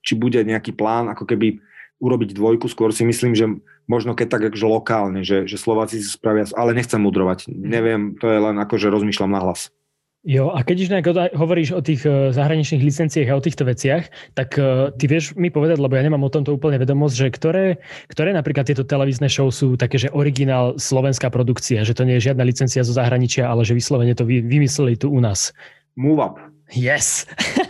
či 0.00 0.12
bude 0.16 0.40
nejaký 0.40 0.72
plán, 0.72 1.12
ako 1.12 1.28
keby 1.28 1.60
urobiť 2.04 2.36
dvojku, 2.36 2.68
skôr 2.68 2.92
si 2.92 3.08
myslím, 3.08 3.32
že 3.32 3.48
možno 3.88 4.12
keď 4.12 4.36
tak 4.36 4.42
akože 4.52 4.66
lokálne, 4.68 5.24
že, 5.24 5.48
že 5.48 5.56
Slováci 5.56 6.04
si 6.04 6.08
spravia, 6.12 6.44
ale 6.52 6.76
nechcem 6.76 7.00
mudrovať, 7.00 7.48
mhm. 7.48 7.64
neviem, 7.64 8.02
to 8.20 8.28
je 8.28 8.38
len 8.38 8.56
ako, 8.60 8.76
že 8.76 8.92
rozmýšľam 8.92 9.32
na 9.32 9.40
hlas. 9.40 9.72
Jo, 10.24 10.56
a 10.56 10.64
keď 10.64 10.76
už 10.80 10.88
nejak 10.88 11.36
hovoríš 11.36 11.76
o 11.76 11.84
tých 11.84 12.08
e, 12.08 12.32
zahraničných 12.32 12.80
licenciách 12.80 13.28
a 13.28 13.36
o 13.36 13.44
týchto 13.44 13.68
veciach, 13.68 14.08
tak 14.32 14.56
e, 14.56 14.88
ty 14.96 15.04
vieš 15.04 15.36
mi 15.36 15.52
povedať, 15.52 15.76
lebo 15.76 16.00
ja 16.00 16.00
nemám 16.00 16.24
o 16.24 16.32
tomto 16.32 16.56
úplne 16.56 16.80
vedomosť, 16.80 17.12
že 17.12 17.28
ktoré, 17.28 17.66
ktoré 18.08 18.32
napríklad 18.32 18.64
tieto 18.64 18.88
televízne 18.88 19.28
show 19.28 19.52
sú 19.52 19.76
také, 19.76 20.00
že 20.00 20.08
originál 20.16 20.80
slovenská 20.80 21.28
produkcia, 21.28 21.84
že 21.84 21.92
to 21.92 22.08
nie 22.08 22.16
je 22.16 22.32
žiadna 22.32 22.40
licencia 22.40 22.80
zo 22.80 22.96
zahraničia, 22.96 23.44
ale 23.44 23.68
že 23.68 23.76
vyslovene 23.76 24.16
to 24.16 24.24
vymysleli 24.24 24.96
tu 24.96 25.12
u 25.12 25.20
nás. 25.20 25.52
Move 25.92 26.24
up. 26.24 26.40
Yes. 26.72 27.28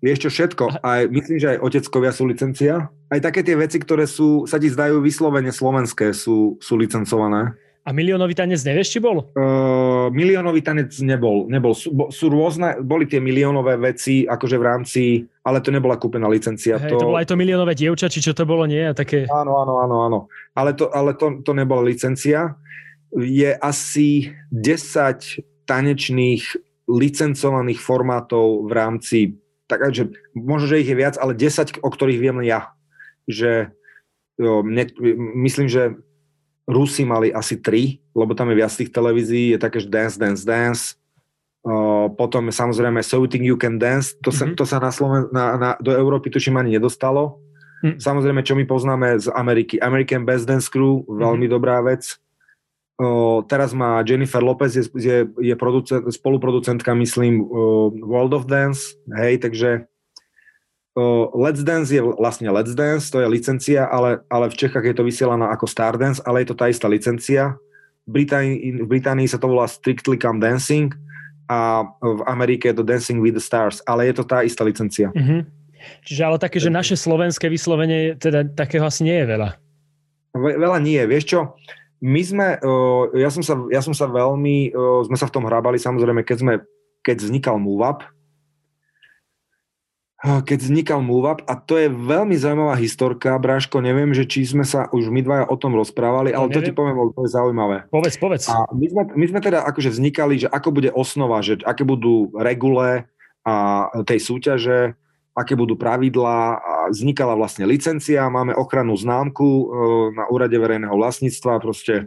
Vieš 0.00 0.18
čo, 0.26 0.30
všetko. 0.32 0.80
Aj, 0.80 1.04
myslím, 1.12 1.36
že 1.36 1.56
aj 1.56 1.58
oteckovia 1.60 2.12
sú 2.16 2.24
licencia. 2.24 2.88
Aj 3.12 3.20
také 3.20 3.44
tie 3.44 3.52
veci, 3.52 3.76
ktoré 3.76 4.08
sú, 4.08 4.48
sa 4.48 4.56
ti 4.56 4.72
zdajú 4.72 5.04
vyslovene 5.04 5.52
slovenské, 5.52 6.16
sú, 6.16 6.56
sú 6.56 6.72
licencované. 6.80 7.52
A 7.80 7.96
miliónový 7.96 8.36
tanec 8.36 8.60
nevieš, 8.60 8.96
či 8.96 8.98
bol? 9.00 9.32
Uh, 9.32 10.12
miliónový 10.12 10.60
tanec 10.60 10.92
nebol. 11.00 11.48
nebol. 11.48 11.72
Sú, 11.72 11.92
bo, 11.92 12.12
sú 12.12 12.28
rôzne, 12.28 12.80
boli 12.80 13.08
tie 13.08 13.20
miliónové 13.24 13.80
veci, 13.80 14.28
akože 14.28 14.56
v 14.60 14.64
rámci, 14.64 15.02
ale 15.44 15.64
to 15.64 15.72
nebola 15.72 15.96
kúpená 15.96 16.28
licencia. 16.28 16.76
Hej, 16.76 16.96
to... 16.96 17.00
to 17.00 17.08
bolo 17.08 17.20
aj 17.20 17.28
to 17.28 17.40
miliónové 17.40 17.72
dievča, 17.72 18.12
či 18.12 18.20
čo 18.20 18.36
to 18.36 18.44
bolo, 18.44 18.68
nie? 18.68 18.84
A 18.84 18.92
také... 18.92 19.24
Áno, 19.28 19.64
áno, 19.64 19.80
áno, 19.84 19.96
áno. 20.04 20.18
Ale, 20.52 20.76
to, 20.76 20.92
ale 20.92 21.16
to, 21.16 21.40
to 21.40 21.52
nebola 21.56 21.84
licencia. 21.84 22.56
Je 23.16 23.52
asi 23.52 24.32
10 24.52 25.64
tanečných 25.64 26.44
licencovaných 26.84 27.80
formátov 27.80 28.68
v 28.68 28.72
rámci 28.76 29.18
tak, 29.70 29.86
že 29.94 30.10
možno, 30.34 30.66
že 30.66 30.82
ich 30.82 30.90
je 30.90 30.98
viac, 30.98 31.14
ale 31.14 31.38
10, 31.38 31.78
o 31.78 31.88
ktorých 31.88 32.18
viem 32.18 32.42
ja. 32.42 32.74
Že 33.30 33.70
jo, 34.34 34.66
mne, 34.66 34.90
myslím, 35.46 35.70
že 35.70 35.94
Rusi 36.66 37.06
mali 37.06 37.30
asi 37.30 37.54
3, 37.54 38.02
lebo 38.18 38.34
tam 38.34 38.50
je 38.50 38.58
viac 38.58 38.74
tých 38.74 38.90
televízií, 38.90 39.54
je 39.54 39.62
také, 39.62 39.78
že 39.78 39.86
Dance, 39.86 40.18
Dance, 40.18 40.42
Dance, 40.42 41.00
Uh, 41.60 42.08
potom 42.16 42.48
samozrejme 42.48 43.04
So 43.04 43.20
You 43.20 43.28
Think 43.28 43.44
You 43.44 43.60
Can 43.60 43.76
Dance, 43.76 44.16
to 44.24 44.32
sa, 44.32 44.48
mm-hmm. 44.48 44.56
to 44.56 44.64
sa 44.64 44.80
na 44.80 44.88
Sloven- 44.88 45.28
na, 45.28 45.60
na, 45.60 45.70
do 45.76 45.92
Európy 45.92 46.32
tuším 46.32 46.56
ani 46.56 46.80
nedostalo. 46.80 47.36
Mm. 47.84 48.00
Samozrejme, 48.00 48.40
čo 48.40 48.56
my 48.56 48.64
poznáme 48.64 49.20
z 49.20 49.28
Ameriky. 49.28 49.76
American 49.76 50.24
Best 50.24 50.48
Dance 50.48 50.72
Crew, 50.72 51.04
veľmi 51.04 51.44
mm-hmm. 51.44 51.52
dobrá 51.52 51.84
vec. 51.84 52.16
Uh, 53.00 53.40
teraz 53.48 53.72
má 53.72 54.04
Jennifer 54.04 54.44
Lopez, 54.44 54.76
je, 54.76 54.84
je, 54.92 55.24
je 55.24 55.54
producent, 55.56 56.04
spoluproducentka, 56.04 56.92
myslím, 56.92 57.40
uh, 57.48 57.88
World 58.04 58.36
of 58.36 58.44
Dance, 58.44 58.92
hej, 59.16 59.40
takže 59.40 59.88
Let's 61.32 61.62
Dance 61.62 61.94
je 61.94 62.02
vlastne 62.02 62.50
Let's 62.50 62.74
Dance, 62.74 63.08
to 63.14 63.22
je 63.22 63.30
licencia, 63.30 63.86
ale, 63.86 64.20
ale 64.26 64.50
v 64.50 64.58
Čechách 64.58 64.84
je 64.84 64.94
to 64.98 65.06
vysielaná 65.06 65.48
ako 65.54 65.70
Stardance, 65.70 66.18
ale 66.26 66.42
je 66.42 66.50
to 66.50 66.58
tá 66.58 66.66
istá 66.66 66.90
licencia. 66.90 67.56
V 68.10 68.20
Británii, 68.20 68.84
v 68.84 68.88
Británii 68.90 69.30
sa 69.30 69.38
to 69.38 69.48
volá 69.48 69.70
Strictly 69.70 70.18
Come 70.18 70.42
Dancing 70.42 70.90
a 71.46 71.86
v 72.02 72.20
Amerike 72.26 72.74
je 72.74 72.82
to 72.82 72.84
Dancing 72.84 73.22
with 73.22 73.38
the 73.38 73.40
Stars, 73.40 73.78
ale 73.86 74.10
je 74.10 74.18
to 74.18 74.26
tá 74.26 74.42
istá 74.42 74.66
licencia. 74.66 75.14
Mm-hmm. 75.14 75.40
Čiže 76.10 76.22
ale 76.26 76.36
také, 76.42 76.58
že 76.58 76.68
naše 76.68 76.98
slovenské 76.98 77.46
vyslovenie, 77.48 78.18
teda 78.18 78.50
takého 78.52 78.82
asi 78.82 79.06
nie 79.06 79.14
je 79.14 79.26
veľa. 79.30 79.50
Veľa 80.36 80.78
nie, 80.82 81.00
vieš 81.06 81.32
čo? 81.32 81.40
My 82.00 82.24
sme, 82.24 82.56
ja 83.12 83.28
som 83.28 83.44
sa, 83.44 83.60
ja 83.68 83.84
som 83.84 83.92
sa 83.92 84.08
veľmi, 84.08 84.72
sme 85.04 85.16
sa 85.20 85.28
v 85.28 85.34
tom 85.36 85.44
hrábali, 85.44 85.76
samozrejme, 85.76 86.24
keď 86.24 86.36
sme, 86.40 86.54
keď 87.04 87.16
vznikal 87.28 87.60
MoveUp, 87.60 88.08
keď 90.20 90.58
vznikal 90.64 91.00
MoveUp 91.00 91.44
a 91.48 91.56
to 91.60 91.80
je 91.80 91.88
veľmi 91.88 92.36
zaujímavá 92.36 92.76
historka, 92.76 93.36
Bráško, 93.40 93.84
neviem, 93.84 94.12
že 94.16 94.28
či 94.28 94.44
sme 94.44 94.64
sa 94.64 94.88
už 94.92 95.08
my 95.12 95.20
dvaja 95.24 95.44
o 95.48 95.56
tom 95.56 95.72
rozprávali, 95.76 96.32
ale 96.32 96.52
to, 96.52 96.60
to 96.60 96.68
ti 96.68 96.72
poviem, 96.76 96.96
to 97.12 97.24
je 97.24 97.32
zaujímavé. 97.32 97.88
Povedz, 97.88 98.16
povedz. 98.20 98.48
A 98.48 98.68
my 98.72 98.86
sme, 98.88 99.02
my 99.16 99.24
sme 99.32 99.40
teda 99.40 99.64
akože 99.64 99.92
vznikali, 99.92 100.44
že 100.44 100.48
ako 100.48 100.76
bude 100.76 100.92
osnova, 100.92 101.40
že 101.44 101.60
aké 101.64 101.88
budú 101.88 102.32
regule 102.36 103.08
a 103.44 103.88
tej 104.04 104.20
súťaže, 104.20 104.92
aké 105.34 105.54
budú 105.54 105.78
pravidlá. 105.78 106.60
Vznikala 106.90 107.38
vlastne 107.38 107.66
licencia, 107.66 108.26
máme 108.26 108.54
ochrannú 108.54 108.98
známku 108.98 109.46
e, 109.46 109.64
na 110.18 110.24
úrade 110.26 110.54
verejného 110.58 110.94
vlastníctva, 110.94 111.62
proste 111.62 111.94
e, 111.94 112.04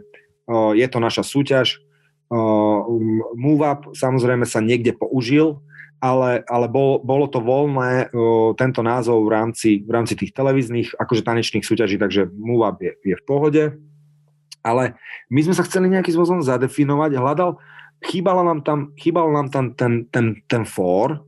je 0.76 0.86
to 0.88 0.98
naša 1.00 1.24
súťaž. 1.24 1.66
E, 1.74 2.36
MoveUp 3.34 3.96
samozrejme 3.96 4.44
sa 4.44 4.60
niekde 4.60 4.92
použil, 4.92 5.64
ale, 6.04 6.44
ale 6.52 6.68
bol, 6.68 7.00
bolo 7.00 7.32
to 7.32 7.40
voľné 7.40 8.12
tento 8.60 8.84
názov 8.84 9.24
v 9.24 9.30
rámci, 9.32 9.70
v 9.80 9.88
rámci 9.88 10.20
tých 10.20 10.36
televíznych, 10.36 10.92
akože 11.00 11.24
tanečných 11.24 11.64
súťaží, 11.64 11.96
takže 11.96 12.28
MoveUp 12.28 12.76
je, 12.84 12.92
je 13.00 13.16
v 13.16 13.24
pohode. 13.24 13.64
Ale 14.60 15.00
my 15.32 15.40
sme 15.48 15.56
sa 15.56 15.64
chceli 15.64 15.88
nejakým 15.88 16.12
spôsobom 16.12 16.44
zadefinovať, 16.44 17.16
hľadal, 17.16 17.56
chýbalo 18.04 18.44
nám 18.44 18.60
tam, 18.60 18.92
chýbal 19.00 19.32
nám 19.32 19.48
tam 19.48 19.72
ten, 19.72 20.04
ten, 20.12 20.44
ten 20.44 20.68
fór, 20.68 21.24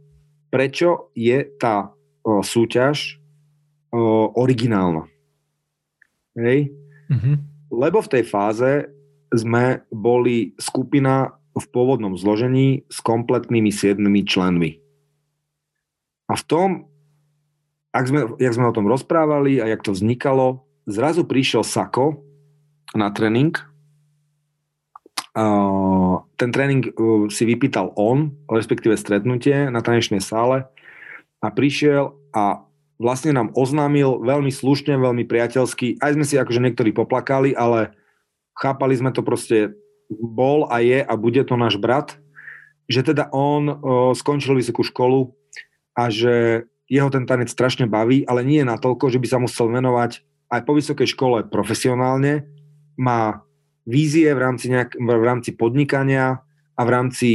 prečo 0.57 1.13
je 1.13 1.45
tá 1.61 1.93
o, 2.25 2.41
súťaž 2.41 3.21
o, 3.93 4.33
originálna. 4.41 5.05
Hej? 6.33 6.73
Mm-hmm. 7.13 7.37
Lebo 7.77 8.01
v 8.01 8.09
tej 8.17 8.25
fáze 8.25 8.89
sme 9.29 9.85
boli 9.93 10.57
skupina 10.57 11.37
v 11.53 11.65
pôvodnom 11.69 12.17
zložení 12.17 12.89
s 12.89 13.05
kompletnými 13.05 13.69
siedmimi 13.69 14.25
členmi. 14.25 14.81
A 16.33 16.41
v 16.41 16.43
tom, 16.49 16.69
ak 17.93 18.05
sme, 18.09 18.21
jak 18.41 18.57
sme 18.57 18.73
o 18.73 18.77
tom 18.77 18.89
rozprávali 18.89 19.61
a 19.61 19.69
jak 19.69 19.85
to 19.85 19.93
vznikalo, 19.93 20.65
zrazu 20.89 21.29
prišiel 21.29 21.69
Sako 21.69 22.25
na 22.97 23.13
tréning. 23.13 23.53
Ten 26.37 26.49
tréning 26.49 26.97
si 27.29 27.45
vypýtal 27.45 27.93
on, 28.01 28.33
respektíve 28.49 28.97
stretnutie 28.97 29.69
na 29.69 29.85
tanečnej 29.85 30.25
sále 30.25 30.65
a 31.45 31.49
prišiel 31.53 32.17
a 32.33 32.65
vlastne 32.97 33.37
nám 33.37 33.53
oznámil 33.53 34.25
veľmi 34.25 34.49
slušne, 34.49 34.97
veľmi 34.97 35.29
priateľsky. 35.29 36.01
Aj 36.01 36.17
sme 36.17 36.25
si 36.25 36.41
akože 36.41 36.65
niektorí 36.65 36.97
poplakali, 36.97 37.53
ale 37.53 37.93
chápali 38.57 38.97
sme 38.97 39.13
to 39.13 39.21
proste 39.21 39.77
bol 40.09 40.65
a 40.73 40.81
je 40.81 41.05
a 41.05 41.13
bude 41.21 41.45
to 41.45 41.55
náš 41.61 41.77
brat, 41.77 42.17
že 42.89 43.05
teda 43.05 43.29
on 43.35 43.69
o, 43.69 43.77
skončil 44.17 44.57
vysokú 44.57 44.81
školu 44.87 45.37
a 45.93 46.09
že 46.09 46.65
jeho 46.87 47.11
ten 47.11 47.27
tanec 47.29 47.51
strašne 47.51 47.85
baví, 47.91 48.25
ale 48.25 48.47
nie 48.47 48.63
je 48.63 48.71
natoľko, 48.71 49.11
že 49.11 49.21
by 49.21 49.27
sa 49.29 49.43
musel 49.43 49.69
venovať 49.69 50.23
aj 50.49 50.61
po 50.63 50.73
vysokej 50.79 51.09
škole 51.11 51.39
profesionálne. 51.51 52.47
Má 52.95 53.43
vízie 53.87 54.29
v 54.35 54.41
rámci, 54.43 54.67
nejak, 54.69 54.99
v 54.99 55.25
rámci 55.25 55.55
podnikania 55.55 56.43
a 56.75 56.83
v 56.83 56.91
rámci 56.91 57.29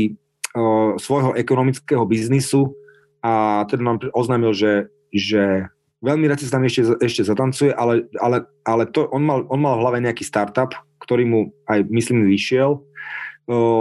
o, 0.53 0.99
svojho 0.99 1.33
ekonomického 1.33 2.03
biznisu 2.03 2.75
a 3.23 3.63
teda 3.65 3.81
nám 3.81 3.97
oznámil, 4.11 4.51
že, 4.51 4.91
že 5.15 5.71
veľmi 6.03 6.27
rád 6.27 6.43
sa 6.43 6.59
tam 6.59 6.67
ešte, 6.67 6.99
ešte 6.99 7.23
zatancuje, 7.23 7.71
ale, 7.71 8.11
ale, 8.19 8.43
ale 8.67 8.83
to, 8.91 9.07
on, 9.09 9.23
mal, 9.23 9.47
on 9.47 9.63
mal 9.63 9.79
v 9.79 9.83
hlave 9.87 9.97
nejaký 10.03 10.27
startup, 10.27 10.75
ktorý 10.99 11.23
mu 11.25 11.39
aj, 11.71 11.87
myslím, 11.87 12.27
vyšiel, 12.27 12.83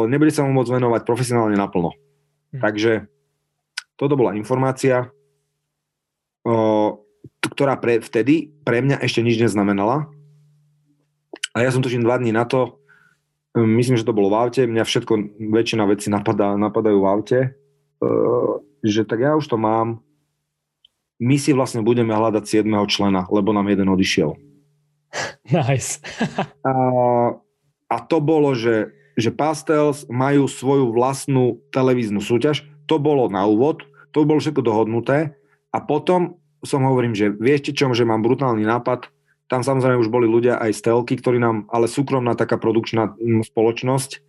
nebude 0.06 0.32
sa 0.32 0.46
mu 0.46 0.54
môcť 0.54 0.78
venovať 0.78 1.02
profesionálne 1.04 1.56
naplno. 1.58 1.92
Hm. 2.54 2.60
Takže 2.62 2.92
toto 4.00 4.16
bola 4.16 4.32
informácia, 4.32 5.12
ktorá 7.44 7.76
pre, 7.76 8.00
vtedy 8.00 8.48
pre 8.64 8.80
mňa 8.80 9.04
ešte 9.04 9.20
nič 9.20 9.36
neznamenala. 9.36 10.08
A 11.54 11.66
ja 11.66 11.70
som 11.74 11.82
tuším 11.82 12.06
dva 12.06 12.18
dní 12.18 12.30
na 12.30 12.46
to, 12.46 12.78
hm, 13.56 13.70
myslím, 13.80 13.98
že 13.98 14.06
to 14.06 14.16
bolo 14.16 14.30
v 14.30 14.38
aute, 14.38 14.62
mňa 14.66 14.84
všetko, 14.86 15.12
väčšina 15.50 15.84
vecí 15.86 16.08
napadá, 16.08 16.54
napadajú 16.54 16.98
v 17.02 17.08
aute, 17.10 17.40
že 18.80 19.04
tak 19.04 19.20
ja 19.20 19.36
už 19.36 19.44
to 19.44 19.60
mám, 19.60 20.00
my 21.20 21.36
si 21.36 21.52
vlastne 21.52 21.84
budeme 21.84 22.16
hľadať 22.16 22.64
7. 22.64 22.88
člena, 22.88 23.28
lebo 23.28 23.52
nám 23.52 23.68
jeden 23.68 23.88
odišiel. 23.92 24.34
Nice. 25.50 25.98
a, 26.70 26.72
a 27.90 27.96
to 28.06 28.22
bolo, 28.22 28.54
že, 28.54 28.94
že 29.18 29.34
Pastels 29.34 30.06
majú 30.06 30.46
svoju 30.46 30.94
vlastnú 30.94 31.58
televíznu 31.74 32.22
súťaž. 32.22 32.62
To 32.86 33.02
bolo 33.02 33.26
na 33.26 33.42
úvod, 33.42 33.82
to 34.14 34.22
bolo 34.22 34.38
všetko 34.38 34.62
dohodnuté. 34.62 35.34
A 35.74 35.82
potom 35.82 36.38
som 36.62 36.86
hovorím, 36.86 37.18
že 37.18 37.34
viete 37.34 37.74
čo, 37.74 37.90
že 37.90 38.06
mám 38.06 38.22
brutálny 38.22 38.62
nápad. 38.62 39.10
Tam 39.50 39.66
samozrejme 39.66 39.98
už 39.98 40.14
boli 40.14 40.30
ľudia 40.30 40.62
aj 40.62 40.78
z 40.78 40.80
telky, 40.86 41.18
ktorí 41.18 41.42
nám, 41.42 41.66
ale 41.74 41.90
súkromná 41.90 42.38
taká 42.38 42.54
produkčná 42.54 43.18
spoločnosť, 43.50 44.22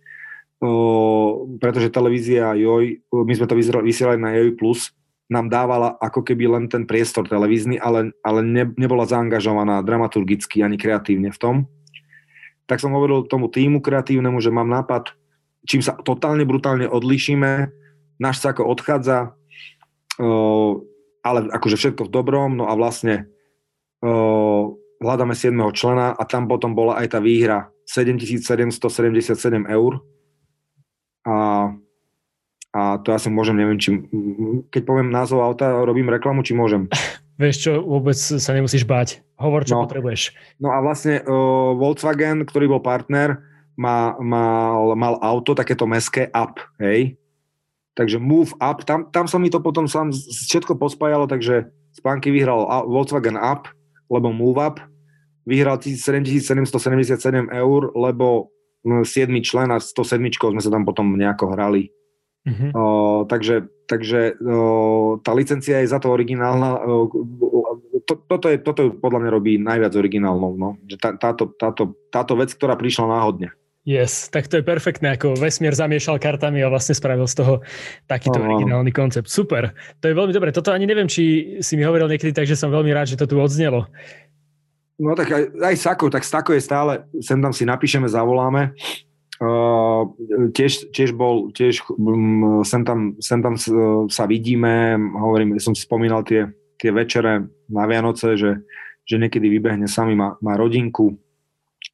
o, 0.58 1.46
pretože 1.62 1.94
televízia 1.94 2.58
Joj, 2.58 3.06
my 3.06 3.32
sme 3.38 3.46
to 3.46 3.54
vysielali 3.86 4.18
na 4.18 4.34
Joj 4.34 4.58
Plus, 4.58 4.90
nám 5.30 5.46
dávala 5.46 5.94
ako 6.02 6.26
keby 6.26 6.50
len 6.50 6.64
ten 6.66 6.84
priestor 6.84 7.24
televízny, 7.30 7.78
ale, 7.78 8.10
ale 8.26 8.42
ne, 8.42 8.66
nebola 8.74 9.06
zaangažovaná 9.06 9.80
dramaturgicky 9.86 10.60
ani 10.60 10.74
kreatívne 10.74 11.30
v 11.30 11.38
tom. 11.38 11.56
Tak 12.66 12.82
som 12.82 12.90
hovoril 12.90 13.24
tomu 13.30 13.46
týmu 13.46 13.78
kreatívnemu, 13.78 14.42
že 14.42 14.50
mám 14.50 14.66
nápad, 14.66 15.14
čím 15.64 15.80
sa 15.80 15.94
totálne 16.02 16.42
brutálne 16.42 16.90
odlišíme, 16.90 17.70
náš 18.18 18.42
sa 18.42 18.50
ako 18.50 18.66
odchádza, 18.66 19.38
ale 21.22 21.38
akože 21.54 21.76
všetko 21.78 22.10
v 22.10 22.12
dobrom, 22.12 22.58
no 22.58 22.66
a 22.66 22.74
vlastne 22.74 23.30
hľadáme 25.02 25.34
7. 25.34 25.52
člena 25.74 26.14
a 26.14 26.22
tam 26.22 26.46
potom 26.46 26.72
bola 26.72 27.02
aj 27.02 27.12
tá 27.12 27.18
výhra 27.18 27.74
7777 27.90 29.66
eur 29.66 30.00
a 31.26 31.36
a 32.72 32.96
to 33.04 33.12
asi 33.12 33.28
môžem, 33.28 33.60
neviem, 33.60 33.76
či, 33.76 33.92
keď 34.72 34.82
poviem 34.88 35.12
názov 35.12 35.44
auta, 35.44 35.84
robím 35.84 36.08
reklamu, 36.08 36.40
či 36.40 36.56
môžem. 36.56 36.88
Vieš 37.42 37.56
čo, 37.68 37.72
vôbec 37.84 38.16
sa 38.16 38.52
nemusíš 38.56 38.88
báť. 38.88 39.20
Hovor, 39.36 39.68
čo 39.68 39.76
no, 39.76 39.84
potrebuješ. 39.84 40.32
No 40.56 40.72
a 40.72 40.80
vlastne 40.80 41.20
uh, 41.20 41.76
Volkswagen, 41.76 42.48
ktorý 42.48 42.72
bol 42.72 42.80
partner, 42.80 43.44
má, 43.76 44.16
mal, 44.20 44.96
mal 44.96 45.14
auto, 45.20 45.52
takéto 45.52 45.84
meské 45.84 46.32
up, 46.32 46.60
hej. 46.80 47.20
Takže 47.92 48.16
Move 48.16 48.56
Up, 48.56 48.88
tam, 48.88 49.12
tam 49.12 49.28
sa 49.28 49.36
mi 49.36 49.52
to 49.52 49.60
potom 49.60 49.84
sám 49.84 50.16
všetko 50.16 50.80
pospájalo, 50.80 51.28
takže 51.28 51.68
Spanky 51.92 52.32
vyhral 52.32 52.64
Volkswagen 52.88 53.36
Up, 53.36 53.68
lebo 54.08 54.32
Move 54.32 54.60
Up, 54.64 54.76
vyhral 55.46 55.78
7777 55.78 57.50
eur, 57.50 57.80
lebo 57.94 58.50
7 58.82 59.06
člen 59.42 59.70
a 59.70 59.78
107 59.78 60.30
sme 60.38 60.62
sa 60.62 60.70
tam 60.70 60.82
potom 60.82 61.14
nejako 61.14 61.54
hrali. 61.54 61.90
Uh-huh. 62.42 62.70
O, 62.74 62.82
takže 63.30 63.70
takže 63.92 64.40
o, 64.40 65.20
tá 65.20 65.36
licencia 65.36 65.84
je 65.84 65.92
za 65.92 66.00
to 66.00 66.08
originálna. 66.08 66.80
O, 66.80 67.06
to, 68.08 68.18
toto, 68.24 68.48
je, 68.48 68.56
toto 68.58 68.96
podľa 68.96 69.18
mňa 69.26 69.30
robí 69.30 69.52
najviac 69.60 69.92
originálnou. 69.94 70.56
No? 70.56 70.68
Tá, 70.96 71.12
táto, 71.14 71.52
táto, 71.54 71.94
táto 72.08 72.32
vec, 72.34 72.50
ktorá 72.56 72.74
prišla 72.74 73.06
náhodne. 73.06 73.52
Yes, 73.82 74.30
tak 74.30 74.46
to 74.46 74.62
je 74.62 74.64
perfektné, 74.64 75.18
ako 75.18 75.34
vesmier 75.34 75.74
zamiešal 75.74 76.22
kartami 76.22 76.62
a 76.62 76.70
vlastne 76.70 76.94
spravil 76.94 77.26
z 77.26 77.42
toho 77.42 77.54
takýto 78.06 78.38
oh, 78.38 78.46
originálny 78.46 78.94
koncept. 78.94 79.26
Super, 79.26 79.74
to 79.98 80.06
je 80.06 80.14
veľmi 80.14 80.30
dobre. 80.30 80.54
Toto 80.54 80.70
ani 80.70 80.86
neviem, 80.86 81.10
či 81.10 81.58
si 81.58 81.74
mi 81.74 81.82
hovoril 81.82 82.06
niekedy, 82.06 82.30
takže 82.30 82.54
som 82.54 82.70
veľmi 82.70 82.94
rád, 82.94 83.10
že 83.10 83.18
to 83.18 83.26
tu 83.26 83.42
odznelo. 83.42 83.90
No 85.02 85.18
tak 85.18 85.34
aj, 85.34 85.42
aj 85.58 85.76
Sako, 85.82 86.06
tak 86.14 86.22
Sako 86.22 86.54
je 86.54 86.62
stále, 86.62 87.02
sem 87.18 87.42
tam 87.42 87.50
si 87.50 87.66
napíšeme, 87.66 88.06
zavoláme 88.06 88.78
Uh, 89.42 90.06
tiež, 90.54 90.94
tiež 90.94 91.18
bol, 91.18 91.50
tiež 91.50 91.82
um, 91.98 92.62
sem, 92.62 92.86
tam, 92.86 93.18
sem 93.18 93.42
tam 93.42 93.58
sa 94.06 94.22
vidíme, 94.30 94.94
hovorím, 95.18 95.58
som 95.58 95.74
si 95.74 95.82
spomínal 95.82 96.22
tie, 96.22 96.46
tie 96.78 96.94
večere 96.94 97.50
na 97.66 97.82
Vianoce, 97.90 98.38
že, 98.38 98.62
že 99.02 99.18
niekedy 99.18 99.50
vybehne 99.50 99.90
sami, 99.90 100.14
má, 100.14 100.38
má 100.38 100.54
rodinku. 100.54 101.18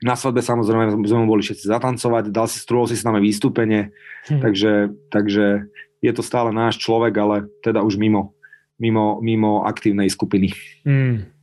Na 0.05 0.13
svadbe 0.13 0.45
samozrejme 0.45 0.93
sme 1.09 1.25
boli 1.25 1.41
všetci 1.41 1.73
zatancovať, 1.73 2.29
dal 2.29 2.53
si, 2.53 2.61
strúhol 2.61 2.85
si 2.85 3.01
s 3.01 3.07
nami 3.09 3.25
výstupenie, 3.25 3.97
hm. 4.29 4.41
takže, 4.45 4.73
takže 5.09 5.73
je 6.05 6.13
to 6.13 6.21
stále 6.21 6.53
náš 6.53 6.77
človek, 6.77 7.17
ale 7.17 7.49
teda 7.65 7.81
už 7.81 7.97
mimo, 7.97 8.37
mimo, 8.77 9.25
mimo 9.25 9.65
aktívnej 9.65 10.13
skupiny. 10.13 10.53
Mm. 10.85 11.38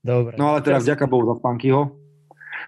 Dobre. 0.00 0.34
No 0.40 0.56
ale 0.56 0.64
teda 0.64 0.80
vďaka 0.80 1.04
Bohu 1.04 1.28
za 1.28 1.36
Spankyho, 1.36 1.92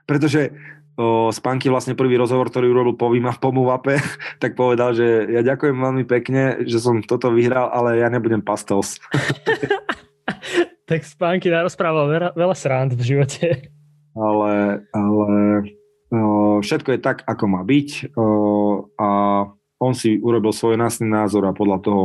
pretože 0.05 0.53
o, 1.01 1.33
Spanky 1.33 1.73
vlastne 1.73 1.97
prvý 1.97 2.21
rozhovor, 2.21 2.53
ktorý 2.53 2.69
urobil 2.69 2.95
po, 2.97 3.09
po 3.41 3.51
Muvape, 3.51 3.97
tak 4.43 4.53
povedal, 4.53 4.93
že 4.93 5.33
ja 5.33 5.41
ďakujem 5.41 5.77
veľmi 5.77 6.05
pekne, 6.05 6.65
že 6.69 6.77
som 6.77 7.01
toto 7.01 7.33
vyhral, 7.33 7.73
ale 7.73 8.05
ja 8.05 8.13
nebudem 8.13 8.45
pastels. 8.45 9.01
tak 10.89 11.09
Spanky 11.09 11.49
narozprával 11.49 12.09
veľa, 12.13 12.31
veľa 12.37 12.57
srand 12.57 12.93
v 12.93 13.03
živote. 13.03 13.73
Ale, 14.13 14.85
ale 14.93 15.29
o, 16.13 16.61
všetko 16.61 16.97
je 16.97 17.01
tak, 17.01 17.25
ako 17.25 17.45
má 17.49 17.65
byť 17.65 18.13
o, 18.13 18.27
a 19.01 19.09
on 19.83 19.93
si 19.97 20.21
urobil 20.21 20.53
svoj 20.53 20.77
násny 20.77 21.09
názor 21.09 21.49
a 21.49 21.57
podľa 21.57 21.81
toho 21.81 22.03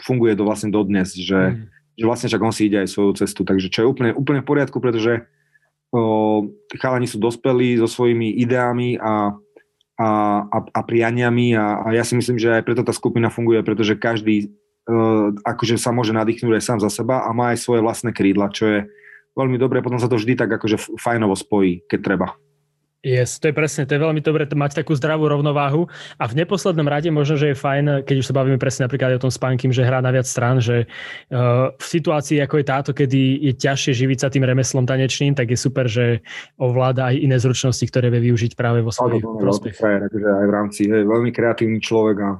funguje 0.00 0.32
to 0.32 0.42
vlastne 0.42 0.72
dodnes, 0.72 1.12
že, 1.12 1.54
mm. 1.54 1.79
Že 1.96 2.04
vlastne 2.06 2.28
však 2.30 2.42
on 2.42 2.54
si 2.54 2.66
ide 2.68 2.82
aj 2.82 2.88
svoju 2.90 3.12
cestu, 3.18 3.42
takže 3.42 3.68
čo 3.70 3.84
je 3.84 3.90
úplne, 3.90 4.10
úplne 4.14 4.40
v 4.42 4.48
poriadku, 4.48 4.78
pretože 4.78 5.26
o, 5.92 6.46
chalani 6.78 7.06
sú 7.06 7.18
dospelí 7.18 7.78
so 7.78 7.90
svojimi 7.90 8.34
ideami 8.40 8.98
a, 8.98 9.34
a, 10.00 10.08
a, 10.48 10.58
a 10.60 10.80
prianiami 10.80 11.54
a, 11.54 11.84
a 11.84 11.86
ja 11.92 12.02
si 12.06 12.16
myslím, 12.16 12.40
že 12.40 12.60
aj 12.60 12.66
preto 12.66 12.82
tá 12.86 12.94
skupina 12.94 13.28
funguje, 13.28 13.60
pretože 13.66 13.98
každý 13.98 14.50
o, 14.88 15.34
akože 15.44 15.76
sa 15.76 15.92
môže 15.92 16.14
nadýchnúť 16.16 16.58
aj 16.58 16.64
sám 16.64 16.78
za 16.82 16.90
seba 16.90 17.26
a 17.26 17.30
má 17.36 17.52
aj 17.52 17.62
svoje 17.62 17.80
vlastné 17.84 18.10
krídla, 18.16 18.54
čo 18.54 18.64
je 18.66 18.78
veľmi 19.38 19.56
dobré, 19.56 19.80
potom 19.80 20.00
sa 20.00 20.10
to 20.10 20.18
vždy 20.18 20.34
tak 20.34 20.50
akože 20.50 20.98
fajnovo 20.98 21.38
spojí, 21.38 21.86
keď 21.86 22.00
treba. 22.02 22.26
Yes, 23.00 23.40
to 23.40 23.48
je 23.48 23.56
presne, 23.56 23.88
to 23.88 23.96
je 23.96 24.04
veľmi 24.04 24.20
dobré 24.20 24.44
mať 24.44 24.84
takú 24.84 24.92
zdravú 24.92 25.24
rovnováhu 25.24 25.88
a 26.20 26.28
v 26.28 26.36
neposlednom 26.44 26.84
rade 26.84 27.08
možno, 27.08 27.40
že 27.40 27.52
je 27.52 27.56
fajn, 27.56 28.04
keď 28.04 28.16
už 28.20 28.28
sa 28.28 28.36
bavíme 28.36 28.60
presne 28.60 28.84
napríklad 28.84 29.16
o 29.16 29.24
tom 29.24 29.32
spánky, 29.32 29.72
že 29.72 29.88
hrá 29.88 30.04
na 30.04 30.12
viac 30.12 30.28
strán, 30.28 30.60
že 30.60 30.84
uh, 31.32 31.72
v 31.72 31.86
situácii 31.88 32.44
ako 32.44 32.60
je 32.60 32.66
táto, 32.68 32.90
kedy 32.92 33.40
je 33.40 33.52
ťažšie 33.56 34.04
živiť 34.04 34.18
sa 34.20 34.28
tým 34.28 34.44
remeslom 34.44 34.84
tanečným, 34.84 35.32
tak 35.32 35.48
je 35.48 35.56
super, 35.56 35.88
že 35.88 36.20
ovláda 36.60 37.08
aj 37.08 37.24
iné 37.24 37.40
zručnosti, 37.40 37.88
ktoré 37.88 38.12
vie 38.12 38.28
využiť 38.28 38.52
práve 38.52 38.84
vo 38.84 38.92
svojich 38.92 39.24
prospech. 39.24 39.80
Takže 39.80 40.28
aj 40.36 40.44
v 40.44 40.52
rámci, 40.52 40.80
je 40.84 41.00
veľmi 41.00 41.32
kreatívny 41.32 41.80
človek 41.80 42.16
a 42.20 42.30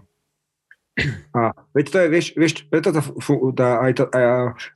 a 1.32 1.56
veď 1.72 1.86
to 1.88 1.96
je, 1.96 2.06
vieš, 2.12 2.26
vieš 2.36 2.52
preto 2.68 2.92
tá, 2.92 3.00
tá, 3.56 3.68
aj 3.88 3.92
tá, 3.96 4.04
aj, 4.12 4.24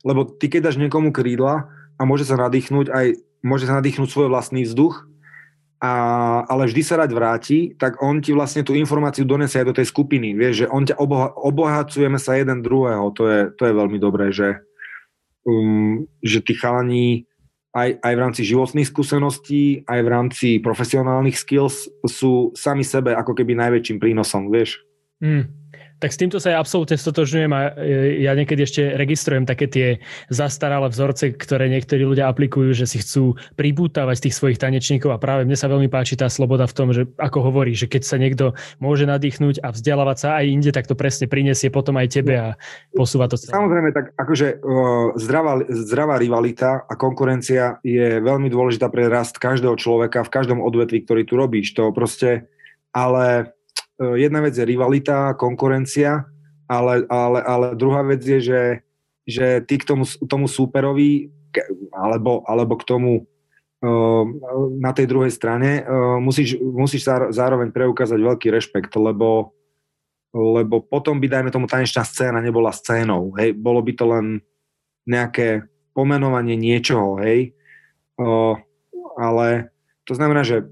lebo 0.01 0.25
ty 0.25 0.49
keď 0.49 0.71
dáš 0.71 0.81
niekomu 0.81 1.13
krídla 1.13 1.69
a 1.69 2.01
môže 2.07 2.25
sa 2.25 2.39
nadýchnuť 2.39 2.89
aj, 2.89 3.07
môže 3.45 3.69
sa 3.69 3.77
nadýchnuť 3.77 4.09
svoj 4.09 4.33
vlastný 4.33 4.65
vzduch, 4.65 5.05
a, 5.85 6.41
ale 6.49 6.65
vždy 6.65 6.81
sa 6.81 6.97
rád 6.97 7.13
vráti, 7.13 7.77
tak 7.77 8.01
on 8.01 8.17
ti 8.17 8.33
vlastne 8.33 8.65
tú 8.65 8.73
informáciu 8.73 9.21
donesie 9.21 9.61
aj 9.61 9.69
do 9.69 9.77
tej 9.77 9.87
skupiny. 9.93 10.33
Vieš, 10.33 10.65
že 10.65 10.67
on 10.73 10.81
ťa 10.81 10.97
oboha, 10.97 11.29
obohacujeme 11.37 12.17
sa 12.17 12.33
jeden 12.33 12.65
druhého. 12.65 13.13
To 13.13 13.23
je, 13.29 13.41
to 13.53 13.69
je 13.69 13.73
veľmi 13.77 13.97
dobré, 14.01 14.33
že, 14.33 14.65
um, 15.45 16.09
že 16.25 16.41
tí 16.41 16.57
chalani 16.57 17.29
aj, 17.75 17.99
aj 18.01 18.13
v 18.15 18.23
rámci 18.23 18.41
životných 18.47 18.87
skúseností, 18.87 19.85
aj 19.85 19.99
v 20.01 20.09
rámci 20.09 20.47
profesionálnych 20.63 21.37
skills 21.37 21.91
sú 22.07 22.55
sami 22.55 22.87
sebe 22.87 23.13
ako 23.13 23.35
keby 23.35 23.53
najväčším 23.53 23.99
prínosom, 23.99 24.49
vieš. 24.49 24.81
Mm. 25.19 25.51
Tak 25.95 26.11
s 26.11 26.19
týmto 26.19 26.43
sa 26.43 26.51
ja 26.51 26.57
absolútne 26.59 26.99
stotožňujem 26.99 27.51
a 27.55 27.61
e, 27.79 28.23
ja 28.27 28.35
niekedy 28.35 28.67
ešte 28.67 28.99
registrujem 28.99 29.47
také 29.47 29.71
tie 29.71 29.87
zastaralé 30.27 30.91
vzorce, 30.91 31.31
ktoré 31.39 31.71
niektorí 31.71 32.03
ľudia 32.03 32.27
aplikujú, 32.27 32.75
že 32.75 32.83
si 32.83 32.99
chcú 32.99 33.39
pribútavať 33.55 34.27
tých 34.27 34.35
svojich 34.35 34.59
tanečníkov 34.59 35.15
a 35.15 35.21
práve 35.21 35.47
mne 35.47 35.55
sa 35.55 35.71
veľmi 35.71 35.87
páči 35.87 36.19
tá 36.19 36.27
sloboda 36.27 36.67
v 36.67 36.75
tom, 36.75 36.91
že 36.91 37.07
ako 37.15 37.47
hovorí, 37.47 37.71
že 37.71 37.87
keď 37.87 38.03
sa 38.03 38.19
niekto 38.19 38.53
môže 38.83 39.07
nadýchnuť 39.07 39.63
a 39.63 39.71
vzdelávať 39.71 40.17
sa 40.19 40.29
aj 40.43 40.45
inde, 40.51 40.69
tak 40.75 40.83
to 40.85 40.99
presne 40.99 41.31
prinesie 41.31 41.71
potom 41.71 41.95
aj 41.95 42.11
tebe 42.11 42.35
a 42.35 42.47
posúva 42.91 43.31
to. 43.31 43.39
Samozrejme, 43.39 43.95
tak 43.95 44.11
akože 44.19 44.59
zdravá, 45.15 45.63
zdravá 45.71 46.19
rivalita 46.19 46.83
a 46.83 46.93
konkurencia 46.99 47.79
je 47.87 48.19
veľmi 48.19 48.51
dôležitá 48.51 48.91
pre 48.91 49.07
rast 49.07 49.39
každého 49.39 49.79
človeka 49.79 50.27
v 50.27 50.33
každom 50.33 50.59
odvetví, 50.59 51.07
ktorý 51.07 51.23
tu 51.23 51.39
robíš. 51.39 51.71
To 51.79 51.95
proste, 51.95 52.51
ale 52.91 53.54
jedna 53.99 54.43
vec 54.43 54.53
je 54.57 54.65
rivalita, 54.67 55.37
konkurencia, 55.39 56.27
ale, 56.67 57.05
ale, 57.07 57.39
ale 57.45 57.67
druhá 57.77 58.01
vec 58.03 58.21
je, 58.25 58.39
že, 58.41 58.63
že 59.23 59.47
ty 59.63 59.77
k 59.77 59.87
tomu, 59.87 60.03
tomu 60.25 60.49
súperovi 60.49 61.29
alebo, 61.93 62.43
alebo 62.43 62.75
k 62.75 62.83
tomu 62.83 63.11
e, 63.15 63.23
na 64.81 64.91
tej 64.91 65.07
druhej 65.07 65.31
strane 65.31 65.81
e, 65.81 65.83
musíš, 66.19 66.59
musíš 66.59 67.07
zároveň 67.31 67.71
preukázať 67.71 68.19
veľký 68.19 68.47
rešpekt, 68.51 68.91
lebo, 68.97 69.55
lebo 70.35 70.83
potom 70.83 71.21
by, 71.21 71.27
dajme 71.31 71.53
tomu, 71.53 71.69
tanečná 71.69 72.03
scéna 72.03 72.43
nebola 72.43 72.75
scénou, 72.75 73.31
hej, 73.39 73.55
bolo 73.55 73.79
by 73.79 73.91
to 73.95 74.05
len 74.09 74.25
nejaké 75.05 75.69
pomenovanie 75.95 76.59
niečoho, 76.59 77.23
hej, 77.23 77.55
ale 79.15 79.71
to 80.03 80.11
znamená, 80.17 80.43
že 80.43 80.67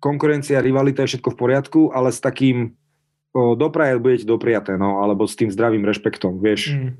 konkurencia, 0.00 0.64
rivalita 0.64 1.04
je 1.04 1.16
všetko 1.16 1.36
v 1.36 1.38
poriadku, 1.38 1.80
ale 1.92 2.10
s 2.10 2.18
takým 2.18 2.72
o, 3.36 3.54
dopraje 3.54 4.00
budete 4.00 4.26
dopriaté, 4.26 4.74
no, 4.80 5.04
alebo 5.04 5.28
s 5.28 5.36
tým 5.36 5.52
zdravým 5.52 5.84
rešpektom, 5.84 6.40
vieš. 6.40 6.74
Mm. 6.74 6.92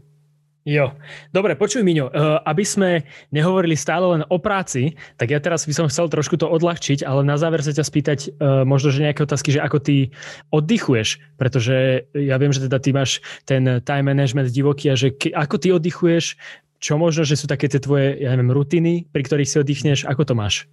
Jo, 0.69 0.93
dobre, 1.33 1.57
počuj 1.57 1.81
Miňo, 1.81 2.13
uh, 2.13 2.45
aby 2.45 2.69
sme 2.69 3.09
nehovorili 3.33 3.73
stále 3.73 4.05
len 4.05 4.23
o 4.29 4.37
práci, 4.37 4.93
tak 5.17 5.33
ja 5.33 5.41
teraz 5.41 5.65
by 5.65 5.73
som 5.73 5.89
chcel 5.89 6.13
trošku 6.13 6.37
to 6.37 6.45
odľahčiť, 6.45 7.01
ale 7.01 7.25
na 7.25 7.41
záver 7.41 7.65
sa 7.65 7.73
ťa 7.73 7.81
spýtať 7.81 8.19
uh, 8.29 8.69
možno, 8.69 8.93
že 8.93 9.09
nejaké 9.09 9.25
otázky, 9.25 9.57
že 9.57 9.65
ako 9.65 9.81
ty 9.81 10.13
oddychuješ, 10.53 11.17
pretože 11.41 12.05
ja 12.13 12.37
viem, 12.37 12.53
že 12.53 12.69
teda 12.69 12.77
ty 12.77 12.93
máš 12.93 13.25
ten 13.49 13.81
time 13.89 14.13
management 14.13 14.53
divoký 14.53 14.93
a 14.93 15.01
že 15.01 15.17
ako 15.33 15.57
ty 15.57 15.73
oddychuješ, 15.73 16.37
čo 16.77 17.01
možno, 17.01 17.25
že 17.25 17.41
sú 17.41 17.49
také 17.49 17.65
tie 17.65 17.81
tvoje, 17.81 18.21
ja 18.21 18.29
neviem, 18.37 18.53
rutiny, 18.53 19.09
pri 19.09 19.25
ktorých 19.25 19.49
si 19.49 19.57
oddychneš, 19.65 20.05
ako 20.05 20.29
to 20.29 20.35
máš? 20.37 20.69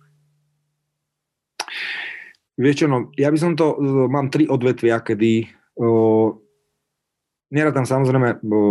Vieš 2.58 2.76
čo, 2.84 2.88
no, 2.90 3.14
ja 3.14 3.30
by 3.30 3.38
som 3.38 3.54
to, 3.54 3.78
e, 3.78 4.10
mám 4.10 4.34
tri 4.34 4.50
odvetvia, 4.50 4.98
kedy 5.06 5.46
o, 5.78 6.42
tam 7.54 7.86
samozrejme, 7.86 8.42
o, 8.42 8.62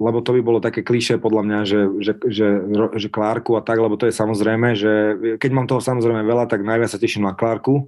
lebo 0.00 0.24
to 0.24 0.32
by 0.32 0.40
bolo 0.40 0.64
také 0.64 0.80
kliše 0.80 1.20
podľa 1.20 1.42
mňa, 1.44 1.58
že, 1.68 1.80
že, 2.00 2.12
že, 2.24 2.48
že 2.96 3.08
Klárku 3.12 3.52
a 3.60 3.60
tak, 3.60 3.84
lebo 3.84 4.00
to 4.00 4.08
je 4.08 4.16
samozrejme, 4.16 4.72
že 4.72 4.92
keď 5.36 5.50
mám 5.52 5.68
toho 5.68 5.84
samozrejme 5.84 6.24
veľa, 6.24 6.48
tak 6.48 6.64
najviac 6.64 6.88
sa 6.88 6.96
teším 6.96 7.28
na 7.28 7.36
Klárku, 7.36 7.84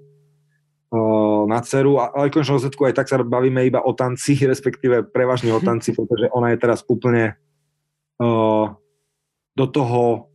o, 0.92 1.00
na 1.48 1.64
dceru, 1.64 1.96
ale 1.96 2.28
v 2.28 2.36
končnom 2.36 2.60
dôsledku 2.60 2.84
aj 2.84 3.00
tak 3.00 3.08
sa 3.08 3.24
bavíme 3.24 3.64
iba 3.64 3.80
o 3.80 3.96
tanci, 3.96 4.36
respektíve 4.52 5.08
prevažne 5.08 5.56
o 5.56 5.64
tanci, 5.64 5.96
pretože 5.96 6.28
ona 6.36 6.52
je 6.52 6.60
teraz 6.60 6.84
úplne 6.84 7.40
o, 8.20 8.76
do 9.56 9.66
toho 9.72 10.28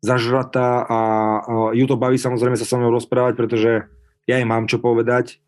zažratá 0.00 0.88
a 0.88 0.98
o, 1.44 1.76
ju 1.76 1.84
to 1.84 2.00
baví 2.00 2.16
samozrejme 2.16 2.56
sa 2.56 2.64
so 2.64 2.80
mnou 2.80 2.88
rozprávať, 2.96 3.36
pretože 3.36 3.92
ja 4.28 4.36
jej 4.36 4.46
mám 4.46 4.68
čo 4.68 4.78
povedať. 4.78 5.40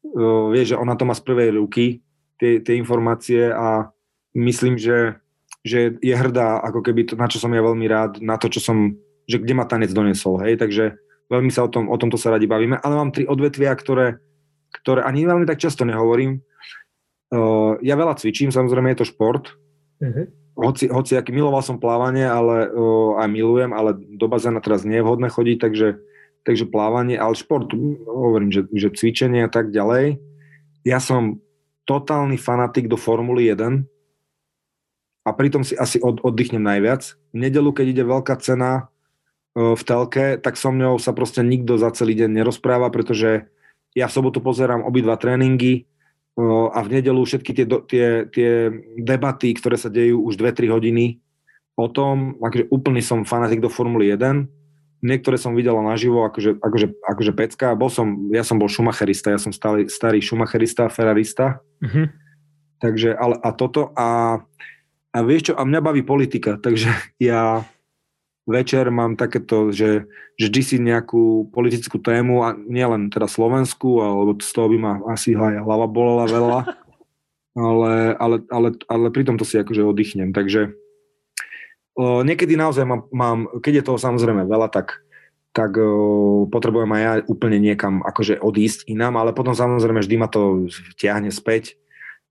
Uh, 0.00 0.48
vieš, 0.54 0.72
že 0.72 0.80
ona 0.80 0.96
to 0.96 1.04
má 1.04 1.12
z 1.12 1.26
prvej 1.26 1.58
ruky, 1.58 2.00
tie, 2.40 2.62
tie 2.64 2.78
informácie 2.80 3.52
a 3.52 3.92
myslím, 4.32 4.80
že, 4.80 5.20
že 5.60 6.00
je 6.00 6.14
hrdá, 6.16 6.62
ako 6.64 6.80
keby 6.80 7.04
to, 7.04 7.14
na 7.20 7.28
čo 7.28 7.36
som 7.36 7.52
ja 7.52 7.60
veľmi 7.60 7.84
rád, 7.84 8.22
na 8.24 8.40
to, 8.40 8.48
čo 8.48 8.64
som, 8.64 8.96
že 9.28 9.36
kde 9.42 9.52
ma 9.52 9.68
tanec 9.68 9.92
donesol, 9.92 10.40
hej, 10.40 10.56
takže 10.56 10.96
veľmi 11.28 11.52
sa 11.52 11.66
o, 11.66 11.70
tom, 11.70 11.92
o 11.92 11.96
tomto 12.00 12.16
sa 12.16 12.32
radi 12.32 12.48
bavíme, 12.48 12.80
ale 12.80 12.94
mám 12.96 13.12
tri 13.12 13.28
odvetvia, 13.28 13.76
ktoré, 13.76 14.22
ktoré 14.80 15.04
ani 15.04 15.28
veľmi 15.28 15.44
tak 15.44 15.60
často 15.60 15.84
nehovorím. 15.84 16.40
Uh, 17.30 17.78
ja 17.84 17.94
veľa 17.94 18.18
cvičím, 18.18 18.50
samozrejme 18.50 18.90
je 18.90 19.04
to 19.04 19.10
šport, 19.12 19.54
uh-huh. 20.02 20.26
hoci, 20.58 20.90
hoci 20.90 21.14
aký 21.14 21.30
miloval 21.30 21.62
som 21.62 21.78
plávanie, 21.78 22.26
ale 22.26 22.66
uh, 22.72 23.20
aj 23.20 23.28
milujem, 23.30 23.70
ale 23.70 23.94
do 23.94 24.26
bazéna 24.26 24.58
teraz 24.58 24.82
nie 24.82 24.98
je 24.98 25.06
vhodné 25.06 25.30
chodiť, 25.30 25.58
takže 25.62 25.86
takže 26.44 26.68
plávanie, 26.68 27.20
ale 27.20 27.36
šport, 27.36 27.68
hovorím, 28.06 28.50
že, 28.50 28.64
že 28.72 28.92
cvičenie 28.92 29.44
a 29.44 29.50
tak 29.52 29.70
ďalej. 29.70 30.18
Ja 30.84 30.98
som 30.98 31.40
totálny 31.84 32.40
fanatik 32.40 32.88
do 32.88 32.96
Formuly 32.96 33.52
1 33.52 33.84
a 35.26 35.30
pritom 35.36 35.66
si 35.66 35.76
asi 35.76 36.00
od, 36.00 36.24
oddychnem 36.24 36.62
najviac. 36.62 37.18
V 37.34 37.36
nedelu, 37.36 37.70
keď 37.74 37.86
ide 37.92 38.04
veľká 38.08 38.40
cena 38.40 38.88
e, 39.52 39.76
v 39.76 39.82
telke, 39.84 40.40
tak 40.40 40.56
so 40.56 40.72
mňou 40.72 40.96
sa 40.96 41.12
proste 41.12 41.44
nikto 41.44 41.76
za 41.76 41.92
celý 41.92 42.16
deň 42.16 42.40
nerozpráva, 42.40 42.88
pretože 42.88 43.50
ja 43.92 44.06
v 44.08 44.14
sobotu 44.14 44.40
pozerám 44.40 44.86
obidva 44.86 45.20
tréningy 45.20 45.74
e, 45.76 46.42
a 46.46 46.78
v 46.80 46.88
nedelu 46.88 47.20
všetky 47.20 47.52
tie, 47.52 47.66
tie, 47.84 48.06
tie 48.32 48.50
debaty, 48.96 49.52
ktoré 49.52 49.76
sa 49.76 49.92
dejú 49.92 50.24
už 50.24 50.40
2-3 50.40 50.72
hodiny 50.72 51.20
o 51.76 51.88
tom, 51.88 52.40
akože 52.40 52.72
úplný 52.72 53.04
som 53.04 53.28
fanatik 53.28 53.60
do 53.60 53.68
Formuly 53.68 54.12
1 54.16 54.59
niektoré 55.00 55.36
som 55.40 55.56
videl 55.56 55.76
naživo, 55.80 56.24
akože, 56.28 56.60
akože, 56.60 56.86
akože 57.04 57.32
pecka. 57.36 57.76
Bol 57.76 57.88
som, 57.88 58.30
ja 58.32 58.44
som 58.44 58.60
bol 58.60 58.68
šumacherista, 58.68 59.32
ja 59.32 59.40
som 59.40 59.52
starý, 59.52 59.88
starý 59.88 60.20
šumacherista, 60.20 60.92
ferrarista. 60.92 61.64
Mm-hmm. 61.80 62.06
Takže, 62.80 63.12
ale 63.12 63.36
a 63.40 63.48
toto 63.52 63.92
a, 63.92 64.40
a 65.12 65.18
vieš 65.20 65.52
čo, 65.52 65.54
a 65.56 65.64
mňa 65.68 65.80
baví 65.84 66.02
politika, 66.04 66.56
takže 66.56 66.92
ja 67.20 67.64
večer 68.48 68.88
mám 68.88 69.16
takéto, 69.16 69.72
že, 69.72 70.08
že 70.36 70.46
vždy 70.48 70.62
si 70.64 70.76
nejakú 70.80 71.52
politickú 71.52 72.00
tému 72.00 72.44
a 72.44 72.56
nielen 72.56 73.12
teda 73.12 73.28
Slovensku, 73.28 74.00
alebo 74.00 74.36
z 74.40 74.50
toho 74.52 74.68
by 74.68 74.78
ma 74.80 74.92
asi 75.12 75.36
hlava 75.36 75.86
bolela 75.86 76.26
veľa, 76.28 76.60
ale, 77.68 77.92
ale, 78.16 78.36
ale, 78.48 78.68
ale 78.88 79.06
pri 79.12 79.22
tomto 79.28 79.44
si 79.44 79.60
akože 79.60 79.84
oddychnem, 79.84 80.32
takže 80.32 80.72
Niekedy 81.98 82.54
naozaj 82.54 82.84
mám, 82.86 83.02
mám, 83.10 83.38
keď 83.60 83.82
je 83.82 83.86
toho 83.86 83.98
samozrejme 83.98 84.46
veľa, 84.46 84.70
tak, 84.70 85.02
tak 85.50 85.74
o, 85.76 86.46
potrebujem 86.46 86.90
aj 86.94 87.02
ja 87.02 87.12
úplne 87.26 87.58
niekam 87.58 88.00
akože 88.06 88.38
odísť 88.38 88.86
inám, 88.86 89.18
ale 89.18 89.34
potom 89.34 89.52
samozrejme 89.52 90.00
vždy 90.00 90.16
ma 90.16 90.30
to 90.30 90.70
ťahne 90.96 91.34
späť. 91.34 91.76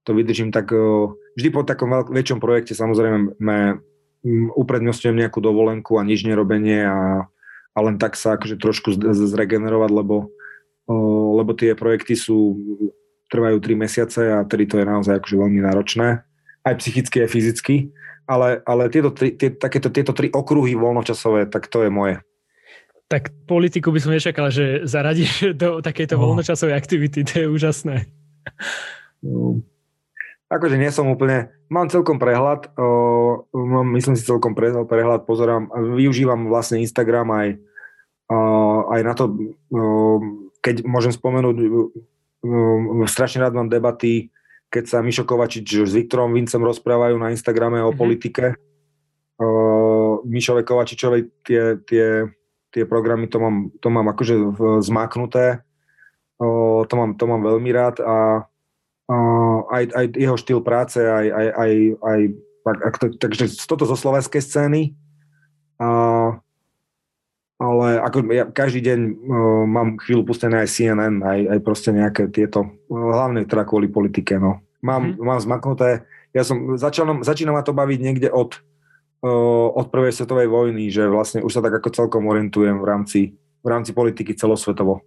To 0.08 0.16
vydržím 0.16 0.50
tak, 0.50 0.72
o, 0.72 1.20
vždy 1.36 1.48
po 1.52 1.62
takom 1.62 1.92
veľk, 1.92 2.08
väčšom 2.08 2.40
projekte 2.40 2.72
samozrejme 2.72 3.36
me, 3.36 3.58
uprednostňujem 4.56 5.16
nejakú 5.16 5.40
dovolenku 5.44 5.96
a 5.96 6.04
nič 6.04 6.24
nerobenie 6.24 6.84
a, 6.84 7.28
a 7.72 7.78
len 7.80 7.96
tak 8.00 8.16
sa 8.16 8.36
akože 8.36 8.60
trošku 8.60 8.96
zregenerovať, 9.12 9.90
lebo, 9.92 10.28
lebo 11.36 11.52
tie 11.56 11.72
projekty 11.72 12.16
sú, 12.16 12.56
trvajú 13.30 13.62
3 13.62 13.78
mesiace 13.78 14.20
a 14.34 14.42
tedy 14.42 14.66
to 14.66 14.76
je 14.82 14.84
naozaj 14.84 15.22
akože 15.22 15.38
veľmi 15.38 15.62
náročné, 15.62 16.26
aj 16.66 16.74
psychicky, 16.82 17.22
aj 17.22 17.30
fyzicky 17.30 17.76
ale, 18.30 18.62
ale 18.62 18.86
tieto, 18.86 19.10
tri, 19.10 19.34
tie, 19.34 19.50
takéto, 19.50 19.90
tieto 19.90 20.14
tri 20.14 20.30
okruhy 20.30 20.78
voľnočasové, 20.78 21.50
tak 21.50 21.66
to 21.66 21.82
je 21.82 21.90
moje. 21.90 22.22
Tak 23.10 23.34
politiku 23.50 23.90
by 23.90 23.98
som 23.98 24.14
nečakal, 24.14 24.54
že 24.54 24.86
zaradíš 24.86 25.58
do 25.58 25.82
takejto 25.82 26.14
no. 26.14 26.30
voľnočasovej 26.30 26.78
aktivity, 26.78 27.26
to 27.26 27.32
je 27.42 27.46
úžasné. 27.50 28.06
No. 29.26 29.58
Akože 30.46 30.78
nie 30.78 30.90
som 30.94 31.10
úplne, 31.10 31.50
mám 31.70 31.90
celkom 31.90 32.18
prehľad, 32.22 32.74
o, 32.74 33.46
myslím 33.98 34.14
si 34.14 34.26
celkom 34.26 34.54
prehľad, 34.54 35.26
pozerám, 35.26 35.70
využívam 35.98 36.50
vlastne 36.50 36.82
Instagram 36.82 37.30
aj, 37.34 37.48
o, 38.30 38.38
aj 38.90 39.00
na 39.06 39.12
to, 39.14 39.24
o, 39.30 39.34
keď 40.62 40.86
môžem 40.86 41.14
spomenúť, 41.14 41.54
o, 41.62 43.06
strašne 43.06 43.42
rád 43.42 43.54
mám 43.58 43.70
debaty 43.70 44.34
keď 44.70 44.84
sa 44.86 45.02
Mišo 45.02 45.26
Kovačič 45.26 45.82
s 45.82 45.92
Viktorom 45.92 46.30
Vincem 46.30 46.62
rozprávajú 46.62 47.18
na 47.18 47.34
Instagrame 47.34 47.82
o 47.82 47.90
mm-hmm. 47.90 47.98
politike. 47.98 48.44
Uh, 49.40 50.22
Mišove 50.24 50.62
Kovačičovej 50.62 51.42
tie, 51.42 51.82
tie, 51.84 52.30
tie 52.70 52.82
programy, 52.86 53.26
to 53.26 53.42
mám, 53.42 53.74
to 53.82 53.88
mám 53.90 54.06
akože 54.14 54.56
zmáknuté. 54.86 55.66
Uh, 56.38 56.86
to, 56.86 56.94
mám, 56.96 57.18
to 57.18 57.24
mám 57.26 57.42
veľmi 57.42 57.70
rád 57.74 58.00
a 58.00 58.46
uh, 59.10 59.58
aj, 59.68 59.84
aj 59.92 60.06
jeho 60.16 60.36
štýl 60.38 60.60
práce, 60.64 61.02
aj, 61.02 61.26
aj, 61.28 61.46
aj, 61.52 61.72
aj 62.00 62.20
tak, 62.64 62.94
to, 62.96 63.06
takže 63.18 63.44
toto 63.66 63.84
zo 63.84 63.96
slovenskej 63.98 64.40
scény. 64.40 64.82
Uh, 65.80 66.38
ale 67.70 68.02
ako 68.02 68.18
ja 68.34 68.44
každý 68.50 68.82
deň 68.82 68.98
uh, 69.00 69.14
mám 69.70 70.02
chvíľu 70.02 70.26
pustené 70.26 70.66
aj 70.66 70.68
CNN, 70.74 71.22
aj, 71.22 71.40
aj 71.54 71.58
proste 71.62 71.94
nejaké 71.94 72.26
tieto, 72.34 72.66
hlavne 72.90 73.46
teda 73.46 73.62
kvôli 73.62 73.86
politike, 73.86 74.42
no. 74.42 74.58
Mám, 74.82 75.14
hmm. 75.14 75.22
mám 75.22 75.38
zmaknuté, 75.38 76.08
ja 76.34 76.42
som, 76.42 76.74
začal, 76.74 77.22
začína 77.22 77.54
ma 77.54 77.62
to 77.62 77.76
baviť 77.76 77.98
niekde 78.00 78.28
od, 78.32 78.58
uh, 79.22 79.68
od 79.76 79.86
prvej 79.92 80.14
svetovej 80.14 80.50
vojny, 80.50 80.90
že 80.90 81.06
vlastne 81.06 81.44
už 81.46 81.52
sa 81.52 81.62
tak 81.62 81.78
ako 81.78 81.94
celkom 81.94 82.26
orientujem 82.26 82.80
v 82.80 82.86
rámci, 82.86 83.20
v 83.62 83.68
rámci 83.68 83.94
politiky 83.94 84.34
celosvetovo. 84.34 85.04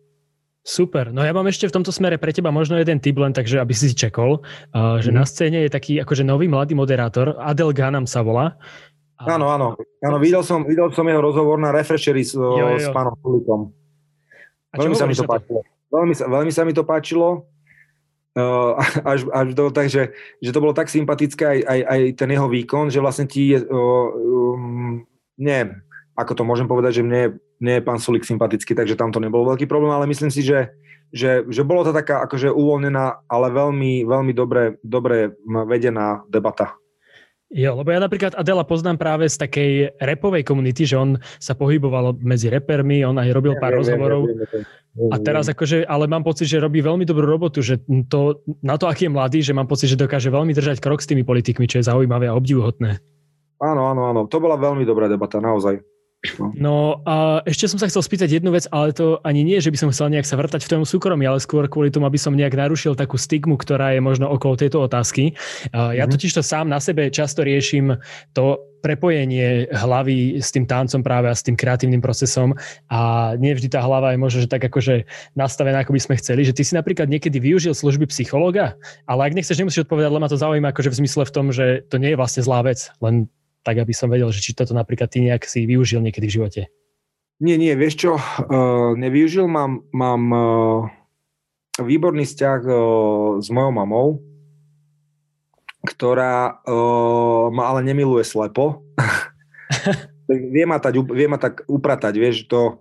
Super. 0.64 1.12
No 1.12 1.28
ja 1.28 1.36
mám 1.36 1.44
ešte 1.52 1.68
v 1.68 1.76
tomto 1.76 1.92
smere 1.92 2.16
pre 2.16 2.32
teba 2.32 2.48
možno 2.48 2.80
jeden 2.80 2.96
tip, 3.04 3.20
len 3.20 3.36
takže 3.36 3.60
aby 3.60 3.76
si 3.76 3.92
si 3.92 3.96
čekol, 4.00 4.40
uh, 4.72 4.96
že 5.04 5.12
mm. 5.12 5.16
na 5.20 5.26
scéne 5.28 5.60
je 5.68 5.72
taký 5.74 6.00
akože 6.00 6.24
nový 6.24 6.48
mladý 6.48 6.72
moderátor, 6.72 7.36
Adel 7.36 7.76
Ganam 7.76 8.08
sa 8.08 8.24
volá, 8.24 8.56
Áno, 9.28 9.46
áno. 9.50 9.68
Áno, 10.04 10.18
videl 10.20 10.44
som, 10.44 10.68
videl 10.68 10.92
som 10.92 11.08
jeho 11.08 11.22
rozhovor 11.24 11.56
na 11.60 11.72
Refreshery 11.72 12.24
s, 12.24 12.36
jo, 12.36 12.52
jo. 12.52 12.80
s 12.80 12.92
pánom 12.92 13.16
Kulikom. 13.20 13.72
Veľmi 14.74 14.96
sa 14.98 15.06
mi 15.06 15.16
to 15.16 15.24
páčilo. 15.24 15.60
Veľmi 15.94 16.14
sa, 16.18 16.26
veľmi 16.26 16.52
sa 16.52 16.62
mi 16.66 16.74
to 16.74 16.84
páčilo. 16.84 17.48
Uh, 18.34 18.74
až, 19.14 19.30
až 19.30 19.54
do, 19.54 19.70
takže, 19.70 20.10
že 20.42 20.52
to 20.52 20.60
bolo 20.62 20.74
tak 20.74 20.90
sympatické 20.90 21.46
aj, 21.46 21.60
aj, 21.70 21.80
aj 21.86 22.02
ten 22.18 22.30
jeho 22.34 22.48
výkon, 22.50 22.90
že 22.90 22.98
vlastne 22.98 23.30
ti 23.30 23.54
je, 23.54 23.62
uh, 23.62 24.08
um, 24.10 25.06
nie, 25.38 25.62
ako 26.18 26.34
to 26.34 26.44
môžem 26.46 26.66
povedať, 26.66 27.02
že 27.02 27.06
mne, 27.06 27.38
mne 27.62 27.74
je 27.78 27.86
pán 27.86 28.02
Sulik 28.02 28.26
sympatický, 28.26 28.74
takže 28.74 28.98
tam 28.98 29.14
to 29.14 29.22
nebol 29.22 29.46
veľký 29.46 29.70
problém, 29.70 29.94
ale 29.94 30.10
myslím 30.10 30.34
si, 30.34 30.42
že, 30.42 30.74
že, 31.14 31.46
že 31.46 31.62
bolo 31.62 31.86
to 31.86 31.94
taká 31.94 32.26
akože 32.26 32.50
uvoľnená, 32.50 33.30
ale 33.30 33.54
veľmi, 33.54 34.02
veľmi 34.06 34.34
dobre, 34.34 34.82
dobre 34.82 35.38
vedená 35.46 36.26
debata. 36.26 36.74
Jo, 37.54 37.78
lebo 37.78 37.94
ja 37.94 38.02
napríklad 38.02 38.34
Adela 38.34 38.66
poznám 38.66 38.98
práve 38.98 39.30
z 39.30 39.38
takej 39.38 39.72
repovej 40.02 40.42
komunity, 40.42 40.90
že 40.90 40.98
on 40.98 41.22
sa 41.38 41.54
pohyboval 41.54 42.18
medzi 42.18 42.50
repermi, 42.50 43.06
on 43.06 43.22
aj 43.22 43.30
robil 43.30 43.54
pár 43.62 43.78
ja, 43.78 43.86
rozhovorov. 43.86 44.26
Ja, 44.26 44.66
ja, 44.98 45.14
a 45.14 45.16
teraz 45.22 45.46
akože, 45.54 45.86
ale 45.86 46.10
mám 46.10 46.26
pocit, 46.26 46.50
že 46.50 46.58
robí 46.58 46.82
veľmi 46.82 47.06
dobrú 47.06 47.30
robotu, 47.30 47.62
že 47.62 47.78
to, 48.10 48.42
na 48.66 48.74
to, 48.82 48.90
aký 48.90 49.06
je 49.06 49.14
mladý, 49.14 49.40
že 49.46 49.54
mám 49.54 49.70
pocit, 49.70 49.86
že 49.86 50.02
dokáže 50.02 50.34
veľmi 50.34 50.50
držať 50.50 50.82
krok 50.82 51.06
s 51.06 51.10
tými 51.10 51.22
politikmi, 51.22 51.70
čo 51.70 51.78
je 51.78 51.86
zaujímavé 51.86 52.26
a 52.26 52.34
obdivuhodné. 52.34 52.98
Áno, 53.62 53.82
áno, 53.86 54.02
áno. 54.10 54.22
To 54.26 54.38
bola 54.42 54.58
veľmi 54.58 54.82
dobrá 54.82 55.06
debata, 55.06 55.38
naozaj. 55.38 55.78
No. 56.56 57.04
a 57.04 57.44
ešte 57.44 57.68
som 57.68 57.76
sa 57.76 57.92
chcel 57.92 58.00
spýtať 58.00 58.40
jednu 58.40 58.56
vec, 58.56 58.64
ale 58.72 58.96
to 58.96 59.20
ani 59.28 59.44
nie, 59.44 59.60
že 59.60 59.68
by 59.68 59.78
som 59.78 59.92
chcel 59.92 60.08
nejak 60.08 60.24
sa 60.24 60.40
vrtať 60.40 60.64
v 60.64 60.72
tom 60.72 60.82
súkromí, 60.88 61.28
ale 61.28 61.44
skôr 61.44 61.68
kvôli 61.68 61.92
tomu, 61.92 62.08
aby 62.08 62.16
som 62.16 62.32
nejak 62.32 62.56
narušil 62.56 62.96
takú 62.96 63.20
stigmu, 63.20 63.60
ktorá 63.60 63.92
je 63.92 64.00
možno 64.00 64.32
okolo 64.32 64.56
tejto 64.56 64.80
otázky. 64.80 65.36
Ja 65.76 66.08
mhm. 66.08 66.12
totiž 66.16 66.32
to 66.40 66.42
sám 66.44 66.72
na 66.72 66.80
sebe 66.80 67.12
často 67.12 67.44
riešim 67.44 68.00
to 68.32 68.56
prepojenie 68.84 69.72
hlavy 69.72 70.44
s 70.44 70.52
tým 70.52 70.68
táncom 70.68 71.00
práve 71.00 71.32
a 71.32 71.36
s 71.36 71.40
tým 71.40 71.56
kreatívnym 71.56 72.04
procesom 72.04 72.52
a 72.92 73.32
nie 73.40 73.56
vždy 73.56 73.72
tá 73.72 73.80
hlava 73.80 74.12
je 74.12 74.20
možno, 74.20 74.44
že 74.44 74.52
tak 74.52 74.68
akože 74.68 75.08
nastavená, 75.40 75.88
ako 75.88 75.96
by 75.96 76.02
sme 76.04 76.20
chceli, 76.20 76.44
že 76.44 76.52
ty 76.52 76.68
si 76.68 76.76
napríklad 76.76 77.08
niekedy 77.08 77.40
využil 77.40 77.72
služby 77.72 78.12
psychologa, 78.12 78.76
ale 79.08 79.32
ak 79.32 79.40
nechceš, 79.40 79.56
nemusíš 79.56 79.88
odpovedať, 79.88 80.12
len 80.12 80.20
ma 80.20 80.28
to 80.28 80.36
zaujíma 80.36 80.76
akože 80.76 80.92
v 80.92 81.00
zmysle 81.00 81.24
v 81.24 81.32
tom, 81.32 81.46
že 81.56 81.88
to 81.88 81.96
nie 81.96 82.12
je 82.12 82.20
vlastne 82.20 82.44
zlá 82.44 82.60
vec, 82.60 82.92
len 83.00 83.32
tak 83.64 83.80
aby 83.80 83.96
som 83.96 84.12
vedel, 84.12 84.28
že 84.30 84.44
či 84.44 84.52
toto 84.52 84.76
napríklad 84.76 85.08
ty 85.08 85.24
nejak 85.24 85.48
si 85.48 85.64
využil 85.64 86.04
niekedy 86.04 86.28
v 86.28 86.36
živote. 86.36 86.62
Nie, 87.42 87.58
nie, 87.58 87.74
vieš 87.74 88.08
čo, 88.08 88.12
uh, 88.16 88.94
nevyužil, 88.94 89.50
mám, 89.50 89.84
mám 89.92 90.22
uh, 90.32 90.88
výborný 91.82 92.24
vzťah 92.24 92.60
uh, 92.64 92.78
s 93.42 93.48
mojou 93.50 93.72
mamou, 93.74 94.08
ktorá 95.84 96.62
uh, 96.64 97.50
ma 97.52 97.74
ale 97.74 97.84
nemiluje 97.84 98.24
slepo. 98.24 98.86
vie, 100.54 100.64
ma 100.64 100.80
tať, 100.80 100.94
vie 101.04 101.28
ma 101.28 101.42
tak 101.42 101.66
upratať, 101.68 102.14
vieš, 102.16 102.48
to, 102.48 102.80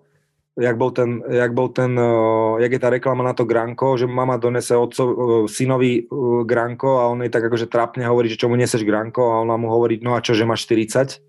jak 0.53 0.77
bol 0.77 0.93
ten, 0.93 1.25
jak 1.25 1.53
bol 1.57 1.73
ten, 1.73 1.97
uh, 1.97 2.61
jak 2.61 2.73
je 2.73 2.81
tá 2.81 2.93
reklama 2.93 3.25
na 3.25 3.33
to 3.33 3.49
granko, 3.49 3.97
že 3.97 4.05
mama 4.05 4.37
donese 4.37 4.77
otco, 4.77 5.03
uh, 5.05 5.15
synovi 5.49 6.05
uh, 6.05 6.45
granko 6.45 7.01
a 7.01 7.09
on 7.09 7.25
jej 7.25 7.33
tak 7.33 7.49
akože 7.49 7.73
trapne 7.73 8.05
hovorí, 8.05 8.29
že 8.29 8.37
čo 8.37 8.53
mu 8.53 8.57
neseš 8.61 8.85
granko 8.85 9.33
a 9.33 9.41
ona 9.41 9.57
mu 9.57 9.73
hovorí, 9.73 9.97
no 10.05 10.13
a 10.13 10.21
čo, 10.21 10.37
že 10.37 10.45
máš 10.45 10.69
40? 10.69 11.25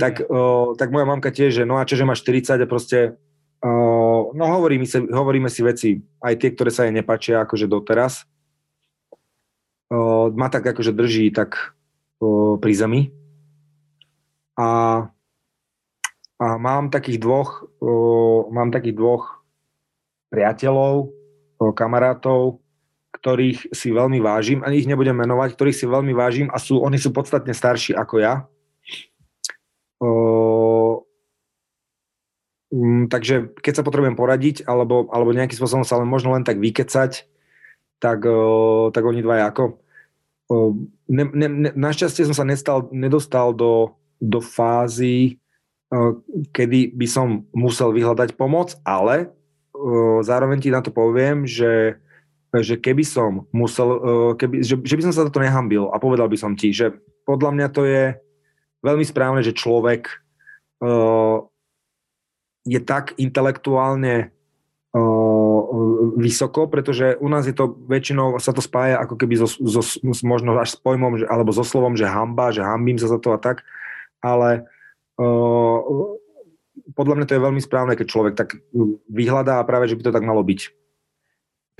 Tak, 0.00 0.22
tak 0.78 0.88
moja 0.94 1.04
mamka 1.04 1.34
tiež, 1.34 1.60
že 1.60 1.64
no 1.66 1.76
a 1.76 1.84
čo, 1.84 1.98
že 1.98 2.06
máš 2.06 2.22
40 2.22 2.62
a 2.62 2.66
proste 2.70 3.18
no 4.32 4.44
hovorí 4.56 4.78
mi 4.78 4.86
si, 4.86 4.96
hovoríme 4.96 5.50
si 5.50 5.60
veci, 5.60 5.90
aj 6.22 6.34
tie, 6.40 6.50
ktoré 6.54 6.70
sa 6.72 6.86
jej 6.86 6.94
nepačia 6.94 7.42
akože 7.44 7.66
doteraz. 7.68 8.24
Ma 10.30 10.46
tak 10.48 10.72
akože 10.72 10.94
drží 10.94 11.34
tak 11.34 11.74
pri 12.62 12.72
zemi. 12.72 13.12
A 14.56 15.10
a 16.40 16.56
mám 16.56 16.88
takých 16.88 17.20
dvoch, 17.20 17.68
mám 18.48 18.72
takých 18.72 18.96
dvoch 18.96 19.44
priateľov, 20.32 21.12
kamarátov, 21.76 22.64
ktorých 23.20 23.74
si 23.74 23.92
veľmi 23.92 24.22
vážim, 24.22 24.64
ani 24.64 24.80
ich 24.80 24.88
nebudem 24.88 25.12
menovať, 25.12 25.52
ktorých 25.52 25.76
si 25.76 25.84
veľmi 25.84 26.16
vážim 26.16 26.48
a 26.48 26.56
sú, 26.56 26.80
oni 26.80 26.96
sú 26.96 27.12
podstatne 27.12 27.52
starší 27.52 27.92
ako 27.92 28.22
ja. 28.22 28.48
Uh, 30.00 31.04
um, 32.72 33.04
takže 33.10 33.52
keď 33.60 33.82
sa 33.82 33.84
potrebujem 33.84 34.16
poradiť, 34.16 34.64
alebo, 34.64 35.10
alebo 35.12 35.34
nejakým 35.34 35.58
spôsobom 35.58 35.84
sa 35.84 36.00
len 36.00 36.08
možno 36.08 36.32
len 36.32 36.46
tak 36.46 36.56
vykecať, 36.56 37.28
tak, 38.00 38.24
uh, 38.24 38.88
tak 38.94 39.02
oni 39.04 39.20
dva 39.20 39.44
ako. 39.50 39.76
Uh, 40.48 40.72
ne, 41.10 41.28
ne, 41.34 41.48
ne, 41.50 41.70
našťastie 41.76 42.24
som 42.24 42.32
sa 42.32 42.48
nestal, 42.48 42.88
nedostal 42.94 43.52
do, 43.52 43.98
do 44.22 44.40
fázy, 44.40 45.39
kedy 46.54 46.94
by 46.94 47.06
som 47.10 47.50
musel 47.50 47.90
vyhľadať 47.90 48.38
pomoc, 48.38 48.78
ale 48.86 49.34
zároveň 50.22 50.58
ti 50.62 50.70
na 50.70 50.80
to 50.84 50.94
poviem, 50.94 51.44
že, 51.50 51.98
že 52.54 52.78
keby 52.78 53.02
som 53.02 53.50
musel, 53.50 53.98
keby, 54.38 54.62
že, 54.62 54.78
že 54.78 54.94
by 54.94 55.02
som 55.08 55.14
sa 55.14 55.26
za 55.26 55.32
to 55.34 55.42
nehambil 55.42 55.90
a 55.90 55.98
povedal 55.98 56.30
by 56.30 56.38
som 56.38 56.54
ti, 56.54 56.70
že 56.70 56.94
podľa 57.26 57.50
mňa 57.54 57.68
to 57.74 57.82
je 57.86 58.04
veľmi 58.86 59.04
správne, 59.04 59.42
že 59.42 59.56
človek 59.56 60.22
je 62.64 62.80
tak 62.86 63.18
intelektuálne 63.18 64.32
vysoko, 66.18 66.66
pretože 66.66 67.14
u 67.22 67.28
nás 67.30 67.46
je 67.46 67.54
to 67.54 67.78
väčšinou, 67.86 68.34
sa 68.42 68.50
to 68.50 68.58
spája 68.58 68.98
ako 68.98 69.14
keby 69.14 69.38
so, 69.38 69.46
so, 69.46 69.82
možno 70.26 70.58
až 70.58 70.74
s 70.74 70.78
pojmom, 70.80 71.22
alebo 71.30 71.54
so 71.54 71.62
slovom, 71.62 71.94
že 71.94 72.10
hamba, 72.10 72.50
že 72.50 72.66
hambím 72.66 72.98
sa 72.98 73.06
za 73.06 73.22
to 73.22 73.30
a 73.30 73.38
tak, 73.38 73.62
ale 74.18 74.66
podľa 76.96 77.14
mňa 77.16 77.26
to 77.28 77.34
je 77.36 77.44
veľmi 77.44 77.60
správne, 77.60 77.94
keď 77.94 78.06
človek 78.08 78.34
tak 78.36 78.56
vyhľadá 79.08 79.60
a 79.60 79.66
práve, 79.68 79.88
že 79.88 79.96
by 79.96 80.02
to 80.08 80.14
tak 80.16 80.24
malo 80.24 80.40
byť. 80.40 80.79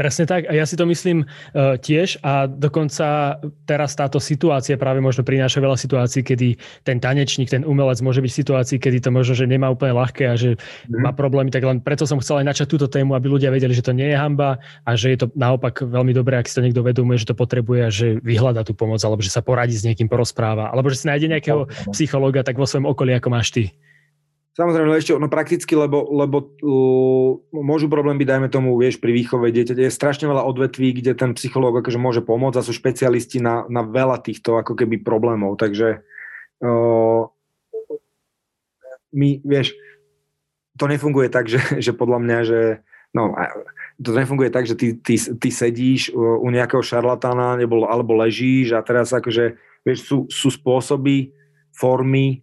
Presne 0.00 0.24
tak 0.24 0.48
a 0.48 0.56
ja 0.56 0.64
si 0.64 0.80
to 0.80 0.88
myslím 0.88 1.28
uh, 1.28 1.76
tiež 1.76 2.24
a 2.24 2.48
dokonca 2.48 3.36
teraz 3.68 3.92
táto 3.92 4.16
situácia 4.16 4.80
práve 4.80 4.96
možno 5.04 5.28
prináša 5.28 5.60
veľa 5.60 5.76
situácií, 5.76 6.24
kedy 6.24 6.56
ten 6.88 6.96
tanečník, 6.96 7.52
ten 7.52 7.68
umelec 7.68 8.00
môže 8.00 8.24
byť 8.24 8.32
v 8.32 8.40
situácii, 8.40 8.76
kedy 8.80 9.04
to 9.04 9.12
možno, 9.12 9.36
že 9.36 9.44
nemá 9.44 9.68
úplne 9.68 9.92
ľahké 9.92 10.24
a 10.24 10.40
že 10.40 10.56
mm. 10.56 11.04
má 11.04 11.12
problémy, 11.12 11.52
tak 11.52 11.68
len 11.68 11.84
preto 11.84 12.08
som 12.08 12.16
chcel 12.16 12.40
aj 12.40 12.48
načať 12.48 12.66
túto 12.72 12.88
tému, 12.88 13.12
aby 13.12 13.28
ľudia 13.28 13.52
vedeli, 13.52 13.76
že 13.76 13.84
to 13.84 13.92
nie 13.92 14.08
je 14.08 14.16
hamba 14.16 14.56
a 14.88 14.96
že 14.96 15.12
je 15.12 15.18
to 15.20 15.26
naopak 15.36 15.84
veľmi 15.84 16.16
dobré, 16.16 16.40
ak 16.40 16.48
si 16.48 16.56
to 16.56 16.64
niekto 16.64 16.80
vedomuje, 16.80 17.20
že 17.20 17.28
to 17.28 17.36
potrebuje 17.36 17.80
a 17.84 17.90
že 17.92 18.16
vyhľada 18.24 18.64
tú 18.64 18.72
pomoc 18.72 19.04
alebo 19.04 19.20
že 19.20 19.28
sa 19.28 19.44
poradí 19.44 19.76
s 19.76 19.84
niekým, 19.84 20.08
porozpráva 20.08 20.72
alebo 20.72 20.88
že 20.88 21.04
si 21.04 21.12
nájde 21.12 21.28
nejakého 21.28 21.68
psychológa 21.92 22.40
tak 22.40 22.56
vo 22.56 22.64
svojom 22.64 22.88
okolí, 22.88 23.12
ako 23.12 23.28
máš 23.28 23.52
ty. 23.52 23.76
Samozrejme, 24.50 24.98
ešte 24.98 25.14
no 25.14 25.30
prakticky, 25.30 25.78
lebo, 25.78 26.10
lebo 26.10 26.42
uh, 26.42 27.38
môžu 27.54 27.86
problém 27.86 28.18
byť, 28.18 28.28
dajme 28.28 28.48
tomu, 28.50 28.74
vieš, 28.74 28.98
pri 28.98 29.14
výchove 29.14 29.46
dieťa. 29.54 29.78
Je 29.78 29.94
strašne 29.94 30.26
veľa 30.26 30.42
odvetví, 30.42 30.90
kde 30.90 31.14
ten 31.14 31.38
psychológ 31.38 31.78
akože 31.78 32.02
môže 32.02 32.20
pomôcť 32.20 32.58
a 32.58 32.66
sú 32.66 32.74
špecialisti 32.74 33.38
na, 33.38 33.62
na 33.70 33.86
veľa 33.86 34.18
týchto 34.18 34.58
ako 34.58 34.74
keby 34.74 35.06
problémov. 35.06 35.54
Takže 35.54 36.02
uh, 36.66 37.22
my, 39.14 39.30
vieš, 39.46 39.78
to 40.74 40.90
nefunguje 40.90 41.30
tak, 41.30 41.46
že, 41.46 41.62
že 41.84 41.94
podľa 41.94 42.18
mňa, 42.18 42.38
že 42.42 42.60
no, 43.14 43.38
to 44.02 44.10
nefunguje 44.18 44.50
tak, 44.50 44.66
že 44.66 44.74
ty, 44.74 44.98
ty, 44.98 45.14
ty 45.14 45.48
sedíš 45.54 46.10
u 46.16 46.48
nejakého 46.50 46.82
šarlatána 46.82 47.54
nebo, 47.54 47.86
alebo 47.86 48.18
ležíš 48.18 48.74
a 48.74 48.82
teraz 48.82 49.14
akože, 49.14 49.54
vieš, 49.86 50.10
sú, 50.10 50.16
sú 50.26 50.48
spôsoby, 50.50 51.30
formy, 51.70 52.42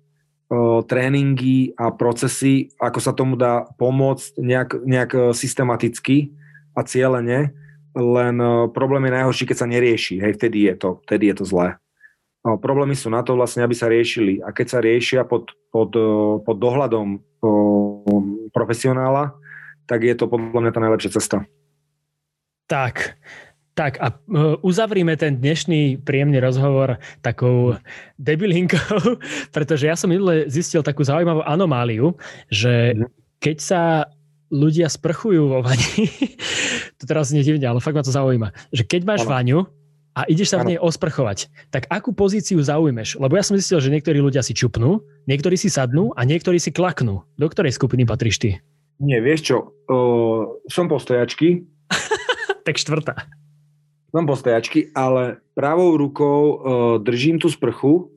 tréningy 0.88 1.76
a 1.76 1.92
procesy, 1.92 2.72
ako 2.80 3.00
sa 3.04 3.12
tomu 3.12 3.36
dá 3.36 3.68
pomôcť 3.76 4.40
nejak, 4.40 4.70
nejak 4.88 5.12
e, 5.12 5.20
systematicky 5.36 6.32
a 6.72 6.88
cieľene, 6.88 7.52
len 7.92 8.36
e, 8.40 8.72
problém 8.72 9.04
je 9.12 9.16
najhorší, 9.20 9.44
keď 9.44 9.58
sa 9.60 9.68
nerieši. 9.68 10.24
Hej, 10.24 10.40
vtedy 10.40 10.72
je 10.72 10.76
to, 10.80 10.90
vtedy 11.04 11.36
je 11.36 11.44
to 11.44 11.46
zlé. 11.46 11.76
Problémy 12.48 12.96
sú 12.96 13.12
na 13.12 13.28
to 13.28 13.36
vlastne, 13.36 13.60
aby 13.60 13.76
sa 13.76 13.92
riešili. 13.92 14.40
A 14.40 14.56
keď 14.56 14.68
sa 14.72 14.80
riešia 14.80 15.28
pod, 15.28 15.52
pod, 15.68 15.92
e, 15.92 16.40
pod 16.40 16.56
dohľadom 16.56 17.20
profesionála, 18.56 19.36
tak 19.84 20.08
je 20.08 20.16
to 20.16 20.32
podľa 20.32 20.64
mňa 20.64 20.72
tá 20.72 20.80
najlepšia 20.80 21.12
cesta. 21.20 21.38
Tak, 22.72 23.20
tak 23.78 24.02
a 24.02 24.10
e, 24.10 24.14
uzavrime 24.66 25.14
ten 25.14 25.38
dnešný 25.38 26.02
príjemný 26.02 26.42
rozhovor 26.42 26.98
takou 27.22 27.78
debilinkou, 28.18 29.22
pretože 29.56 29.86
ja 29.86 29.94
som 29.94 30.10
minule 30.10 30.50
zistil 30.50 30.82
takú 30.82 31.06
zaujímavú 31.06 31.46
anomáliu, 31.46 32.18
že 32.50 32.98
mhm. 32.98 33.06
keď 33.38 33.58
sa 33.62 33.82
ľudia 34.50 34.90
sprchujú 34.90 35.54
vo 35.54 35.60
vani, 35.62 36.10
to 36.98 37.06
teraz 37.06 37.30
znie 37.30 37.46
divne, 37.46 37.70
ale 37.70 37.78
fakt 37.78 37.94
ma 37.94 38.02
to 38.02 38.10
zaujíma, 38.10 38.50
že 38.74 38.82
keď 38.82 39.02
máš 39.06 39.22
ano. 39.30 39.30
vaňu 39.30 39.60
a 40.18 40.26
ideš 40.26 40.50
sa 40.50 40.66
v 40.66 40.74
nej 40.74 40.80
osprchovať, 40.82 41.70
tak 41.70 41.86
akú 41.94 42.10
pozíciu 42.10 42.58
zaujmeš? 42.58 43.22
Lebo 43.22 43.38
ja 43.38 43.46
som 43.46 43.54
zistil, 43.54 43.78
že 43.78 43.94
niektorí 43.94 44.18
ľudia 44.18 44.42
si 44.42 44.58
čupnú, 44.58 45.06
niektorí 45.30 45.54
si 45.54 45.70
sadnú 45.70 46.10
a 46.18 46.26
niektorí 46.26 46.58
si 46.58 46.74
klaknú. 46.74 47.22
Do 47.38 47.46
ktorej 47.46 47.78
skupiny 47.78 48.02
patríš 48.02 48.42
ty? 48.42 48.50
Nie, 48.98 49.22
vieš 49.22 49.54
čo, 49.54 49.58
uh, 49.70 50.58
som 50.66 50.90
postojačky. 50.90 51.70
tak 52.66 52.82
štvrtá 52.82 53.30
mám 54.18 54.26
postojačky, 54.26 54.90
ale 54.98 55.38
pravou 55.54 55.94
rukou 55.94 56.42
uh, 56.42 56.56
držím 56.98 57.38
tú 57.38 57.54
sprchu, 57.54 58.10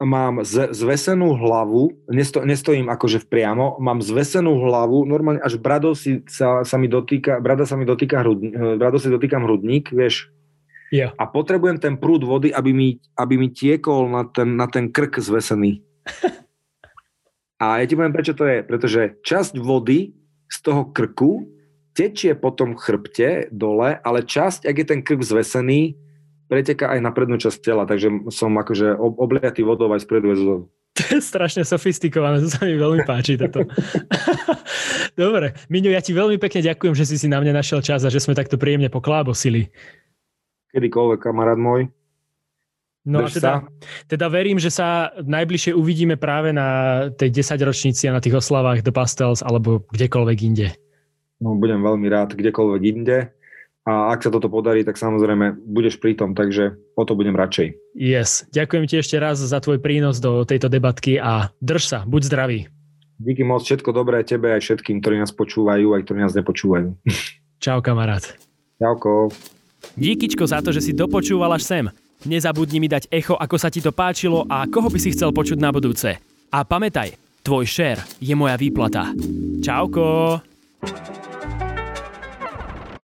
mám 0.00 0.44
z, 0.44 0.76
zvesenú 0.76 1.32
hlavu, 1.40 1.96
nesto, 2.12 2.44
nestojím 2.44 2.92
akože 2.92 3.24
priamo, 3.24 3.80
mám 3.80 4.04
zvesenú 4.04 4.60
hlavu, 4.60 5.08
normálne 5.08 5.40
až 5.40 5.56
brado 5.56 5.96
si 5.96 6.20
sa, 6.28 6.64
sa 6.68 6.76
mi 6.76 6.84
dotýka, 6.84 7.40
brada 7.40 7.64
sa 7.64 7.80
mi 7.80 7.88
dotýka 7.88 8.20
hrudník, 8.20 8.52
e, 8.52 8.76
brado 8.76 9.00
si 9.00 9.08
dotýkam 9.08 9.48
hrudník, 9.48 9.88
vieš. 9.96 10.28
Yeah. 10.92 11.16
A 11.16 11.24
potrebujem 11.24 11.80
ten 11.80 11.96
prúd 11.96 12.28
vody, 12.28 12.52
aby 12.52 12.70
mi, 12.76 12.88
aby 13.16 13.40
mi 13.40 13.48
tiekol 13.48 14.06
na 14.12 14.28
ten, 14.28 14.54
na 14.54 14.68
ten 14.68 14.92
krk 14.92 15.18
zvesený. 15.18 15.80
A 17.56 17.80
ja 17.80 17.88
ti 17.88 17.96
poviem, 17.96 18.12
prečo 18.12 18.36
to 18.36 18.44
je. 18.44 18.60
Pretože 18.60 19.16
časť 19.24 19.56
vody 19.56 20.12
z 20.46 20.56
toho 20.60 20.92
krku 20.92 21.55
tečie 21.96 22.36
po 22.36 22.52
tom 22.52 22.76
chrbte 22.76 23.48
dole, 23.48 23.96
ale 24.04 24.20
časť, 24.20 24.68
ak 24.68 24.76
je 24.76 24.86
ten 24.86 25.00
krk 25.00 25.24
zvesený, 25.24 25.96
preteká 26.46 26.92
aj 26.92 27.00
na 27.00 27.10
prednú 27.10 27.40
časť 27.40 27.58
tela, 27.64 27.88
takže 27.88 28.28
som 28.28 28.52
akože 28.52 28.94
obliatý 29.00 29.64
vodou 29.64 29.88
aj 29.90 30.04
spredu 30.04 30.36
aj 30.36 30.38
zozadu. 30.38 30.64
To 30.96 31.02
je 31.12 31.20
strašne 31.20 31.60
sofistikované, 31.60 32.40
to 32.40 32.48
sa 32.48 32.64
mi 32.64 32.72
veľmi 32.76 33.04
páči 33.04 33.36
toto. 33.36 33.68
Dobre, 35.20 35.52
Miňo, 35.68 35.92
ja 35.92 36.00
ti 36.00 36.16
veľmi 36.16 36.40
pekne 36.40 36.64
ďakujem, 36.64 36.96
že 36.96 37.04
si 37.04 37.16
si 37.20 37.28
na 37.28 37.40
mňa 37.40 37.52
našiel 37.52 37.84
čas 37.84 38.00
a 38.04 38.12
že 38.12 38.20
sme 38.20 38.32
takto 38.32 38.56
príjemne 38.56 38.88
poklábosili. 38.88 39.68
Kedykoľvek, 40.72 41.20
kamarát 41.20 41.60
môj. 41.60 41.92
No 43.06 43.22
a 43.22 43.30
teda, 43.30 43.62
teda 44.10 44.26
verím, 44.26 44.58
že 44.58 44.72
sa 44.72 45.14
najbližšie 45.20 45.76
uvidíme 45.76 46.18
práve 46.18 46.50
na 46.50 47.06
tej 47.14 47.44
10 47.44 47.54
ročnici 47.62 48.10
a 48.10 48.16
na 48.16 48.20
tých 48.24 48.34
oslavách 48.34 48.82
The 48.82 48.90
Pastels 48.90 49.46
alebo 49.46 49.86
kdekoľvek 49.94 50.38
inde. 50.42 50.68
No, 51.40 51.52
budem 51.56 51.84
veľmi 51.84 52.08
rád 52.08 52.32
kdekoľvek 52.32 52.82
inde. 52.84 53.32
A 53.86 54.10
ak 54.10 54.26
sa 54.26 54.34
toto 54.34 54.50
podarí, 54.50 54.82
tak 54.82 54.98
samozrejme 54.98 55.62
budeš 55.62 56.02
pri 56.02 56.18
tom, 56.18 56.34
takže 56.34 56.74
o 56.98 57.02
to 57.06 57.14
budem 57.14 57.38
radšej. 57.38 57.94
Yes. 57.94 58.42
Ďakujem 58.50 58.84
ti 58.90 58.98
ešte 58.98 59.14
raz 59.22 59.38
za 59.38 59.58
tvoj 59.62 59.78
prínos 59.78 60.18
do 60.18 60.42
tejto 60.42 60.66
debatky 60.66 61.22
a 61.22 61.54
drž 61.62 61.82
sa, 61.86 61.98
buď 62.02 62.22
zdravý. 62.26 62.60
Díky 63.22 63.46
moc, 63.46 63.62
všetko 63.62 63.94
dobré 63.94 64.26
tebe 64.26 64.50
aj 64.52 64.60
všetkým, 64.60 64.98
ktorí 64.98 65.22
nás 65.22 65.30
počúvajú, 65.30 65.94
aj 65.94 66.02
ktorí 66.02 66.18
nás 66.18 66.34
nepočúvajú. 66.34 66.98
Čau 67.64 67.78
kamarát. 67.78 68.26
Čauko. 68.82 69.30
Díkyčko 69.94 70.44
za 70.50 70.58
to, 70.60 70.74
že 70.74 70.82
si 70.82 70.92
dopočúval 70.92 71.54
až 71.54 71.62
sem. 71.62 71.86
Nezabudni 72.26 72.82
mi 72.82 72.90
dať 72.90 73.06
echo, 73.08 73.38
ako 73.38 73.56
sa 73.56 73.70
ti 73.70 73.78
to 73.78 73.94
páčilo 73.94 74.44
a 74.50 74.66
koho 74.66 74.90
by 74.90 74.98
si 74.98 75.14
chcel 75.14 75.30
počuť 75.30 75.62
na 75.62 75.70
budúce. 75.70 76.18
A 76.50 76.58
pamätaj, 76.66 77.14
tvoj 77.46 77.64
share 77.64 78.02
je 78.18 78.34
moja 78.34 78.58
výplata. 78.58 79.14
Čauko. 79.62 80.55
Thank 80.82 81.26
you. 81.26 81.35